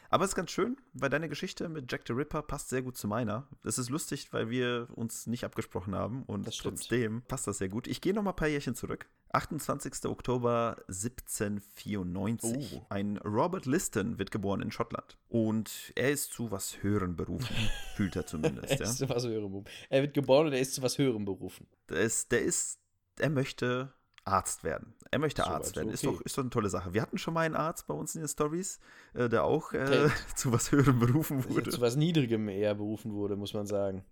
Aber 0.09 0.23
es 0.23 0.31
ist 0.31 0.35
ganz 0.35 0.51
schön, 0.51 0.77
weil 0.93 1.09
deine 1.09 1.29
Geschichte 1.29 1.67
mit 1.69 1.91
Jack 1.91 2.03
the 2.07 2.13
Ripper 2.13 2.41
passt 2.41 2.69
sehr 2.69 2.81
gut 2.81 2.97
zu 2.97 3.07
meiner. 3.07 3.47
Das 3.63 3.77
ist 3.77 3.89
lustig, 3.89 4.31
weil 4.31 4.49
wir 4.49 4.87
uns 4.95 5.27
nicht 5.27 5.43
abgesprochen 5.43 5.95
haben 5.95 6.23
und 6.23 6.49
trotzdem 6.57 7.21
passt 7.27 7.47
das 7.47 7.57
sehr 7.57 7.69
gut. 7.69 7.87
Ich 7.87 8.01
gehe 8.01 8.13
noch 8.13 8.23
mal 8.23 8.31
ein 8.31 8.35
paar 8.35 8.47
Jährchen 8.47 8.75
zurück. 8.75 9.07
28. 9.33 10.05
Oktober 10.05 10.77
1794. 10.87 12.73
Oh. 12.73 12.85
Ein 12.89 13.17
Robert 13.17 13.65
Liston 13.65 14.17
wird 14.17 14.31
geboren 14.31 14.61
in 14.61 14.71
Schottland. 14.71 15.17
Und 15.27 15.91
er 15.95 16.11
ist 16.11 16.31
zu 16.31 16.51
was 16.51 16.81
Höherem 16.81 17.17
berufen. 17.17 17.53
Fühlt 17.95 18.15
er 18.15 18.25
zumindest. 18.25 18.79
er 18.79 18.81
ist 18.81 18.97
zu 18.97 19.09
was 19.09 19.25
Höherem 19.25 19.51
berufen. 19.51 19.67
Er 19.89 20.01
wird 20.03 20.13
geboren 20.13 20.47
und 20.47 20.53
er 20.53 20.61
ist 20.61 20.73
zu 20.75 20.81
was 20.81 20.97
Höherem 20.97 21.25
berufen. 21.25 21.67
Der 21.89 21.99
ist, 21.99 22.31
der 22.31 22.43
ist 22.43 22.79
er 23.19 23.29
möchte 23.29 23.93
Arzt 24.25 24.63
werden. 24.63 24.93
Er 25.11 25.19
möchte 25.19 25.43
So 25.43 25.47
Arzt 25.49 25.75
werden. 25.75 25.89
so 25.89 25.93
Ist, 25.93 26.05
okay. 26.05 26.15
doch, 26.17 26.21
ist 26.25 26.37
doch 26.37 26.43
eine 26.43 26.49
tolle 26.49 26.69
Sache. 26.69 26.93
Wir 26.93 27.01
hatten 27.01 27.17
schon 27.17 27.33
mal 27.33 27.41
einen 27.41 27.55
Arzt 27.55 27.87
bei 27.87 27.93
uns 27.93 28.15
in 28.15 28.21
den 28.21 28.27
Stories, 28.27 28.79
äh, 29.13 29.29
der 29.29 29.43
auch 29.43 29.73
äh, 29.73 29.77
Okay. 29.77 30.11
zu 30.35 30.51
was 30.51 30.71
höherem 30.71 30.99
berufen 30.99 31.47
wurde. 31.49 31.69
Zu 31.71 31.81
was 31.81 31.95
Niedrigem 31.95 32.49
eher 32.49 32.75
berufen 32.75 33.13
wurde, 33.13 33.35
muss 33.35 33.53
man 33.53 33.67
sagen. 33.67 34.03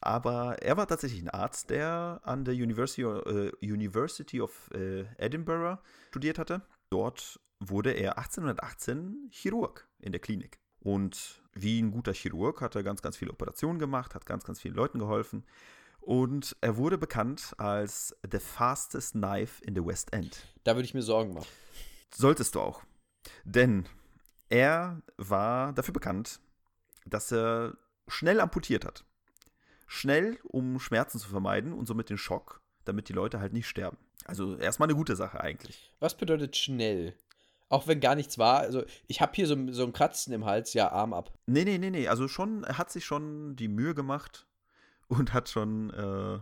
Aber 0.00 0.62
er 0.62 0.76
war 0.76 0.86
tatsächlich 0.86 1.20
ein 1.22 1.30
Arzt, 1.30 1.70
der 1.70 2.20
an 2.22 2.44
der 2.44 2.54
University, 2.54 3.02
äh, 3.02 3.50
University 3.60 4.40
of 4.40 4.70
äh, 4.72 5.04
Edinburgh 5.16 5.78
studiert 6.10 6.38
hatte. 6.38 6.62
Dort 6.90 7.40
wurde 7.58 7.90
er 7.90 8.18
1818 8.18 9.28
Chirurg 9.30 9.88
in 9.98 10.12
der 10.12 10.20
Klinik. 10.20 10.58
Und 10.80 11.42
wie 11.52 11.82
ein 11.82 11.90
guter 11.90 12.12
Chirurg 12.12 12.60
hat 12.60 12.76
er 12.76 12.84
ganz, 12.84 13.02
ganz 13.02 13.16
viele 13.16 13.32
Operationen 13.32 13.80
gemacht, 13.80 14.14
hat 14.14 14.26
ganz, 14.26 14.44
ganz 14.44 14.60
vielen 14.60 14.76
Leuten 14.76 15.00
geholfen. 15.00 15.44
Und 16.08 16.56
er 16.62 16.78
wurde 16.78 16.96
bekannt 16.96 17.52
als 17.58 18.16
The 18.32 18.38
Fastest 18.38 19.12
Knife 19.12 19.62
in 19.62 19.74
the 19.74 19.84
West 19.84 20.10
End. 20.14 20.38
Da 20.64 20.74
würde 20.74 20.86
ich 20.86 20.94
mir 20.94 21.02
Sorgen 21.02 21.34
machen. 21.34 21.48
Solltest 22.14 22.54
du 22.54 22.62
auch. 22.62 22.82
Denn 23.44 23.86
er 24.48 25.02
war 25.18 25.74
dafür 25.74 25.92
bekannt, 25.92 26.40
dass 27.04 27.30
er 27.30 27.76
schnell 28.06 28.40
amputiert 28.40 28.86
hat. 28.86 29.04
Schnell, 29.86 30.38
um 30.44 30.80
Schmerzen 30.80 31.18
zu 31.18 31.28
vermeiden 31.28 31.74
und 31.74 31.84
somit 31.84 32.08
den 32.08 32.16
Schock, 32.16 32.62
damit 32.86 33.10
die 33.10 33.12
Leute 33.12 33.38
halt 33.38 33.52
nicht 33.52 33.68
sterben. 33.68 33.98
Also 34.24 34.56
erstmal 34.56 34.88
eine 34.88 34.96
gute 34.96 35.14
Sache 35.14 35.42
eigentlich. 35.42 35.92
Was 36.00 36.16
bedeutet 36.16 36.56
schnell? 36.56 37.18
Auch 37.68 37.86
wenn 37.86 38.00
gar 38.00 38.14
nichts 38.14 38.38
war. 38.38 38.60
Also, 38.60 38.82
ich 39.08 39.20
habe 39.20 39.32
hier 39.34 39.46
so, 39.46 39.72
so 39.72 39.84
ein 39.84 39.92
Kratzen 39.92 40.32
im 40.32 40.46
Hals, 40.46 40.72
ja, 40.72 40.90
Arm 40.90 41.12
ab. 41.12 41.34
Nee, 41.44 41.64
nee, 41.64 41.76
nee, 41.76 41.90
nee. 41.90 42.08
Also 42.08 42.28
schon, 42.28 42.64
er 42.64 42.78
hat 42.78 42.90
sich 42.90 43.04
schon 43.04 43.56
die 43.56 43.68
Mühe 43.68 43.94
gemacht 43.94 44.46
und 45.08 45.32
hat 45.32 45.48
schon 45.48 45.90
äh, 45.90 46.38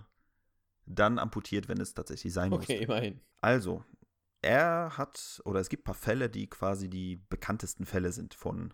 dann 0.87 1.19
amputiert, 1.19 1.69
wenn 1.69 1.81
es 1.81 1.95
tatsächlich 1.95 2.33
sein 2.33 2.53
Okay, 2.53 2.59
musste. 2.59 2.85
immerhin. 2.85 3.21
Also, 3.41 3.85
er 4.43 4.97
hat, 4.97 5.41
oder 5.45 5.61
es 5.61 5.69
gibt 5.69 5.83
ein 5.83 5.85
paar 5.85 5.95
Fälle, 5.95 6.31
die 6.31 6.49
quasi 6.49 6.89
die 6.89 7.17
bekanntesten 7.17 7.87
Fälle 7.87 8.13
sind 8.13 8.35
von, 8.35 8.73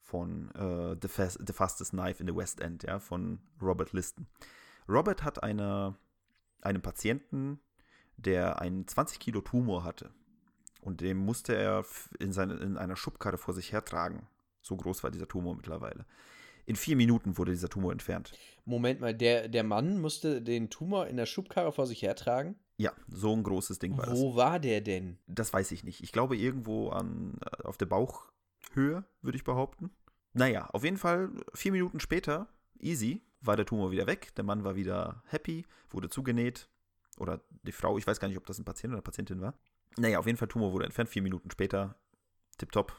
von 0.00 0.50
äh, 0.54 0.96
the, 1.00 1.08
Fast, 1.08 1.38
the 1.46 1.52
Fastest 1.52 1.90
Knife 1.90 2.22
in 2.22 2.28
the 2.28 2.34
West 2.34 2.60
End, 2.60 2.84
ja, 2.84 2.98
von 2.98 3.40
Robert 3.60 3.92
Liston. 3.92 4.26
Robert 4.88 5.22
hat 5.22 5.42
eine, 5.42 5.96
einen 6.62 6.80
Patienten, 6.80 7.60
der 8.16 8.60
einen 8.60 8.86
20 8.86 9.18
Kilo 9.20 9.40
Tumor 9.40 9.84
hatte. 9.84 10.10
Und 10.80 11.00
den 11.00 11.18
musste 11.18 11.54
er 11.54 11.84
in, 12.18 12.32
seine, 12.32 12.54
in 12.54 12.78
einer 12.78 12.96
Schubkarre 12.96 13.36
vor 13.36 13.52
sich 13.52 13.72
hertragen. 13.72 14.26
So 14.62 14.76
groß 14.76 15.02
war 15.02 15.10
dieser 15.10 15.28
Tumor 15.28 15.54
mittlerweile. 15.54 16.06
In 16.68 16.76
vier 16.76 16.96
Minuten 16.96 17.38
wurde 17.38 17.52
dieser 17.52 17.70
Tumor 17.70 17.92
entfernt. 17.92 18.32
Moment 18.66 19.00
mal, 19.00 19.14
der, 19.14 19.48
der 19.48 19.64
Mann 19.64 20.02
musste 20.02 20.42
den 20.42 20.68
Tumor 20.68 21.06
in 21.06 21.16
der 21.16 21.24
Schubkarre 21.24 21.72
vor 21.72 21.86
sich 21.86 22.02
hertragen. 22.02 22.56
Ja, 22.76 22.92
so 23.08 23.34
ein 23.34 23.42
großes 23.42 23.78
Ding 23.78 23.96
war 23.96 24.04
das. 24.04 24.18
Wo 24.18 24.36
war 24.36 24.60
der 24.60 24.82
denn? 24.82 25.16
Das 25.26 25.50
weiß 25.50 25.72
ich 25.72 25.82
nicht. 25.82 26.02
Ich 26.02 26.12
glaube 26.12 26.36
irgendwo 26.36 26.90
an, 26.90 27.38
äh, 27.40 27.62
auf 27.62 27.78
der 27.78 27.86
Bauchhöhe, 27.86 29.04
würde 29.22 29.36
ich 29.38 29.44
behaupten. 29.44 29.90
Naja, 30.34 30.68
auf 30.74 30.84
jeden 30.84 30.98
Fall, 30.98 31.30
vier 31.54 31.72
Minuten 31.72 32.00
später, 32.00 32.48
easy, 32.78 33.22
war 33.40 33.56
der 33.56 33.64
Tumor 33.64 33.90
wieder 33.90 34.06
weg. 34.06 34.34
Der 34.36 34.44
Mann 34.44 34.62
war 34.62 34.76
wieder 34.76 35.22
happy, 35.24 35.64
wurde 35.88 36.10
zugenäht. 36.10 36.68
Oder 37.16 37.40
die 37.62 37.72
Frau, 37.72 37.96
ich 37.96 38.06
weiß 38.06 38.20
gar 38.20 38.28
nicht, 38.28 38.36
ob 38.36 38.44
das 38.44 38.58
ein 38.58 38.66
Patient 38.66 38.90
oder 38.92 38.98
eine 38.98 39.02
Patientin 39.02 39.40
war. 39.40 39.54
Naja, 39.96 40.18
auf 40.18 40.26
jeden 40.26 40.36
Fall, 40.36 40.48
Tumor 40.48 40.74
wurde 40.74 40.84
entfernt, 40.84 41.08
vier 41.08 41.22
Minuten 41.22 41.50
später. 41.50 41.96
Tipptopp. 42.58 42.92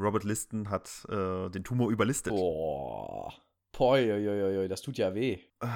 Robert 0.00 0.24
Liston 0.24 0.70
hat 0.70 1.06
äh, 1.08 1.48
den 1.50 1.64
Tumor 1.64 1.90
überlistet. 1.90 2.32
Boah. 2.32 3.32
Poi, 3.72 4.12
oi, 4.12 4.28
oi, 4.28 4.58
oi, 4.58 4.68
das 4.68 4.82
tut 4.82 4.98
ja 4.98 5.14
weh. 5.14 5.38
Äh, 5.62 5.68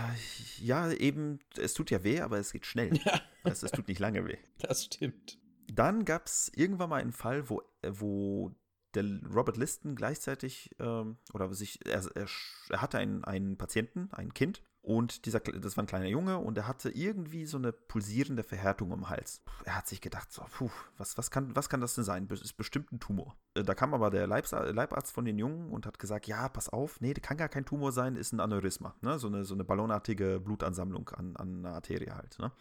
ja, 0.59 0.91
eben, 0.91 1.39
es 1.57 1.75
tut 1.75 1.91
ja 1.91 2.03
weh, 2.03 2.21
aber 2.21 2.39
es 2.39 2.53
geht 2.53 2.67
schnell. 2.67 2.91
Ja, 3.05 3.21
es, 3.45 3.63
es 3.63 3.71
tut 3.71 3.89
nicht 3.89 4.01
lange 4.01 4.27
weh. 4.27 4.39
das 4.59 4.87
stimmt. 4.87 5.39
Dann 5.73 6.05
gab 6.05 6.27
es 6.27 6.51
irgendwann 6.55 6.91
mal 6.91 7.01
einen 7.01 7.13
Fall, 7.13 7.49
wo, 7.49 7.63
äh, 7.83 7.91
wo 7.93 8.55
der 8.95 9.05
Robert 9.35 9.57
Liston 9.57 9.97
gleichzeitig, 9.97 10.71
ähm, 10.79 11.19
oder 11.33 11.53
sich, 11.53 11.85
er, 11.87 12.05
er, 12.15 12.27
er 12.71 12.81
hatte 12.83 12.99
einen, 12.99 13.25
einen 13.25 13.57
Patienten, 13.57 14.09
ein 14.13 14.35
Kind, 14.35 14.63
und 14.85 15.25
dieser, 15.25 15.41
das 15.41 15.79
war 15.79 15.85
ein 15.85 15.87
kleiner 15.87 16.09
Junge, 16.09 16.37
und 16.37 16.59
er 16.59 16.69
hatte 16.69 16.91
irgendwie 16.91 17.47
so 17.47 17.57
eine 17.57 17.73
pulsierende 17.73 18.43
Verhärtung 18.43 18.93
im 18.93 19.09
Hals. 19.09 19.41
Er 19.65 19.77
hat 19.77 19.89
sich 19.89 20.03
gedacht, 20.03 20.31
so, 20.31 20.45
puh, 20.59 20.69
was, 20.99 21.17
was, 21.17 21.31
kann, 21.31 21.57
was 21.57 21.71
kann 21.71 21.81
das 21.81 21.95
denn 21.95 22.05
sein? 22.05 22.29
Das 22.29 22.43
ist 22.43 22.53
bestimmt 22.53 22.93
ein 22.93 23.01
Tumor. 23.01 23.35
Äh, 23.55 23.63
Da 23.63 23.75
kam 23.75 23.95
aber 23.95 24.11
der 24.11 24.27
Leibarzt 24.27 25.13
von 25.13 25.25
den 25.25 25.39
Jungen 25.39 25.71
und 25.71 25.87
hat 25.87 25.99
gesagt, 25.99 26.27
ja, 26.27 26.51
pass 26.51 26.69
auf, 26.69 27.01
nee, 27.01 27.15
das 27.15 27.23
kann 27.23 27.39
gar 27.39 27.49
kein 27.49 27.65
Tumor 27.65 27.93
sein, 27.93 28.15
ist 28.15 28.33
ein 28.35 28.41
Aneurysma, 28.41 28.95
ne? 29.01 29.19
so, 29.19 29.29
eine, 29.29 29.47
so 29.47 29.55
eine 29.55 29.65
ballonartige 29.65 30.39
Blutansammlung 30.39 31.09
an, 31.09 31.35
an 31.37 31.65
einer 31.65 31.77
Arterie 31.77 32.11
halt. 32.11 32.39
Ne? 32.39 32.53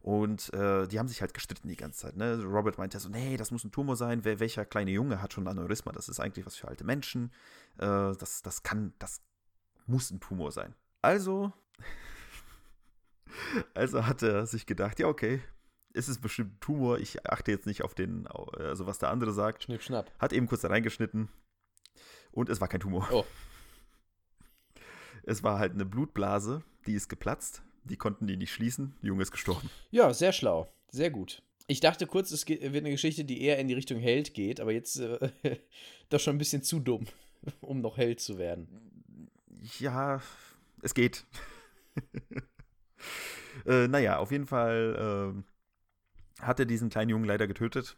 Und 0.00 0.54
äh, 0.54 0.88
die 0.88 0.98
haben 0.98 1.08
sich 1.08 1.20
halt 1.20 1.34
gestritten 1.34 1.68
die 1.68 1.76
ganze 1.76 2.00
Zeit. 2.00 2.16
Ne? 2.16 2.42
Robert 2.42 2.78
meinte 2.78 2.98
so, 2.98 3.10
nee, 3.10 3.36
das 3.36 3.50
muss 3.50 3.62
ein 3.62 3.72
Tumor 3.72 3.96
sein. 3.96 4.24
Wer, 4.24 4.40
welcher 4.40 4.64
kleine 4.64 4.90
Junge 4.90 5.20
hat 5.20 5.34
schon 5.34 5.44
ein 5.44 5.58
Aneurysma? 5.58 5.92
Das 5.92 6.08
ist 6.08 6.18
eigentlich 6.18 6.46
was 6.46 6.56
für 6.56 6.68
alte 6.68 6.84
Menschen. 6.84 7.30
Äh, 7.76 8.16
das, 8.16 8.40
das 8.42 8.62
kann, 8.62 8.94
das 8.98 9.20
muss 9.86 10.10
ein 10.10 10.18
Tumor 10.18 10.50
sein. 10.50 10.74
Also, 11.02 11.52
also 13.74 14.06
hat 14.06 14.22
er 14.22 14.46
sich 14.46 14.66
gedacht, 14.66 14.98
ja, 15.00 15.08
okay, 15.08 15.40
ist 15.92 16.08
es 16.08 16.20
bestimmt 16.20 16.54
ein 16.54 16.60
Tumor. 16.60 16.98
Ich 16.98 17.26
achte 17.26 17.50
jetzt 17.50 17.66
nicht 17.66 17.82
auf 17.82 17.94
den, 17.94 18.26
also 18.26 18.86
was 18.86 18.98
der 18.98 19.10
andere 19.10 19.32
sagt. 19.32 19.64
Schnipp, 19.64 19.82
schnapp. 19.82 20.10
Hat 20.18 20.32
eben 20.32 20.46
kurz 20.46 20.62
da 20.62 20.68
reingeschnitten 20.68 21.28
und 22.30 22.48
es 22.48 22.60
war 22.60 22.68
kein 22.68 22.80
Tumor. 22.80 23.08
Oh. 23.12 23.24
Es 25.24 25.42
war 25.42 25.58
halt 25.58 25.72
eine 25.72 25.84
Blutblase, 25.84 26.62
die 26.86 26.94
ist 26.94 27.08
geplatzt. 27.08 27.62
Die 27.84 27.96
konnten 27.96 28.26
die 28.26 28.36
nicht 28.36 28.52
schließen. 28.52 28.94
Der 29.02 29.08
Junge 29.08 29.22
ist 29.22 29.32
gestorben. 29.32 29.68
Ja, 29.90 30.14
sehr 30.14 30.32
schlau. 30.32 30.72
Sehr 30.90 31.10
gut. 31.10 31.42
Ich 31.66 31.80
dachte 31.80 32.06
kurz, 32.06 32.30
es 32.30 32.46
wird 32.48 32.74
eine 32.74 32.90
Geschichte, 32.90 33.24
die 33.24 33.42
eher 33.42 33.58
in 33.58 33.68
die 33.68 33.74
Richtung 33.74 33.98
Held 33.98 34.34
geht, 34.34 34.60
aber 34.60 34.72
jetzt 34.72 34.98
äh, 34.98 35.30
doch 36.08 36.20
schon 36.20 36.36
ein 36.36 36.38
bisschen 36.38 36.62
zu 36.62 36.80
dumm, 36.80 37.06
um 37.60 37.80
noch 37.80 37.96
Held 37.96 38.20
zu 38.20 38.38
werden. 38.38 39.30
Ja, 39.78 40.20
es 40.82 40.94
geht. 40.94 41.24
äh, 43.66 43.88
naja, 43.88 44.18
auf 44.18 44.30
jeden 44.30 44.46
Fall 44.46 44.96
ähm, 45.34 45.44
hat 46.40 46.60
er 46.60 46.66
diesen 46.66 46.90
kleinen 46.90 47.10
Jungen 47.10 47.24
leider 47.24 47.46
getötet. 47.46 47.96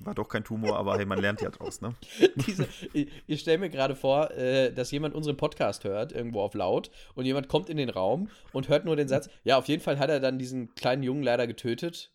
War 0.00 0.14
doch 0.14 0.28
kein 0.28 0.44
Tumor, 0.44 0.76
aber 0.76 0.96
hey, 0.96 1.06
man 1.06 1.18
lernt 1.18 1.40
ja 1.40 1.50
draus, 1.50 1.80
ne? 1.80 1.94
Diese, 2.46 2.68
ich 2.92 3.10
ich 3.26 3.40
stelle 3.40 3.58
mir 3.58 3.68
gerade 3.68 3.96
vor, 3.96 4.30
äh, 4.30 4.72
dass 4.72 4.92
jemand 4.92 5.14
unseren 5.14 5.36
Podcast 5.36 5.82
hört, 5.82 6.12
irgendwo 6.12 6.40
auf 6.40 6.54
laut, 6.54 6.90
und 7.14 7.24
jemand 7.24 7.48
kommt 7.48 7.68
in 7.68 7.76
den 7.76 7.88
Raum 7.88 8.30
und 8.52 8.68
hört 8.68 8.84
nur 8.84 8.94
den 8.94 9.08
Satz, 9.08 9.28
ja, 9.42 9.58
auf 9.58 9.66
jeden 9.66 9.82
Fall 9.82 9.98
hat 9.98 10.08
er 10.08 10.20
dann 10.20 10.38
diesen 10.38 10.74
kleinen 10.76 11.02
Jungen 11.02 11.24
leider 11.24 11.48
getötet. 11.48 12.12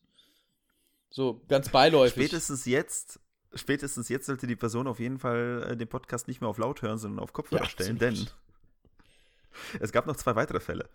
So 1.10 1.42
ganz 1.50 1.70
beiläufig. 1.70 2.14
Spätestens 2.14 2.66
jetzt, 2.66 3.20
spätestens 3.54 4.08
jetzt 4.08 4.28
sollte 4.28 4.48
die 4.48 4.56
Person 4.56 4.88
auf 4.88 5.00
jeden 5.00 5.20
Fall 5.20 5.68
äh, 5.72 5.78
den 5.78 5.90
Podcast 5.90 6.30
nicht 6.30 6.40
mehr 6.40 6.50
auf 6.50 6.58
laut 6.58 6.82
hören, 6.82 6.98
sondern 6.98 7.20
auf 7.20 7.34
Kopfhörer 7.34 7.64
Ja, 7.64 7.70
stellen, 7.70 7.98
denn 7.98 8.28
es 9.80 9.92
gab 9.92 10.06
noch 10.08 10.16
zwei 10.16 10.36
weitere 10.36 10.60
Fälle. 10.60 10.90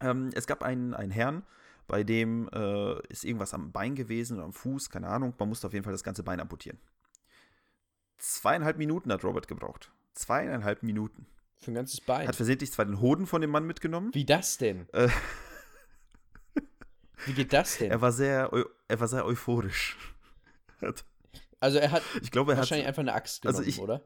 Ähm, 0.00 0.30
es 0.34 0.46
gab 0.46 0.62
einen, 0.62 0.94
einen 0.94 1.10
Herrn, 1.10 1.42
bei 1.86 2.02
dem 2.04 2.48
äh, 2.52 3.00
ist 3.08 3.24
irgendwas 3.24 3.54
am 3.54 3.72
Bein 3.72 3.94
gewesen 3.94 4.36
oder 4.36 4.44
am 4.44 4.52
Fuß, 4.52 4.90
keine 4.90 5.08
Ahnung. 5.08 5.34
Man 5.38 5.48
musste 5.48 5.66
auf 5.66 5.72
jeden 5.72 5.84
Fall 5.84 5.92
das 5.92 6.04
ganze 6.04 6.22
Bein 6.22 6.40
amputieren. 6.40 6.78
Zweieinhalb 8.18 8.76
Minuten 8.78 9.12
hat 9.12 9.24
Robert 9.24 9.46
gebraucht. 9.48 9.90
Zweieinhalb 10.14 10.82
Minuten. 10.82 11.26
Für 11.60 11.70
ein 11.70 11.74
ganzes 11.74 12.00
Bein. 12.00 12.26
Hat 12.28 12.36
versehentlich 12.36 12.72
zwar 12.72 12.84
den 12.84 13.00
Hoden 13.00 13.26
von 13.26 13.40
dem 13.40 13.50
Mann 13.50 13.66
mitgenommen. 13.66 14.12
Wie 14.14 14.24
das 14.24 14.58
denn? 14.58 14.88
Äh, 14.92 15.08
Wie 17.24 17.32
geht 17.32 17.52
das 17.52 17.78
denn? 17.78 17.90
er, 17.90 18.00
war 18.00 18.12
sehr, 18.12 18.50
er 18.88 19.00
war 19.00 19.08
sehr 19.08 19.24
euphorisch. 19.24 19.96
Hat- 20.80 21.04
also 21.60 21.78
er 21.78 21.90
hat 21.90 22.02
ich 22.22 22.30
glaube, 22.30 22.52
er 22.52 22.56
hat 22.56 22.62
wahrscheinlich 22.62 22.86
einfach 22.86 23.00
eine 23.00 23.14
Axt 23.14 23.46
also 23.46 23.58
genommen, 23.60 23.68
ich- 23.70 23.80
oder? 23.80 24.02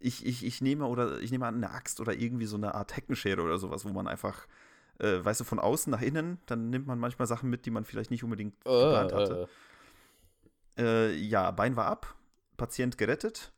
Ich, 0.00 0.24
ich, 0.26 0.44
ich 0.44 0.60
nehme 0.60 0.86
oder 0.86 1.20
ich 1.20 1.30
nehme 1.30 1.46
an 1.46 1.56
eine 1.56 1.70
Axt 1.70 2.00
oder 2.00 2.12
irgendwie 2.14 2.46
so 2.46 2.56
eine 2.56 2.74
Art 2.74 2.96
Heckenschere 2.96 3.40
oder 3.42 3.58
sowas, 3.58 3.84
wo 3.84 3.90
man 3.90 4.06
einfach, 4.08 4.46
äh, 4.98 5.24
weißt 5.24 5.40
du, 5.40 5.44
von 5.44 5.58
außen 5.58 5.90
nach 5.90 6.02
innen, 6.02 6.38
dann 6.46 6.70
nimmt 6.70 6.86
man 6.86 6.98
manchmal 6.98 7.26
Sachen 7.26 7.48
mit, 7.50 7.64
die 7.66 7.70
man 7.70 7.84
vielleicht 7.84 8.10
nicht 8.10 8.24
unbedingt 8.24 8.56
geplant 8.64 9.12
hatte. 9.12 9.48
Äh, 10.76 10.82
Äh, 10.82 11.14
ja, 11.14 11.50
Bein 11.52 11.76
war 11.76 11.86
ab, 11.86 12.14
Patient 12.56 12.98
gerettet. 12.98 13.52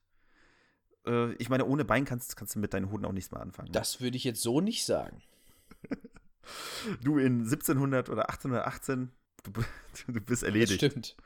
Äh, 1.06 1.32
ich 1.34 1.48
meine, 1.48 1.64
ohne 1.64 1.84
Bein 1.86 2.04
kannst, 2.04 2.36
kannst 2.36 2.54
du 2.54 2.58
mit 2.58 2.74
deinen 2.74 2.90
Hoden 2.90 3.06
auch 3.06 3.12
nichts 3.12 3.30
mehr 3.30 3.40
anfangen. 3.40 3.72
das 3.72 4.00
würde 4.02 4.16
ich 4.18 4.24
jetzt 4.24 4.42
so 4.42 4.61
nicht 4.61 4.84
sagen. 4.84 5.22
Du 7.02 7.18
in 7.18 7.40
1700 7.40 8.08
oder 8.08 8.28
1818, 8.30 9.11
du, 9.42 9.50
du 10.12 10.20
bist 10.20 10.42
Das 10.42 10.42
erledigt. 10.44 10.74
stimmt. 10.74 11.16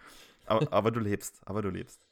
Aber, 0.47 0.73
aber 0.73 0.91
du 0.91 0.99
lebst, 1.01 1.41
aber 1.45 1.61
du 1.61 1.69
lebst. 1.69 2.07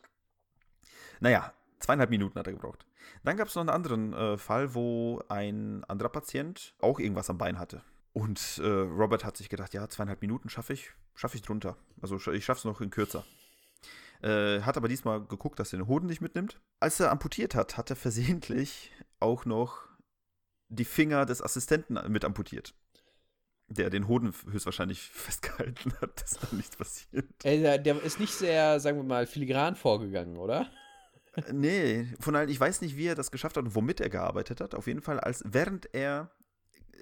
Naja, 1.21 1.53
zweieinhalb 1.79 2.11
Minuten 2.11 2.39
hat 2.39 2.47
er 2.47 2.53
gebraucht. 2.53 2.85
Dann 3.25 3.37
gab 3.37 3.49
es 3.49 3.55
noch 3.55 3.63
einen 3.63 3.71
anderen 3.71 4.13
äh, 4.13 4.39
Fall, 4.39 4.75
wo 4.75 5.23
ein 5.29 5.85
anderer 5.85 6.09
Patient 6.09 6.75
auch 6.81 6.99
irgendwas 6.99 7.31
am 7.31 7.39
Bein 7.39 7.59
hatte. 7.59 7.83
Und 8.13 8.61
äh, 8.63 8.67
Robert 8.67 9.25
hat 9.25 9.37
sich 9.37 9.49
gedacht, 9.49 9.75
ja, 9.75 9.89
zweieinhalb 9.89 10.23
Minuten 10.23 10.49
schaffe 10.49 10.73
ich, 10.73 10.91
schaffe 11.15 11.37
ich 11.37 11.43
drunter. 11.43 11.77
Also 12.01 12.17
ich 12.33 12.45
schaffe 12.45 12.59
es 12.59 12.65
noch 12.65 12.81
in 12.81 12.91
kürzer. 12.91 13.25
Äh, 14.23 14.63
hat 14.63 14.77
aber 14.77 14.89
diesmal 14.89 15.25
geguckt, 15.25 15.61
dass 15.61 15.73
er 15.73 15.79
den 15.79 15.87
Hoden 15.87 16.07
nicht 16.07 16.21
mitnimmt. 16.21 16.61
Als 16.81 16.99
er 16.99 17.13
amputiert 17.13 17.55
hat, 17.55 17.77
hat 17.77 17.91
er 17.91 17.97
versehentlich 17.97 18.91
auch 19.21 19.45
noch 19.45 19.87
die 20.69 20.85
Finger 20.85 21.27
des 21.27 21.43
Assistenten 21.43 21.99
mit 22.11 22.25
amputiert. 22.25 22.75
der 23.69 23.91
den 23.91 24.09
Hoden 24.09 24.33
höchstwahrscheinlich 24.51 25.01
festgehalten 25.13 25.93
hat, 26.01 26.21
dass 26.21 26.39
da 26.39 26.49
nichts 26.53 26.77
passiert. 26.77 27.45
Äh, 27.45 27.61
der, 27.61 27.79
der 27.79 28.03
ist 28.03 28.19
nicht 28.19 28.33
sehr, 28.33 28.81
sagen 28.81 28.97
wir 28.97 29.05
mal, 29.05 29.27
filigran 29.27 29.77
vorgegangen, 29.77 30.39
oder? 30.39 30.71
Nee, 31.53 32.07
von 32.21 32.35
allen, 32.37 32.49
ich 32.49 32.59
weiß 32.61 32.81
nicht, 32.81 32.97
wie 32.97 33.07
er 33.07 33.15
das 33.15 33.31
geschafft 33.31 33.57
hat 33.57 33.65
und 33.65 33.75
womit 33.75 34.01
er 34.01 34.09
gearbeitet 34.09 34.61
hat. 34.61 34.75
Auf 34.75 34.87
jeden 34.87 35.01
Fall, 35.03 35.21
als 35.21 35.43
während 35.47 35.93
er, 35.95 36.31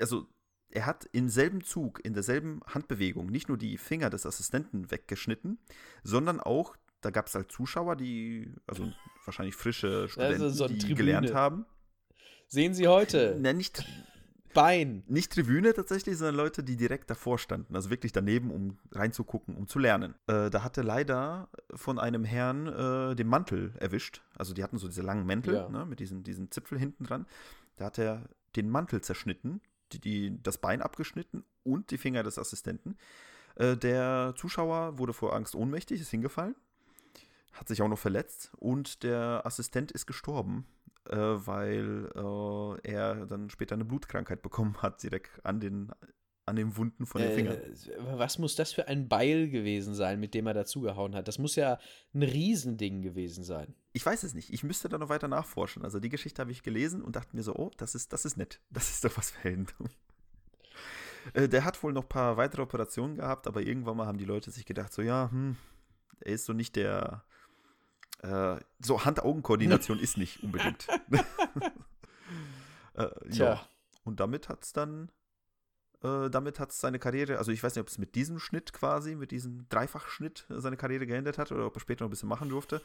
also 0.00 0.26
er 0.70 0.86
hat 0.86 1.08
im 1.12 1.28
selben 1.28 1.62
Zug, 1.62 2.04
in 2.04 2.12
derselben 2.14 2.60
Handbewegung 2.66 3.26
nicht 3.26 3.48
nur 3.48 3.56
die 3.58 3.78
Finger 3.78 4.10
des 4.10 4.26
Assistenten 4.26 4.90
weggeschnitten, 4.90 5.58
sondern 6.02 6.40
auch, 6.40 6.76
da 7.00 7.10
gab 7.10 7.26
es 7.28 7.34
halt 7.34 7.50
Zuschauer, 7.52 7.96
die, 7.96 8.52
also 8.66 8.92
wahrscheinlich 9.24 9.54
frische 9.54 10.08
Studenten, 10.08 10.42
Also 10.42 10.56
so 10.56 10.68
die 10.68 10.78
Tribüne. 10.78 10.96
gelernt 10.96 11.34
haben. 11.34 11.66
Sehen 12.48 12.74
Sie 12.74 12.88
heute. 12.88 13.36
Na, 13.40 13.52
nicht, 13.52 13.84
Bein. 14.56 15.04
nicht 15.06 15.32
Tribüne 15.32 15.72
tatsächlich, 15.74 16.16
sondern 16.16 16.34
Leute, 16.34 16.64
die 16.64 16.76
direkt 16.76 17.10
davor 17.10 17.38
standen, 17.38 17.76
also 17.76 17.90
wirklich 17.90 18.12
daneben, 18.12 18.50
um 18.50 18.78
reinzugucken, 18.92 19.56
um 19.56 19.68
zu 19.68 19.78
lernen. 19.78 20.14
Äh, 20.26 20.50
da 20.50 20.62
hatte 20.64 20.82
leider 20.82 21.48
von 21.74 21.98
einem 21.98 22.24
Herrn 22.24 22.66
äh, 22.66 23.14
den 23.14 23.28
Mantel 23.28 23.72
erwischt. 23.78 24.22
Also 24.36 24.54
die 24.54 24.62
hatten 24.62 24.78
so 24.78 24.88
diese 24.88 25.02
langen 25.02 25.26
Mäntel 25.26 25.54
Ja. 25.54 25.68
ne, 25.68 25.86
mit 25.86 26.00
diesen, 26.00 26.22
diesen 26.24 26.50
Zipfel 26.50 26.78
hinten 26.78 27.04
dran. 27.04 27.26
Da 27.76 27.86
hat 27.86 27.98
er 27.98 28.28
den 28.56 28.70
Mantel 28.70 29.00
zerschnitten, 29.02 29.60
die, 29.92 30.00
die, 30.00 30.42
das 30.42 30.58
Bein 30.58 30.82
abgeschnitten 30.82 31.44
und 31.62 31.90
die 31.90 31.98
Finger 31.98 32.22
des 32.22 32.38
Assistenten. 32.38 32.96
Äh, 33.56 33.76
der 33.76 34.34
Zuschauer 34.36 34.98
wurde 34.98 35.12
vor 35.12 35.34
Angst 35.34 35.54
ohnmächtig, 35.54 36.00
ist 36.00 36.10
hingefallen, 36.10 36.54
hat 37.52 37.68
sich 37.68 37.82
auch 37.82 37.88
noch 37.88 37.98
verletzt 37.98 38.52
und 38.58 39.02
der 39.02 39.42
Assistent 39.44 39.92
ist 39.92 40.06
gestorben, 40.06 40.66
äh, 41.10 41.46
weil 41.46 42.10
äh, 42.14 42.90
er 42.90 43.26
dann 43.26 43.50
später 43.50 43.74
eine 43.74 43.84
Blutkrankheit 43.84 44.42
bekommen 44.42 44.80
hat, 44.82 45.02
direkt 45.02 45.44
an 45.44 45.60
den, 45.60 45.90
an 46.46 46.56
den 46.56 46.76
Wunden 46.76 47.06
von 47.06 47.20
den 47.20 47.32
Fingern. 47.32 47.56
Äh, 47.56 48.18
was 48.18 48.38
muss 48.38 48.54
das 48.54 48.72
für 48.72 48.88
ein 48.88 49.08
Beil 49.08 49.48
gewesen 49.48 49.94
sein, 49.94 50.20
mit 50.20 50.34
dem 50.34 50.46
er 50.46 50.54
dazugehauen 50.54 51.14
hat? 51.14 51.28
Das 51.28 51.38
muss 51.38 51.56
ja 51.56 51.78
ein 52.14 52.22
Riesending 52.22 53.02
gewesen 53.02 53.44
sein. 53.44 53.74
Ich 53.92 54.04
weiß 54.04 54.22
es 54.22 54.34
nicht. 54.34 54.52
Ich 54.52 54.62
müsste 54.62 54.88
da 54.88 54.98
noch 54.98 55.08
weiter 55.08 55.28
nachforschen. 55.28 55.84
Also 55.84 56.00
die 56.00 56.08
Geschichte 56.08 56.40
habe 56.40 56.52
ich 56.52 56.62
gelesen 56.62 57.02
und 57.02 57.16
dachte 57.16 57.34
mir 57.34 57.42
so, 57.42 57.54
oh, 57.54 57.70
das 57.76 57.94
ist, 57.94 58.12
das 58.12 58.24
ist 58.24 58.36
nett. 58.36 58.60
Das 58.70 58.90
ist 58.90 59.04
doch 59.04 59.16
was 59.16 59.30
für 59.30 59.40
Heldendum. 59.40 59.88
Äh, 61.34 61.48
Der 61.48 61.64
hat 61.64 61.82
wohl 61.82 61.92
noch 61.92 62.04
ein 62.04 62.08
paar 62.08 62.36
weitere 62.36 62.62
Operationen 62.62 63.16
gehabt, 63.16 63.46
aber 63.46 63.62
irgendwann 63.62 63.96
mal 63.96 64.06
haben 64.06 64.18
die 64.18 64.24
Leute 64.24 64.50
sich 64.50 64.64
gedacht, 64.66 64.92
so 64.92 65.02
ja, 65.02 65.28
hm, 65.30 65.56
er 66.20 66.32
ist 66.32 66.44
so 66.46 66.52
nicht 66.52 66.76
der, 66.76 67.24
äh, 68.22 68.56
so 68.80 69.04
Hand-Augen-Koordination 69.04 69.98
ist 69.98 70.16
nicht 70.16 70.42
unbedingt. 70.42 70.86
äh, 72.94 73.08
ja. 73.30 73.66
Und 74.04 74.20
damit 74.20 74.48
hat 74.48 74.62
es 74.62 74.72
dann, 74.72 75.10
äh, 76.02 76.30
damit 76.30 76.58
hat 76.58 76.70
es 76.70 76.80
seine 76.80 76.98
Karriere, 76.98 77.38
also 77.38 77.52
ich 77.52 77.62
weiß 77.62 77.74
nicht, 77.74 77.82
ob 77.82 77.88
es 77.88 77.98
mit 77.98 78.14
diesem 78.14 78.38
Schnitt 78.38 78.72
quasi, 78.72 79.14
mit 79.14 79.30
diesem 79.30 79.68
Dreifachschnitt 79.68 80.46
äh, 80.48 80.60
seine 80.60 80.76
Karriere 80.76 81.06
geendet 81.06 81.38
hat 81.38 81.52
oder 81.52 81.66
ob 81.66 81.76
er 81.76 81.80
später 81.80 82.04
noch 82.04 82.08
ein 82.08 82.10
bisschen 82.10 82.28
machen 82.28 82.48
durfte. 82.48 82.80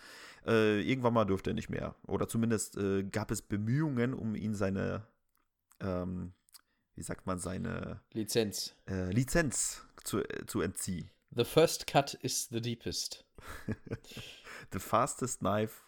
Äh, 0.46 0.82
irgendwann 0.82 1.14
mal 1.14 1.26
durfte 1.26 1.52
er 1.52 1.54
nicht 1.54 1.70
mehr. 1.70 1.96
Oder 2.08 2.28
zumindest 2.28 2.78
gab 3.12 3.32
es 3.32 3.42
Bemühungen, 3.42 4.14
um 4.14 4.36
ihn 4.36 4.54
seine, 4.54 5.08
ähm, 5.80 6.34
wie 6.96 7.04
sagt 7.04 7.26
man, 7.26 7.40
seine 7.40 8.02
Lizenz. 8.14 8.76
Lizenz 8.88 9.86
zu, 10.04 10.22
zu 10.48 10.62
entziehen. 10.62 11.10
The 11.34 11.46
first 11.46 11.88
cut 11.88 12.16
is 12.16 12.50
the 12.50 12.60
deepest. 12.60 13.24
The 14.72 14.80
fastest 14.80 15.40
knife 15.40 15.82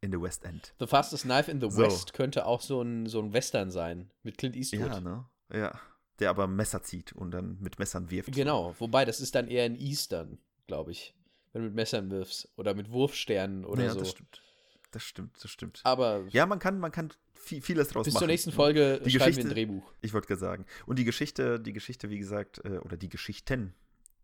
in 0.00 0.10
the 0.12 0.20
West 0.20 0.44
End. 0.44 0.74
The 0.78 0.86
fastest 0.86 1.24
knife 1.24 1.50
in 1.50 1.60
the 1.60 1.70
So. 1.70 1.82
West 1.82 2.12
könnte 2.12 2.46
auch 2.46 2.60
so 2.60 2.82
ein, 2.82 3.06
so 3.06 3.20
ein 3.20 3.32
Western 3.32 3.70
sein. 3.70 4.10
Mit 4.22 4.38
Clint 4.38 4.56
Eastwood. 4.56 4.80
Ja, 4.80 5.00
ne? 5.00 5.24
Ja. 5.52 5.78
Der 6.18 6.30
aber 6.30 6.46
Messer 6.46 6.82
zieht 6.82 7.12
und 7.12 7.30
dann 7.32 7.58
mit 7.60 7.78
Messern 7.78 8.10
wirft. 8.10 8.32
Genau, 8.32 8.74
wobei 8.78 9.04
das 9.04 9.20
ist 9.20 9.34
dann 9.34 9.48
eher 9.48 9.64
ein 9.64 9.76
Eastern, 9.76 10.38
glaube 10.66 10.92
ich. 10.92 11.14
Wenn 11.52 11.62
du 11.62 11.66
mit 11.68 11.74
Messern 11.76 12.10
wirfst. 12.10 12.48
Oder 12.56 12.74
mit 12.74 12.90
Wurfsternen 12.90 13.64
oder 13.64 13.84
ja, 13.84 13.92
so. 13.92 13.98
das 14.00 14.10
stimmt. 14.10 14.42
Das 14.90 15.02
stimmt, 15.04 15.36
das 15.42 15.50
stimmt. 15.50 15.80
Aber 15.84 16.24
Ja, 16.30 16.44
man 16.46 16.58
kann, 16.58 16.78
man 16.78 16.92
kann 16.92 17.12
viel, 17.34 17.62
vieles 17.62 17.88
draus 17.88 18.04
bis 18.04 18.14
machen. 18.14 18.22
zur 18.22 18.28
nächsten? 18.28 18.52
Folge 18.52 19.00
Die 19.04 19.10
schreiben 19.10 19.20
wir 19.20 19.24
ein 19.24 19.30
Geschichte- 19.34 19.48
Drehbuch. 19.54 19.92
Ich 20.02 20.12
wollte 20.12 20.26
gerade 20.28 20.40
sagen. 20.40 20.66
Und 20.86 20.98
die 20.98 21.04
Geschichte, 21.04 21.58
die 21.60 21.72
Geschichte, 21.72 22.10
wie 22.10 22.18
gesagt, 22.18 22.62
äh, 22.64 22.78
oder 22.78 22.96
die 22.96 23.08
Geschichten, 23.08 23.74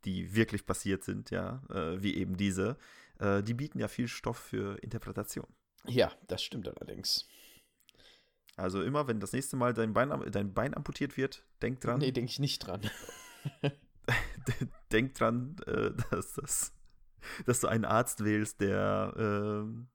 die 0.05 0.35
wirklich 0.35 0.67
passiert 0.67 1.05
sind, 1.05 1.31
ja, 1.31 1.63
äh, 1.71 2.03
wie 2.03 2.17
eben 2.17 2.37
diese, 2.37 2.77
äh, 3.19 3.43
die 3.43 3.55
bieten 3.55 3.79
ja 3.79 3.89
viel 3.89 4.09
Stoff 4.09 4.39
für 4.39 4.79
Interpretation. 4.83 5.47
Ja, 5.87 6.13
das 6.27 6.43
stimmt 6.43 6.69
allerdings. 6.69 7.29
Also 8.57 8.83
immer, 8.83 9.07
wenn 9.07 9.21
das 9.21 9.33
nächste 9.33 9.57
Mal 9.57 9.73
dein 9.73 9.93
Bein, 9.93 10.11
dein 10.33 10.53
Bein 10.53 10.75
amputiert 10.75 11.17
wird, 11.17 11.45
denk 11.63 11.81
dran, 11.81 12.01
Nee, 12.01 12.11
denke 12.11 12.31
ich 12.31 12.41
nicht 12.41 12.59
dran. 12.59 12.83
denk 14.93 15.15
dran, 15.15 15.57
äh, 15.67 15.93
dass, 16.11 16.35
das, 16.35 16.73
dass 17.47 17.61
du 17.61 17.69
einen 17.69 17.85
Arzt 17.85 18.25
wählst, 18.25 18.61
der 18.61 19.15
ähm, 19.17 19.89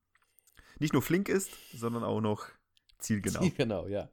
nicht 0.80 0.94
nur 0.94 1.02
flink 1.02 1.28
ist, 1.30 1.52
sondern 1.74 2.04
auch 2.04 2.22
noch 2.22 2.48
zielgenau. 3.00 3.50
genau, 3.58 3.88
ja. 3.88 4.10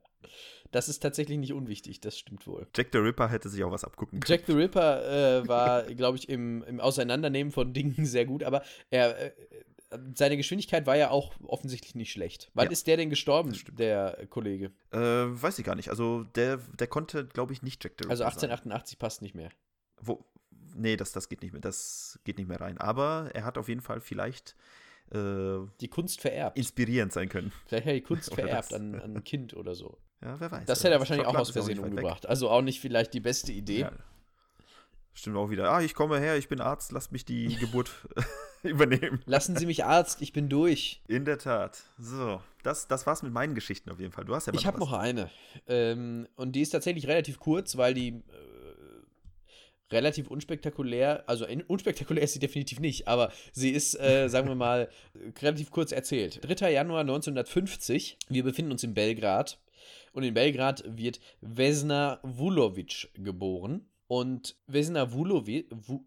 Das 0.71 0.89
ist 0.89 1.01
tatsächlich 1.01 1.39
nicht 1.39 1.53
unwichtig, 1.53 2.01
das 2.01 2.17
stimmt 2.19 2.47
wohl. 2.47 2.67
Jack 2.77 2.89
the 2.93 2.99
Ripper 2.99 3.29
hätte 3.29 3.49
sich 3.49 3.65
auch 3.65 3.73
was 3.73 3.85
abgucken 3.85 4.21
können. 4.21 4.31
Jack 4.39 4.47
the 4.47 4.53
Ripper 4.53 5.41
äh, 5.43 5.49
war, 5.49 5.83
glaube 5.95 6.17
ich, 6.19 6.29
im, 6.29 6.63
im 6.65 6.79
Auseinandernehmen 6.81 7.53
von 7.53 7.73
Dingen 7.73 8.05
sehr 8.07 8.25
gut, 8.27 8.45
aber 8.45 8.63
er, 8.91 9.19
äh, 9.19 9.33
seine 10.15 10.37
Geschwindigkeit 10.37 10.87
war 10.87 10.97
ja 10.97 11.11
auch 11.11 11.35
offensichtlich 11.43 11.97
nicht 11.97 12.13
schlecht. 12.13 12.51
Wann 12.55 12.67
Ja, 12.67 12.71
ist 12.71 12.87
der 12.87 12.97
denn 12.97 13.11
gestorben, 13.11 13.53
der 13.73 14.27
Kollege? 14.31 14.71
Äh, 14.93 14.99
weiß 14.99 15.59
ich 15.59 15.65
gar 15.65 15.75
nicht. 15.75 15.89
Also 15.91 16.23
der, 16.37 16.59
der 16.79 16.87
konnte, 16.87 17.27
glaube 17.27 17.53
ich, 17.53 17.63
nicht 17.63 17.83
Jack 17.83 17.95
the 17.99 18.05
Ripper 18.05 18.11
Also 18.13 18.21
sein. 18.23 18.29
1888 18.29 18.99
passt 19.01 19.23
nicht 19.23 19.35
mehr. 19.35 19.51
Wo, 20.01 20.25
nee, 20.77 20.97
das, 20.97 21.11
das 21.11 21.29
geht 21.29 21.43
nicht 21.43 21.51
mehr. 21.51 21.61
Das 21.61 22.21
geht 22.23 22.39
nicht 22.39 22.47
mehr 22.49 22.61
rein. 22.61 22.79
Aber 22.79 23.31
er 23.35 23.45
hat 23.45 23.59
auf 23.59 23.69
jeden 23.69 23.81
Fall 23.81 24.01
vielleicht 24.01 24.55
äh, 25.13 25.59
Die 25.81 25.89
Kunst 25.89 26.21
vererbt. 26.21 26.57
inspirierend 26.57 27.13
sein 27.13 27.29
können. 27.29 27.51
Vielleicht 27.67 27.87
hat 27.87 27.95
die 27.97 28.03
Kunst 28.03 28.33
vererbt 28.35 28.73
an, 28.73 28.95
an 28.95 29.17
ein 29.17 29.25
Kind 29.25 29.55
oder 29.55 29.75
so. 29.75 29.99
Ja, 30.23 30.39
wer 30.39 30.51
weiß. 30.51 30.67
Das 30.67 30.81
wer 30.83 30.91
hätte 30.91 30.97
er 30.97 31.01
wahrscheinlich 31.01 31.27
auch 31.27 31.35
aus 31.35 31.51
Versehen 31.51 31.79
weg. 31.79 31.85
umgebracht. 31.85 32.27
Also 32.27 32.51
auch 32.51 32.63
nicht 32.63 32.81
vielleicht 32.81 33.15
die 33.15 33.21
beste 33.21 33.53
Idee. 33.53 33.81
Ja. 33.81 33.93
Stimmt 35.13 35.37
auch 35.37 35.51
wieder. 35.51 35.71
Ah, 35.71 35.83
ich 35.83 35.95
komme 35.95 36.19
her, 36.19 36.37
ich 36.37 36.49
bin 36.49 36.61
Arzt, 36.61 36.93
lass 36.93 37.11
mich 37.11 37.25
die 37.25 37.57
Geburt 37.61 37.91
übernehmen. 38.63 39.23
Lassen 39.27 39.57
Sie 39.57 39.67
mich 39.67 39.85
Arzt, 39.85 40.23
ich 40.23 40.33
bin 40.33 40.49
durch. 40.49 41.03
In 41.09 41.25
der 41.25 41.39
Tat. 41.39 41.83
So, 41.99 42.41
das, 42.63 42.87
das 42.87 43.07
war's 43.07 43.23
mit 43.23 43.33
meinen 43.33 43.55
Geschichten 43.55 43.91
auf 43.91 43.99
jeden 43.99 44.13
Fall. 44.13 44.25
Du 44.25 44.35
hast 44.35 44.47
ja 44.47 44.55
Ich 44.55 44.67
habe 44.67 44.79
noch 44.79 44.93
eine. 44.93 45.31
Ähm, 45.67 46.29
und 46.37 46.53
die 46.53 46.61
ist 46.63 46.71
tatsächlich 46.71 47.07
relativ 47.07 47.41
kurz, 47.41 47.77
weil 47.77 47.95
die 47.95 48.09
äh, 48.09 48.23
relativ 49.91 50.29
unspektakulär, 50.29 51.25
also 51.27 51.47
unspektakulär 51.67 52.23
ist 52.23 52.35
sie 52.35 52.39
definitiv 52.39 52.79
nicht, 52.79 53.09
aber 53.09 53.33
sie 53.53 53.71
ist, 53.71 53.99
äh, 53.99 54.29
sagen 54.31 54.49
wir 54.49 54.55
mal, 54.55 54.89
relativ 55.43 55.71
kurz 55.71 55.93
erzählt. 55.93 56.41
3. 56.43 56.73
Januar 56.73 57.01
1950, 57.01 58.19
wir 58.29 58.45
befinden 58.45 58.71
uns 58.73 58.85
in 58.85 58.95
Belgrad 58.95 59.59
und 60.13 60.23
in 60.23 60.35
Belgrad 60.35 60.83
wird 60.87 61.21
Vesna 61.41 62.19
Vulovic 62.23 63.11
geboren. 63.15 63.87
Und 64.09 64.57
Vesna 64.67 65.13
Vulovic, 65.13 65.67
Vu, 65.71 66.05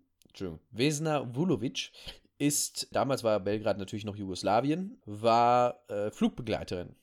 Vesna 0.71 1.33
Vulovic 1.35 1.91
ist, 2.37 2.87
damals 2.91 3.23
war 3.23 3.39
Belgrad 3.39 3.77
natürlich 3.77 4.03
noch 4.05 4.15
Jugoslawien, 4.17 4.97
war 5.05 5.79
äh, 5.89 6.11
Flugbegleiterin. 6.11 6.95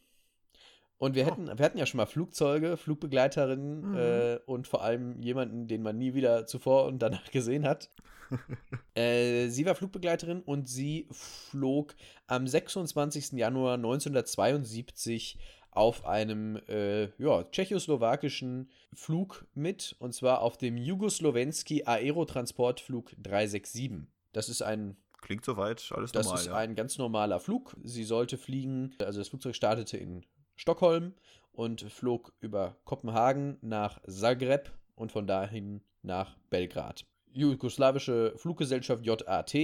Und 0.99 1.15
wir, 1.15 1.25
Oh. 1.25 1.31
hätten, 1.31 1.47
wir 1.59 1.65
hatten 1.65 1.79
ja 1.79 1.87
schon 1.87 1.97
mal 1.97 2.05
Flugzeuge, 2.07 2.77
Flugbegleiterinnen 2.77 3.91
Mhm. 3.93 3.97
äh, 3.97 4.37
und 4.45 4.69
vor 4.69 4.83
allem 4.83 5.23
jemanden, 5.23 5.67
den 5.67 5.83
man 5.83 5.97
nie 5.97 6.13
wieder 6.13 6.47
zuvor 6.47 6.85
und 6.85 6.99
danach 7.01 7.25
gesehen 7.33 7.65
hat. 7.67 7.89
äh, 8.95 9.49
sie 9.49 9.65
war 9.65 9.75
Flugbegleiterin 9.75 10.43
und 10.43 10.69
sie 10.69 11.09
flog 11.11 11.95
am 12.27 12.47
26. 12.47 13.33
Januar 13.33 13.75
1972 13.75 15.39
auf 15.71 16.05
einem 16.05 16.57
äh, 16.69 17.11
ja, 17.23 17.45
tschechoslowakischen 17.45 18.71
Flug 18.93 19.47
mit, 19.55 19.97
und 19.99 20.13
zwar 20.13 20.43
auf 20.43 20.57
dem 20.57 20.77
Jugoslowenski 20.77 21.85
Aerotransportflug 21.85 23.13
367. 23.23 24.09
Das 24.33 24.49
ist 24.49 24.63
ein 24.63 24.97
Klingt 25.21 25.45
soweit, 25.45 25.93
alles 25.95 26.13
das 26.13 26.27
normal. 26.27 26.41
ist 26.41 26.47
ja. 26.47 26.55
ein 26.55 26.75
ganz 26.75 26.99
normaler 26.99 27.41
Flug. 27.41 27.77
Sie 27.85 28.05
sollte 28.05 28.39
fliegen, 28.39 28.95
also 29.01 29.19
das 29.19 29.29
Flugzeug 29.29 29.55
startete 29.55 29.99
in 29.99 30.25
Stockholm 30.57 31.15
und 31.53 31.83
flog 31.83 32.33
über 32.41 32.77
Kopenhagen 32.85 33.59
nach 33.61 34.01
Zagreb 34.07 34.71
und 34.95 35.13
von 35.13 35.27
dahin 35.27 35.83
nach 36.03 36.37
Belgrad. 36.49 37.05
Jugoslawische 37.33 38.33
Fluggesellschaft 38.37 39.05
JAT. 39.05 39.55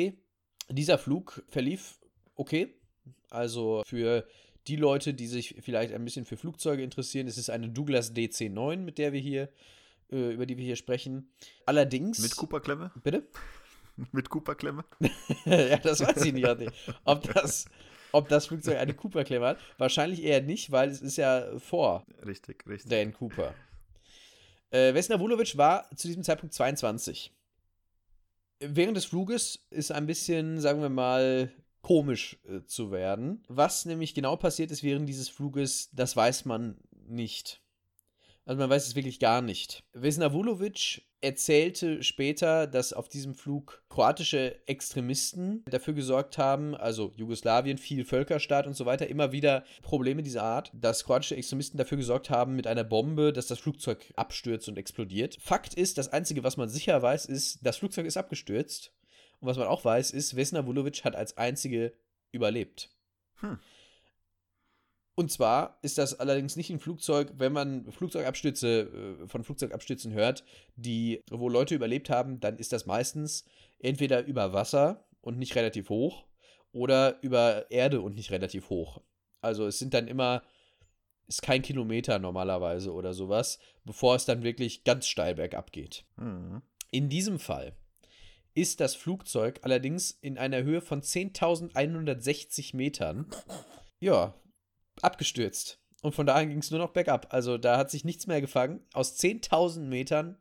Dieser 0.69 0.99
Flug 0.99 1.43
verlief 1.49 2.01
okay. 2.35 2.75
Also 3.31 3.83
für 3.87 4.27
die 4.67 4.77
Leute, 4.77 5.15
die 5.15 5.27
sich 5.27 5.57
vielleicht 5.61 5.93
ein 5.93 6.05
bisschen 6.05 6.25
für 6.25 6.37
Flugzeuge 6.37 6.83
interessieren, 6.83 7.27
es 7.27 7.39
ist 7.39 7.51
eine 7.51 7.69
Douglas 7.69 8.15
DC-9, 8.15 8.79
mit 8.79 8.99
der 8.99 9.13
wir 9.13 9.21
hier, 9.21 9.49
äh, 10.11 10.33
über 10.33 10.47
die 10.47 10.57
wir 10.57 10.65
hier 10.65 10.77
sprechen. 10.77 11.31
Allerdings. 11.67 12.19
Mit 12.19 12.37
Cooper-Klemme? 12.37 12.93
Bitte? 13.03 13.27
Mit 14.13 14.29
Cooper-Klemme? 14.29 14.85
ja, 15.45 15.79
das 15.79 16.01
weiß 16.01 16.25
ich 16.25 16.33
nicht. 16.33 16.47
Ob 17.05 17.33
das, 17.33 17.67
ob 18.13 18.29
das 18.29 18.47
Flugzeug 18.47 18.79
eine 18.79 18.95
Cooper-Klemme 18.95 19.47
hat. 19.47 19.59
Wahrscheinlich 19.79 20.23
eher 20.23 20.43
nicht, 20.43 20.71
weil 20.71 20.91
es 20.91 21.01
ist 21.01 21.17
ja 21.17 21.59
vor 21.59 22.05
Richtig, 22.27 22.67
richtig. 22.67 22.91
Dan 22.91 23.13
Cooper. 23.13 23.55
Äh, 24.71 24.93
Vesna 24.93 25.19
Vulovic 25.19 25.57
war 25.57 25.89
zu 25.97 26.09
diesem 26.09 26.25
Zeitpunkt 26.25 26.55
22. 26.55 27.33
Während 28.59 28.97
des 28.97 29.05
Fluges 29.05 29.67
ist 29.71 29.93
ein 29.93 30.07
bisschen, 30.07 30.61
sagen 30.61 30.81
wir 30.81 30.89
mal, 30.89 31.53
komisch 31.87 32.41
äh, 32.49 32.65
zu 32.67 32.91
werden. 32.91 33.45
Was 33.47 33.85
nämlich 33.85 34.13
genau 34.13 34.35
passiert 34.35 34.73
ist 34.73 34.83
während 34.83 35.09
dieses 35.09 35.29
Fluges, 35.29 35.89
das 35.93 36.17
weiß 36.17 36.45
man 36.45 36.79
nicht. 37.07 37.63
Also 38.45 38.59
man 38.59 38.71
weiß 38.71 38.89
es 38.89 38.97
wirklich 38.97 39.21
gar 39.21 39.41
nicht. 39.41 39.85
Vesna 39.93 40.33
Vulovic 40.33 41.05
erzählte 41.21 42.03
später, 42.03 42.67
dass 42.67 42.93
auf 42.93 43.09
diesem 43.09 43.37
Flug 43.37 43.85
kroatische 43.89 44.67
Extremisten 44.67 45.65
dafür 45.71 45.95
gesorgt 45.95 46.39
haben, 46.39 46.75
also 46.75 47.13
Jugoslawien, 47.15 47.79
viel 47.79 48.05
Völkerstaat 48.05 48.67
und 48.67 48.75
so 48.75 48.85
weiter, 48.85 49.07
immer 49.07 49.31
wieder 49.31 49.63
Probleme 49.83 50.25
dieser 50.25 50.43
Art, 50.43 50.73
dass 50.75 51.05
kroatische 51.05 51.37
Extremisten 51.37 51.79
dafür 51.79 51.99
gesorgt 51.99 52.31
haben 52.31 52.57
mit 52.57 52.67
einer 52.67 52.85
Bombe, 52.85 53.33
dass 53.33 53.47
das 53.47 53.61
Flugzeug 53.61 54.13
abstürzt 54.17 54.69
und 54.69 54.77
explodiert. 54.77 55.39
Fakt 55.41 55.75
ist, 55.75 55.99
das 55.99 56.13
Einzige, 56.13 56.43
was 56.43 56.57
man 56.57 56.69
sicher 56.69 57.01
weiß, 57.01 57.27
ist, 57.27 57.61
das 57.63 57.77
Flugzeug 57.77 58.07
ist 58.07 58.17
abgestürzt. 58.17 58.93
Und 59.41 59.49
was 59.49 59.57
man 59.57 59.67
auch 59.67 59.85
weiß, 59.85 60.11
ist, 60.13 60.37
Vesna 60.37 60.67
Vulovic 60.67 61.05
hat 61.05 61.17
als 61.17 61.37
einzige 61.37 61.93
überlebt. 62.33 62.91
Hm. 63.41 63.59
Und 65.19 65.33
zwar 65.33 65.79
ist 65.81 65.97
das 65.97 66.21
allerdings 66.21 66.57
nicht 66.57 66.69
ein 66.69 66.79
Flugzeug, 66.79 67.33
wenn 67.39 67.53
man 67.53 67.91
Flugzeugabstürze 67.91 69.19
äh, 69.23 69.29
von 69.29 69.45
Flugzeugabstürzen 69.45 70.13
hört, 70.13 70.45
die, 70.77 71.23
wo 71.31 71.49
Leute 71.49 71.75
überlebt 71.75 72.11
haben, 72.11 72.39
dann 72.39 72.59
ist 72.59 72.73
das 72.73 72.85
meistens 72.85 73.45
entweder 73.79 74.27
über 74.27 74.53
Wasser 74.53 75.07
und 75.23 75.39
nicht 75.39 75.57
relativ 75.57 75.89
hoch 75.89 76.27
oder 76.73 77.19
über 77.23 77.71
Erde 77.71 78.03
und 78.03 78.15
nicht 78.15 78.31
relativ 78.31 78.69
hoch. 78.69 79.01
Also 79.41 79.67
es 79.67 79.79
sind 79.79 79.95
dann 79.95 80.07
immer, 80.07 80.43
ist 81.27 81.41
kein 81.41 81.63
Kilometer 81.63 82.19
normalerweise 82.19 82.93
oder 82.93 83.15
sowas, 83.15 83.59
bevor 83.85 84.17
es 84.17 84.27
dann 84.27 84.43
wirklich 84.43 84.85
ganz 84.85 85.07
steil 85.07 85.35
bergab 85.35 85.73
geht. 85.73 86.05
Mhm. 86.17 86.61
In 86.91 87.09
diesem 87.09 87.39
Fall 87.39 87.75
ist 88.57 88.81
das 88.81 88.95
Flugzeug 88.95 89.61
allerdings 89.63 90.11
in 90.11 90.39
einer 90.39 90.63
Höhe 90.63 90.81
von 90.81 91.03
10.160 91.03 92.75
Metern. 92.75 93.27
Ja, 94.01 94.35
abgestürzt. 95.03 95.79
Und 96.03 96.15
von 96.15 96.27
da 96.27 96.35
an 96.35 96.49
ging 96.49 96.59
es 96.59 96.71
nur 96.71 96.81
noch 96.81 96.93
bergab. 96.93 97.33
Also 97.35 97.59
da 97.59 97.77
hat 97.77 97.91
sich 97.91 98.05
nichts 98.05 98.27
mehr 98.27 98.41
gefangen. 98.41 98.81
Aus 98.95 99.19
10.000 99.19 99.81
Metern 99.81 100.39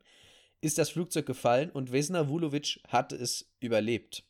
ist 0.62 0.78
das 0.78 0.90
Flugzeug 0.90 1.26
gefallen 1.26 1.70
und 1.70 1.92
Vesna 1.92 2.28
Vulovic 2.28 2.80
hat 2.88 3.12
es 3.12 3.52
überlebt. 3.60 4.24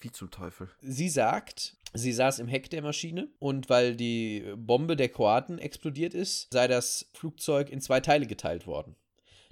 Wie 0.00 0.12
zum 0.12 0.30
Teufel? 0.30 0.68
Sie 0.82 1.08
sagt, 1.08 1.78
sie 1.94 2.12
saß 2.12 2.38
im 2.38 2.48
Heck 2.48 2.68
der 2.68 2.82
Maschine 2.82 3.28
und 3.38 3.70
weil 3.70 3.96
die 3.96 4.44
Bombe 4.56 4.94
der 4.94 5.08
Kroaten 5.08 5.58
explodiert 5.58 6.12
ist, 6.12 6.52
sei 6.52 6.68
das 6.68 7.08
Flugzeug 7.14 7.70
in 7.70 7.80
zwei 7.80 8.00
Teile 8.00 8.26
geteilt 8.26 8.66
worden. 8.66 8.94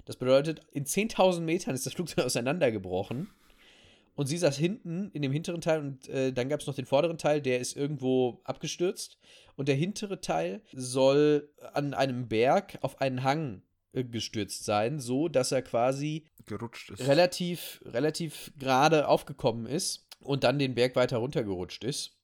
Das 0.05 0.17
bedeutet, 0.17 0.61
in 0.71 0.85
10.000 0.85 1.39
Metern 1.39 1.73
ist 1.73 1.87
das 1.87 1.93
Flugzeug 1.93 2.25
auseinandergebrochen 2.25 3.31
und 4.15 4.27
sie 4.27 4.37
saß 4.37 4.57
hinten 4.57 5.11
in 5.11 5.21
dem 5.21 5.31
hinteren 5.31 5.61
Teil 5.61 5.81
und 5.81 6.07
äh, 6.07 6.31
dann 6.31 6.49
gab 6.49 6.61
es 6.61 6.67
noch 6.67 6.75
den 6.75 6.85
vorderen 6.85 7.17
Teil, 7.17 7.41
der 7.41 7.59
ist 7.59 7.75
irgendwo 7.75 8.41
abgestürzt. 8.45 9.17
Und 9.55 9.67
der 9.67 9.75
hintere 9.75 10.21
Teil 10.21 10.61
soll 10.73 11.49
an 11.73 11.93
einem 11.93 12.27
Berg 12.27 12.77
auf 12.81 13.01
einen 13.01 13.23
Hang 13.23 13.61
äh, 13.91 14.03
gestürzt 14.03 14.63
sein, 14.63 14.99
so 14.99 15.27
dass 15.27 15.51
er 15.51 15.61
quasi 15.61 16.25
gerutscht 16.45 16.91
ist. 16.91 17.07
Relativ, 17.07 17.81
relativ 17.85 18.53
gerade 18.57 19.07
aufgekommen 19.07 19.65
ist 19.65 20.07
und 20.21 20.43
dann 20.45 20.59
den 20.59 20.75
Berg 20.75 20.95
weiter 20.95 21.17
runtergerutscht 21.17 21.83
ist. 21.83 22.17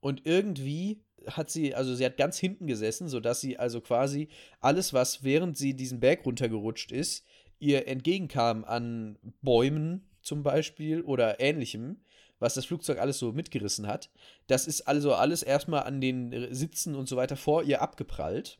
Und 0.00 0.26
irgendwie 0.26 1.04
hat 1.26 1.50
sie, 1.50 1.74
also 1.74 1.94
sie 1.94 2.04
hat 2.04 2.16
ganz 2.16 2.38
hinten 2.38 2.66
gesessen, 2.66 3.08
sodass 3.08 3.40
sie 3.40 3.58
also 3.58 3.80
quasi 3.80 4.28
alles, 4.60 4.92
was 4.92 5.22
während 5.22 5.56
sie 5.56 5.74
diesen 5.74 6.00
Berg 6.00 6.24
runtergerutscht 6.24 6.92
ist, 6.92 7.24
ihr 7.58 7.88
entgegenkam 7.88 8.64
an 8.64 9.18
Bäumen, 9.42 10.08
zum 10.26 10.42
Beispiel 10.42 11.02
oder 11.02 11.40
ähnlichem, 11.40 12.00
was 12.38 12.54
das 12.54 12.66
Flugzeug 12.66 12.98
alles 12.98 13.18
so 13.18 13.32
mitgerissen 13.32 13.86
hat. 13.86 14.10
Das 14.46 14.66
ist 14.66 14.82
also 14.82 15.14
alles 15.14 15.42
erstmal 15.42 15.84
an 15.84 16.00
den 16.00 16.52
Sitzen 16.54 16.94
und 16.94 17.08
so 17.08 17.16
weiter 17.16 17.36
vor 17.36 17.62
ihr 17.62 17.80
abgeprallt. 17.80 18.58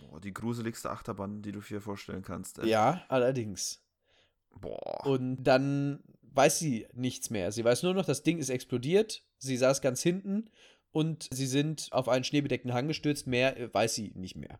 Boah, 0.00 0.20
die 0.20 0.32
gruseligste 0.32 0.90
Achterbahn, 0.90 1.42
die 1.42 1.52
du 1.52 1.60
dir 1.60 1.80
vorstellen 1.80 2.22
kannst. 2.22 2.58
Ey. 2.58 2.68
Ja, 2.68 3.02
allerdings. 3.08 3.82
Boah. 4.60 5.04
Und 5.06 5.42
dann 5.42 6.00
weiß 6.22 6.58
sie 6.58 6.86
nichts 6.92 7.30
mehr. 7.30 7.50
Sie 7.50 7.64
weiß 7.64 7.82
nur 7.82 7.94
noch, 7.94 8.04
das 8.04 8.22
Ding 8.22 8.38
ist 8.38 8.50
explodiert. 8.50 9.24
Sie 9.38 9.56
saß 9.56 9.80
ganz 9.80 10.02
hinten 10.02 10.50
und 10.92 11.28
sie 11.32 11.46
sind 11.46 11.88
auf 11.90 12.08
einen 12.08 12.24
schneebedeckten 12.24 12.72
Hang 12.72 12.88
gestürzt. 12.88 13.26
Mehr 13.26 13.58
äh, 13.58 13.72
weiß 13.72 13.94
sie 13.94 14.12
nicht 14.14 14.36
mehr. 14.36 14.58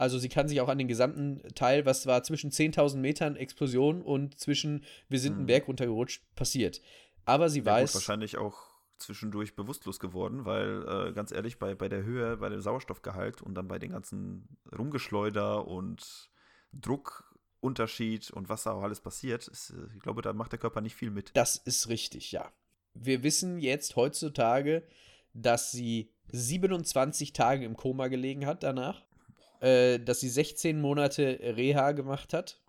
Also 0.00 0.18
sie 0.18 0.30
kann 0.30 0.48
sich 0.48 0.62
auch 0.62 0.70
an 0.70 0.78
den 0.78 0.88
gesamten 0.88 1.42
Teil, 1.54 1.84
was 1.84 2.06
war 2.06 2.22
zwischen 2.22 2.50
10.000 2.50 2.96
Metern 2.96 3.36
Explosion 3.36 4.00
und 4.00 4.40
zwischen 4.40 4.82
wir 5.10 5.20
sind 5.20 5.32
einen 5.32 5.40
hm. 5.40 5.46
Berg 5.46 5.68
runtergerutscht, 5.68 6.22
passiert. 6.34 6.80
Aber 7.26 7.50
sie 7.50 7.58
ja, 7.58 7.66
weiß. 7.66 7.92
Gut, 7.92 8.00
wahrscheinlich 8.00 8.38
auch 8.38 8.70
zwischendurch 8.96 9.56
bewusstlos 9.56 10.00
geworden, 10.00 10.46
weil 10.46 10.86
äh, 10.88 11.12
ganz 11.12 11.32
ehrlich, 11.32 11.58
bei, 11.58 11.74
bei 11.74 11.90
der 11.90 12.02
Höhe, 12.02 12.38
bei 12.38 12.48
dem 12.48 12.62
Sauerstoffgehalt 12.62 13.42
und 13.42 13.54
dann 13.54 13.68
bei 13.68 13.78
den 13.78 13.90
ganzen 13.90 14.48
Rumgeschleuder 14.74 15.68
und 15.68 16.30
Druckunterschied 16.72 18.30
und 18.30 18.48
was 18.48 18.62
da 18.62 18.72
auch 18.72 18.82
alles 18.82 19.02
passiert, 19.02 19.48
ist, 19.48 19.68
äh, 19.68 19.94
ich 19.94 20.00
glaube, 20.00 20.22
da 20.22 20.32
macht 20.32 20.52
der 20.52 20.58
Körper 20.58 20.80
nicht 20.80 20.94
viel 20.94 21.10
mit. 21.10 21.30
Das 21.34 21.56
ist 21.56 21.90
richtig, 21.90 22.32
ja. 22.32 22.50
Wir 22.94 23.22
wissen 23.22 23.58
jetzt 23.58 23.96
heutzutage, 23.96 24.82
dass 25.34 25.72
sie 25.72 26.10
27 26.32 27.34
Tage 27.34 27.66
im 27.66 27.76
Koma 27.76 28.08
gelegen 28.08 28.46
hat 28.46 28.62
danach 28.62 29.02
äh, 29.60 29.98
dass 29.98 30.20
sie 30.20 30.28
16 30.28 30.80
Monate 30.80 31.38
Reha 31.56 31.92
gemacht 31.92 32.32
hat 32.32 32.60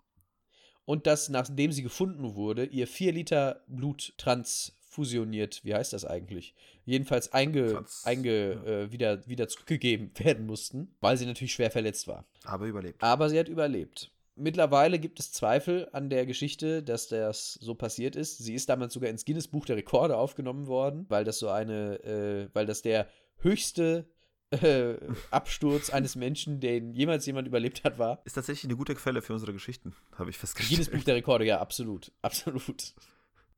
und 0.84 1.06
dass, 1.06 1.28
nachdem 1.28 1.72
sie 1.72 1.82
gefunden 1.82 2.34
wurde, 2.34 2.64
ihr 2.64 2.86
4 2.86 3.12
Liter 3.12 3.62
Blut 3.66 4.14
transfusioniert, 4.18 5.64
wie 5.64 5.74
heißt 5.74 5.92
das 5.92 6.04
eigentlich? 6.04 6.54
Jedenfalls 6.84 7.32
einge, 7.32 7.72
Trans, 7.72 8.02
einge 8.04 8.52
ja. 8.52 8.64
äh, 8.64 8.92
wieder, 8.92 9.26
wieder 9.26 9.48
zurückgegeben 9.48 10.10
werden 10.18 10.46
mussten, 10.46 10.94
weil 11.00 11.16
sie 11.16 11.26
natürlich 11.26 11.52
schwer 11.52 11.70
verletzt 11.70 12.08
war. 12.08 12.24
Aber 12.44 12.66
überlebt. 12.66 13.02
Aber 13.02 13.28
sie 13.30 13.38
hat 13.38 13.48
überlebt. 13.48 14.10
Mittlerweile 14.34 14.98
gibt 14.98 15.20
es 15.20 15.30
Zweifel 15.30 15.88
an 15.92 16.08
der 16.08 16.24
Geschichte, 16.24 16.82
dass 16.82 17.08
das 17.08 17.54
so 17.54 17.74
passiert 17.74 18.16
ist. 18.16 18.38
Sie 18.38 18.54
ist 18.54 18.68
damals 18.68 18.94
sogar 18.94 19.10
ins 19.10 19.26
Guinness 19.26 19.46
Buch 19.46 19.66
der 19.66 19.76
Rekorde 19.76 20.16
aufgenommen 20.16 20.66
worden, 20.66 21.04
weil 21.10 21.24
das 21.24 21.38
so 21.38 21.48
eine, 21.48 22.02
äh, 22.02 22.48
weil 22.54 22.64
das 22.64 22.80
der 22.80 23.08
höchste 23.38 24.06
äh, 24.52 24.96
Absturz 25.30 25.90
eines 25.90 26.16
Menschen, 26.16 26.60
den 26.60 26.92
jemals 26.94 27.26
jemand 27.26 27.48
überlebt 27.48 27.84
hat, 27.84 27.98
war. 27.98 28.20
Ist 28.24 28.34
tatsächlich 28.34 28.64
eine 28.64 28.76
gute 28.76 28.94
Quelle 28.94 29.22
für 29.22 29.32
unsere 29.32 29.52
Geschichten, 29.52 29.94
habe 30.16 30.30
ich 30.30 30.38
festgestellt. 30.38 30.78
Jedes 30.78 30.90
Buch 30.90 31.04
der 31.04 31.14
Rekorde, 31.14 31.44
ja, 31.44 31.60
absolut. 31.60 32.12
Absolut. 32.22 32.94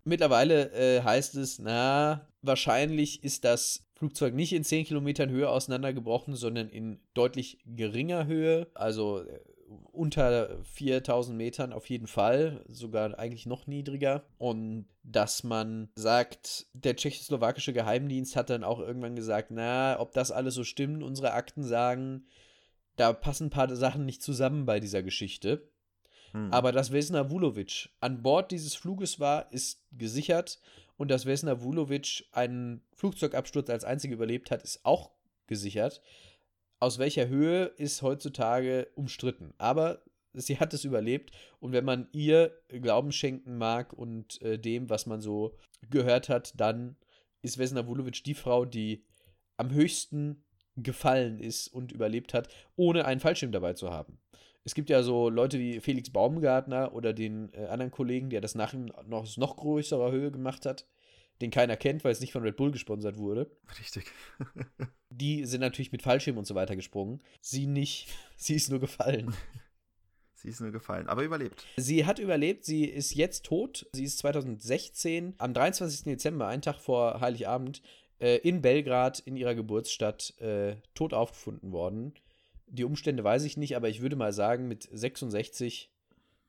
Mittlerweile 0.04 0.70
äh, 0.72 1.02
heißt 1.02 1.34
es, 1.36 1.58
na, 1.58 2.28
wahrscheinlich 2.42 3.24
ist 3.24 3.44
das 3.44 3.86
Flugzeug 3.94 4.34
nicht 4.34 4.52
in 4.52 4.64
10 4.64 4.84
Kilometern 4.84 5.30
Höhe 5.30 5.48
auseinandergebrochen, 5.48 6.36
sondern 6.36 6.68
in 6.68 7.00
deutlich 7.14 7.58
geringer 7.64 8.26
Höhe. 8.26 8.66
Also 8.74 9.22
äh, 9.22 9.40
unter 9.92 10.62
4000 10.64 11.36
Metern 11.36 11.72
auf 11.72 11.88
jeden 11.88 12.06
Fall, 12.06 12.64
sogar 12.68 13.18
eigentlich 13.18 13.46
noch 13.46 13.66
niedriger. 13.66 14.24
Und 14.38 14.86
dass 15.02 15.44
man 15.44 15.88
sagt, 15.96 16.66
der 16.72 16.96
tschechoslowakische 16.96 17.72
Geheimdienst 17.72 18.36
hat 18.36 18.50
dann 18.50 18.64
auch 18.64 18.80
irgendwann 18.80 19.16
gesagt, 19.16 19.50
na, 19.50 19.98
ob 20.00 20.12
das 20.12 20.30
alles 20.30 20.54
so 20.54 20.64
stimmt, 20.64 21.02
unsere 21.02 21.32
Akten 21.32 21.62
sagen, 21.62 22.26
da 22.96 23.12
passen 23.12 23.46
ein 23.46 23.50
paar 23.50 23.74
Sachen 23.74 24.04
nicht 24.04 24.22
zusammen 24.22 24.66
bei 24.66 24.80
dieser 24.80 25.02
Geschichte. 25.02 25.68
Hm. 26.32 26.52
Aber 26.52 26.72
dass 26.72 26.92
Vesna 26.92 27.30
Vulovic 27.30 27.90
an 28.00 28.22
Bord 28.22 28.50
dieses 28.50 28.74
Fluges 28.74 29.20
war, 29.20 29.52
ist 29.52 29.82
gesichert. 29.92 30.60
Und 30.96 31.10
dass 31.10 31.26
Vesna 31.26 31.60
Vulovic 31.60 32.24
einen 32.32 32.80
Flugzeugabsturz 32.94 33.68
als 33.68 33.84
einzige 33.84 34.14
überlebt 34.14 34.50
hat, 34.50 34.62
ist 34.62 34.84
auch 34.84 35.10
gesichert 35.46 36.00
aus 36.84 36.98
welcher 36.98 37.28
Höhe 37.28 37.64
ist 37.78 38.02
heutzutage 38.02 38.88
umstritten. 38.94 39.54
Aber 39.56 40.02
sie 40.34 40.58
hat 40.58 40.74
es 40.74 40.84
überlebt 40.84 41.30
und 41.58 41.72
wenn 41.72 41.86
man 41.86 42.08
ihr 42.12 42.52
Glauben 42.68 43.10
schenken 43.10 43.56
mag 43.56 43.94
und 43.94 44.42
äh, 44.42 44.58
dem, 44.58 44.90
was 44.90 45.06
man 45.06 45.22
so 45.22 45.56
gehört 45.88 46.28
hat, 46.28 46.52
dann 46.60 46.96
ist 47.40 47.56
Vesna 47.56 47.86
Vulovic 47.86 48.22
die 48.24 48.34
Frau, 48.34 48.66
die 48.66 49.06
am 49.56 49.70
höchsten 49.70 50.44
gefallen 50.76 51.38
ist 51.38 51.68
und 51.68 51.90
überlebt 51.90 52.34
hat, 52.34 52.48
ohne 52.76 53.06
einen 53.06 53.20
Fallschirm 53.20 53.52
dabei 53.52 53.72
zu 53.72 53.90
haben. 53.90 54.18
Es 54.64 54.74
gibt 54.74 54.90
ja 54.90 55.02
so 55.02 55.30
Leute 55.30 55.58
wie 55.58 55.80
Felix 55.80 56.10
Baumgartner 56.10 56.92
oder 56.94 57.14
den 57.14 57.50
äh, 57.54 57.64
anderen 57.66 57.92
Kollegen, 57.92 58.28
der 58.28 58.42
das 58.42 58.54
nach 58.54 58.74
ihm 58.74 58.92
noch 59.06 59.22
aus 59.22 59.38
noch 59.38 59.56
größerer 59.56 60.12
Höhe 60.12 60.30
gemacht 60.30 60.66
hat 60.66 60.86
den 61.40 61.50
keiner 61.50 61.76
kennt, 61.76 62.04
weil 62.04 62.12
es 62.12 62.20
nicht 62.20 62.32
von 62.32 62.42
Red 62.42 62.56
Bull 62.56 62.70
gesponsert 62.70 63.18
wurde. 63.18 63.50
Richtig. 63.78 64.06
die 65.10 65.44
sind 65.44 65.60
natürlich 65.60 65.92
mit 65.92 66.02
Fallschirm 66.02 66.38
und 66.38 66.46
so 66.46 66.54
weiter 66.54 66.76
gesprungen. 66.76 67.20
Sie 67.40 67.66
nicht. 67.66 68.08
Sie 68.36 68.54
ist 68.54 68.70
nur 68.70 68.80
gefallen. 68.80 69.34
Sie 70.34 70.50
ist 70.50 70.60
nur 70.60 70.72
gefallen, 70.72 71.08
aber 71.08 71.22
überlebt. 71.22 71.64
Sie 71.78 72.04
hat 72.04 72.18
überlebt, 72.18 72.66
sie 72.66 72.84
ist 72.84 73.14
jetzt 73.14 73.46
tot. 73.46 73.86
Sie 73.94 74.04
ist 74.04 74.18
2016 74.18 75.32
am 75.38 75.54
23. 75.54 76.04
Dezember, 76.04 76.48
einen 76.48 76.60
Tag 76.60 76.80
vor 76.80 77.22
Heiligabend, 77.22 77.80
äh, 78.18 78.36
in 78.38 78.60
Belgrad, 78.60 79.20
in 79.20 79.36
ihrer 79.36 79.54
Geburtsstadt, 79.54 80.38
äh, 80.40 80.76
tot 80.94 81.14
aufgefunden 81.14 81.72
worden. 81.72 82.12
die 82.66 82.84
Umstände 82.84 83.24
weiß 83.24 83.44
ich 83.44 83.56
nicht, 83.56 83.74
aber 83.74 83.88
ich 83.88 84.02
würde 84.02 84.16
mal 84.16 84.34
sagen, 84.34 84.68
mit 84.68 84.88
66, 84.92 85.90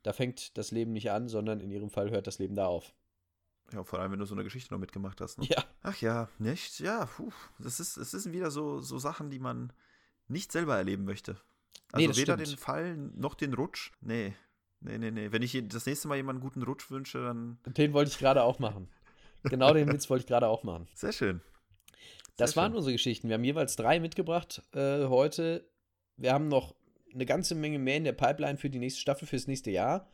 da 0.04 0.12
fängt 0.12 0.58
das 0.58 0.72
Leben 0.72 0.92
nicht 0.92 1.12
an, 1.12 1.30
sondern 1.30 1.62
in 1.62 1.72
ihrem 1.72 1.90
Fall 1.90 2.10
hört 2.10 2.28
das 2.28 2.40
Leben 2.40 2.56
da 2.56 2.66
auf. 2.66 2.94
Ja, 3.74 3.84
vor 3.84 4.00
allem, 4.00 4.12
wenn 4.12 4.20
du 4.20 4.26
so 4.26 4.36
eine 4.36 4.44
Geschichte 4.44 4.74
noch 4.74 4.80
mitgemacht 4.80 5.22
hast. 5.22 5.40
Ne? 5.40 5.48
Ja. 5.50 5.64
Ach 5.82 6.00
ja, 6.02 6.30
nicht? 6.38 6.80
Ja, 6.80 7.06
puh. 7.06 7.32
Das 7.60 7.80
ist, 7.80 7.98
das 7.98 8.12
sind 8.12 8.34
wieder 8.34 8.52
so, 8.52 8.80
so 8.80 9.00
Sachen, 9.00 9.30
die 9.30 9.40
man 9.40 9.74
nicht 10.28 10.52
selber 10.52 10.78
erleben 10.78 11.06
möchte. 11.06 11.38
Also 11.92 12.08
das 12.08 12.18
weder 12.18 12.34
stimmt. 12.34 12.52
den 12.52 12.58
Fall 12.58 12.98
noch 12.98 13.34
den 13.36 13.54
Rutsch. 13.54 13.92
Nee. 14.02 14.34
Nee, 14.82 14.98
nee, 14.98 15.12
nee. 15.12 15.32
Wenn 15.32 15.42
ich 15.42 15.60
das 15.68 15.86
nächste 15.86 16.08
Mal 16.08 16.16
jemanden 16.16 16.42
guten 16.42 16.62
Rutsch 16.62 16.92
wünsche, 16.92 17.24
dann. 17.24 17.58
Den 17.66 17.94
wollte 17.94 18.12
ich 18.12 18.18
gerade 18.18 18.44
auch 18.44 18.60
machen. 18.60 18.90
Genau 19.44 19.74
den 19.74 19.92
Witz 19.92 20.10
wollte 20.10 20.24
ich 20.24 20.28
gerade 20.28 20.48
auch 20.48 20.64
machen. 20.64 20.88
Sehr 20.96 21.12
schön. 21.12 21.42
Das 22.38 22.52
Sehr 22.52 22.62
waren 22.62 22.72
schön. 22.72 22.78
unsere 22.78 22.94
Geschichten. 22.94 23.28
Wir 23.30 23.36
haben 23.36 23.44
jeweils 23.44 23.76
drei 23.76 24.00
mitgebracht 24.00 24.62
äh, 24.74 25.06
heute. 25.06 25.70
Wir 26.18 26.34
haben 26.34 26.48
noch 26.48 26.76
eine 27.14 27.26
ganze 27.26 27.56
Menge 27.56 27.80
mehr 27.80 27.98
in 27.98 28.04
der 28.04 28.14
Pipeline 28.14 28.58
für 28.58 28.70
die 28.70 28.80
nächste 28.80 29.02
Staffel, 29.02 29.28
fürs 29.28 29.48
nächste 29.48 29.72
Jahr. 29.72 30.10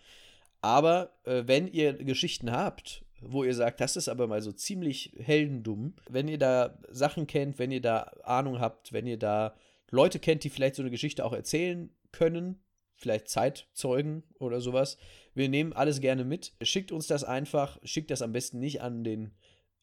Aber 0.61 1.17
äh, 1.23 1.43
wenn 1.47 1.67
ihr 1.67 1.93
Geschichten 1.93 2.51
habt, 2.51 3.03
wo 3.21 3.43
ihr 3.43 3.53
sagt, 3.53 3.79
das 3.79 3.95
ist 3.95 4.09
aber 4.09 4.27
mal 4.27 4.41
so 4.41 4.51
ziemlich 4.51 5.13
heldendumm, 5.17 5.95
wenn 6.09 6.27
ihr 6.27 6.37
da 6.37 6.77
Sachen 6.89 7.27
kennt, 7.27 7.59
wenn 7.59 7.71
ihr 7.71 7.81
da 7.81 8.11
Ahnung 8.23 8.59
habt, 8.59 8.91
wenn 8.93 9.07
ihr 9.07 9.17
da 9.17 9.55
Leute 9.89 10.19
kennt, 10.19 10.43
die 10.43 10.49
vielleicht 10.49 10.75
so 10.75 10.81
eine 10.81 10.91
Geschichte 10.91 11.23
auch 11.23 11.33
erzählen 11.33 11.89
können, 12.11 12.61
vielleicht 12.95 13.29
Zeitzeugen 13.29 14.23
oder 14.39 14.61
sowas, 14.61 14.97
wir 15.33 15.49
nehmen 15.49 15.73
alles 15.73 16.01
gerne 16.01 16.23
mit. 16.23 16.53
Schickt 16.61 16.91
uns 16.91 17.07
das 17.07 17.23
einfach, 17.23 17.77
schickt 17.83 18.11
das 18.11 18.21
am 18.21 18.31
besten 18.31 18.59
nicht 18.59 18.81
an 18.81 19.03
den 19.03 19.31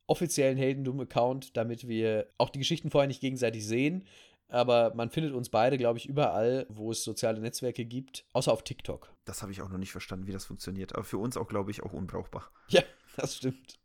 offiziellen 0.07 0.57
Heldendumm-Account, 0.57 1.57
damit 1.57 1.87
wir 1.87 2.29
auch 2.39 2.51
die 2.51 2.59
Geschichten 2.59 2.91
vorher 2.91 3.09
nicht 3.09 3.21
gegenseitig 3.21 3.67
sehen. 3.67 4.07
Aber 4.51 4.95
man 4.95 5.11
findet 5.11 5.35
uns 5.35 5.51
beide, 5.51 5.77
glaube 5.77 5.99
ich, 5.99 6.09
überall, 6.09 6.65
wo 6.71 6.91
es 6.91 7.05
soziale 7.05 7.39
Netzwerke 7.39 7.85
gibt, 7.85 8.25
außer 8.33 8.51
auf 8.51 8.63
TikTok. 8.63 9.13
Das 9.27 9.43
habe 9.43 9.53
ich 9.53 9.61
auch 9.61 9.69
noch 9.69 9.77
nicht 9.77 9.93
verstanden, 9.93 10.27
wie 10.27 10.33
das 10.33 10.47
funktioniert. 10.47 10.95
Aber 10.95 11.05
für 11.05 11.19
uns 11.19 11.37
auch, 11.37 11.49
glaube 11.49 11.71
ich, 11.71 11.83
auch 11.83 11.93
unbrauchbar. 11.93 12.51
Ja, 12.69 12.83
das 13.19 13.37
stimmt. 13.37 13.79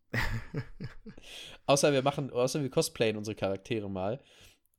außer 1.65 1.91
wir 1.91 2.01
machen, 2.03 2.31
außer 2.31 2.61
wir 2.61 2.69
cosplayen 2.69 3.17
unsere 3.17 3.35
Charaktere 3.35 3.89
mal. 3.89 4.21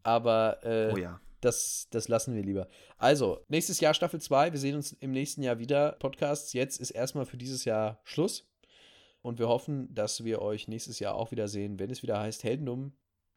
Aber 0.02 0.62
äh, 0.64 0.92
Oh 0.92 0.96
ja. 0.96 1.20
das, 1.40 1.88
das 1.90 2.08
lassen 2.08 2.34
wir 2.34 2.42
lieber. 2.42 2.68
Also, 2.98 3.44
nächstes 3.48 3.80
Jahr 3.80 3.94
Staffel 3.94 4.20
2. 4.20 4.52
Wir 4.52 4.60
sehen 4.60 4.76
uns 4.76 4.92
im 4.92 5.12
nächsten 5.12 5.42
Jahr 5.42 5.58
wieder. 5.58 5.92
Podcasts. 5.92 6.52
Jetzt 6.52 6.80
ist 6.80 6.90
erstmal 6.90 7.26
für 7.26 7.36
dieses 7.36 7.64
Jahr 7.64 8.00
Schluss. 8.04 8.48
Und 9.22 9.38
wir 9.38 9.48
hoffen, 9.48 9.92
dass 9.94 10.24
wir 10.24 10.42
euch 10.42 10.68
nächstes 10.68 10.98
Jahr 10.98 11.14
auch 11.14 11.30
wieder 11.30 11.48
sehen, 11.48 11.78
wenn 11.78 11.90
es 11.90 12.02
wieder 12.02 12.20
heißt 12.20 12.44
Heldenum. 12.44 12.92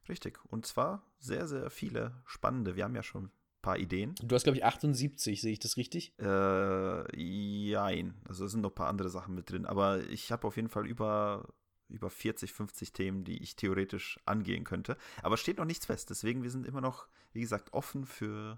Richtig. 0.10 0.40
Und 0.46 0.66
zwar 0.66 1.06
sehr, 1.20 1.48
sehr 1.48 1.70
viele 1.70 2.22
spannende. 2.26 2.76
Wir 2.76 2.84
haben 2.84 2.96
ja 2.96 3.04
schon 3.04 3.32
paar 3.68 3.80
Ideen. 3.80 4.16
Du 4.24 4.34
hast, 4.34 4.44
glaube 4.44 4.56
ich, 4.56 4.64
78, 4.64 5.42
sehe 5.42 5.52
ich 5.52 5.60
das 5.60 5.76
richtig? 5.76 6.14
Äh, 6.20 7.18
jein. 7.20 8.14
Also 8.26 8.46
es 8.46 8.52
sind 8.54 8.62
noch 8.62 8.72
ein 8.72 8.76
paar 8.76 8.88
andere 8.88 9.10
Sachen 9.10 9.36
mit 9.36 9.52
drin. 9.52 9.66
Aber 9.66 10.02
ich 10.10 10.32
habe 10.32 10.48
auf 10.48 10.56
jeden 10.56 10.70
Fall 10.70 10.88
über, 10.88 11.50
über 11.90 12.10
40, 12.10 12.54
50 12.54 12.94
Themen, 12.94 13.26
die 13.26 13.44
ich 13.44 13.58
theoretisch 13.58 14.22
angehen 14.26 14.64
könnte. 14.64 14.96
Aber 15.22 15.36
steht 15.36 15.58
noch 15.58 15.66
nichts 15.66 15.86
fest. 15.86 16.10
Deswegen, 16.10 16.44
wir 16.44 16.50
sind 16.50 16.66
immer 16.66 16.80
noch, 16.80 17.10
wie 17.34 17.42
gesagt, 17.42 17.74
offen 17.74 18.06
für 18.06 18.58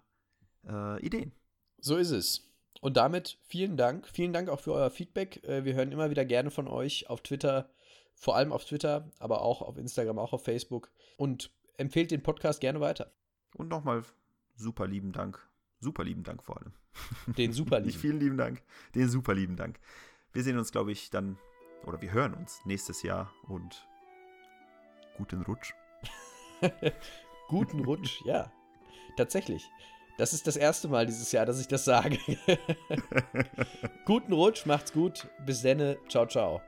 äh, 0.67 1.03
Ideen. 1.03 1.31
So 1.79 1.97
ist 1.97 2.11
es. 2.11 2.47
Und 2.79 2.95
damit 2.95 3.39
vielen 3.41 3.77
Dank. 3.77 4.07
Vielen 4.07 4.31
Dank 4.31 4.47
auch 4.47 4.59
für 4.59 4.73
euer 4.73 4.91
Feedback. 4.91 5.43
Äh, 5.43 5.65
Wir 5.65 5.73
hören 5.73 5.91
immer 5.91 6.11
wieder 6.11 6.23
gerne 6.23 6.51
von 6.51 6.67
euch 6.67 7.09
auf 7.09 7.21
Twitter, 7.21 7.71
vor 8.13 8.35
allem 8.35 8.51
auf 8.51 8.63
Twitter, 8.63 9.09
aber 9.17 9.41
auch 9.41 9.63
auf 9.63 9.75
Instagram, 9.75 10.19
auch 10.19 10.33
auf 10.33 10.43
Facebook. 10.43 10.91
Und 11.17 11.49
empfehlt 11.77 12.11
den 12.11 12.21
Podcast 12.21 12.61
gerne 12.61 12.79
weiter. 12.79 13.11
Und 13.55 13.69
nochmal 13.69 14.03
super 14.59 14.87
lieben 14.87 15.11
Dank. 15.11 15.39
Super 15.79 16.03
lieben 16.03 16.23
Dank 16.23 16.43
vor 16.43 16.57
allem. 16.57 16.73
Den 17.37 17.53
super 17.53 17.79
lieben. 17.79 17.97
vielen 17.97 18.19
lieben 18.19 18.37
Dank. 18.37 18.61
Den 18.93 19.09
super 19.09 19.33
lieben 19.33 19.55
Dank. 19.55 19.79
Wir 20.33 20.43
sehen 20.43 20.57
uns, 20.57 20.71
glaube 20.71 20.91
ich, 20.91 21.09
dann, 21.09 21.37
oder 21.85 22.01
wir 22.01 22.11
hören 22.11 22.33
uns 22.33 22.59
nächstes 22.65 23.01
Jahr 23.01 23.31
und 23.47 23.87
guten 25.17 25.41
Rutsch. 25.41 25.73
Guten 27.47 27.83
Rutsch, 27.83 28.21
ja. 28.25 28.51
Tatsächlich. 29.17 29.67
Das 30.19 30.33
ist 30.33 30.45
das 30.45 30.55
erste 30.55 30.87
Mal 30.87 31.07
dieses 31.07 31.31
Jahr, 31.31 31.45
dass 31.45 31.59
ich 31.59 31.67
das 31.67 31.83
sage. 31.85 32.19
Guten 34.05 34.33
Rutsch, 34.33 34.65
macht's 34.65 34.93
gut. 34.93 35.27
Bis 35.45 35.61
denne. 35.61 35.97
Ciao, 36.09 36.27
ciao. 36.27 36.61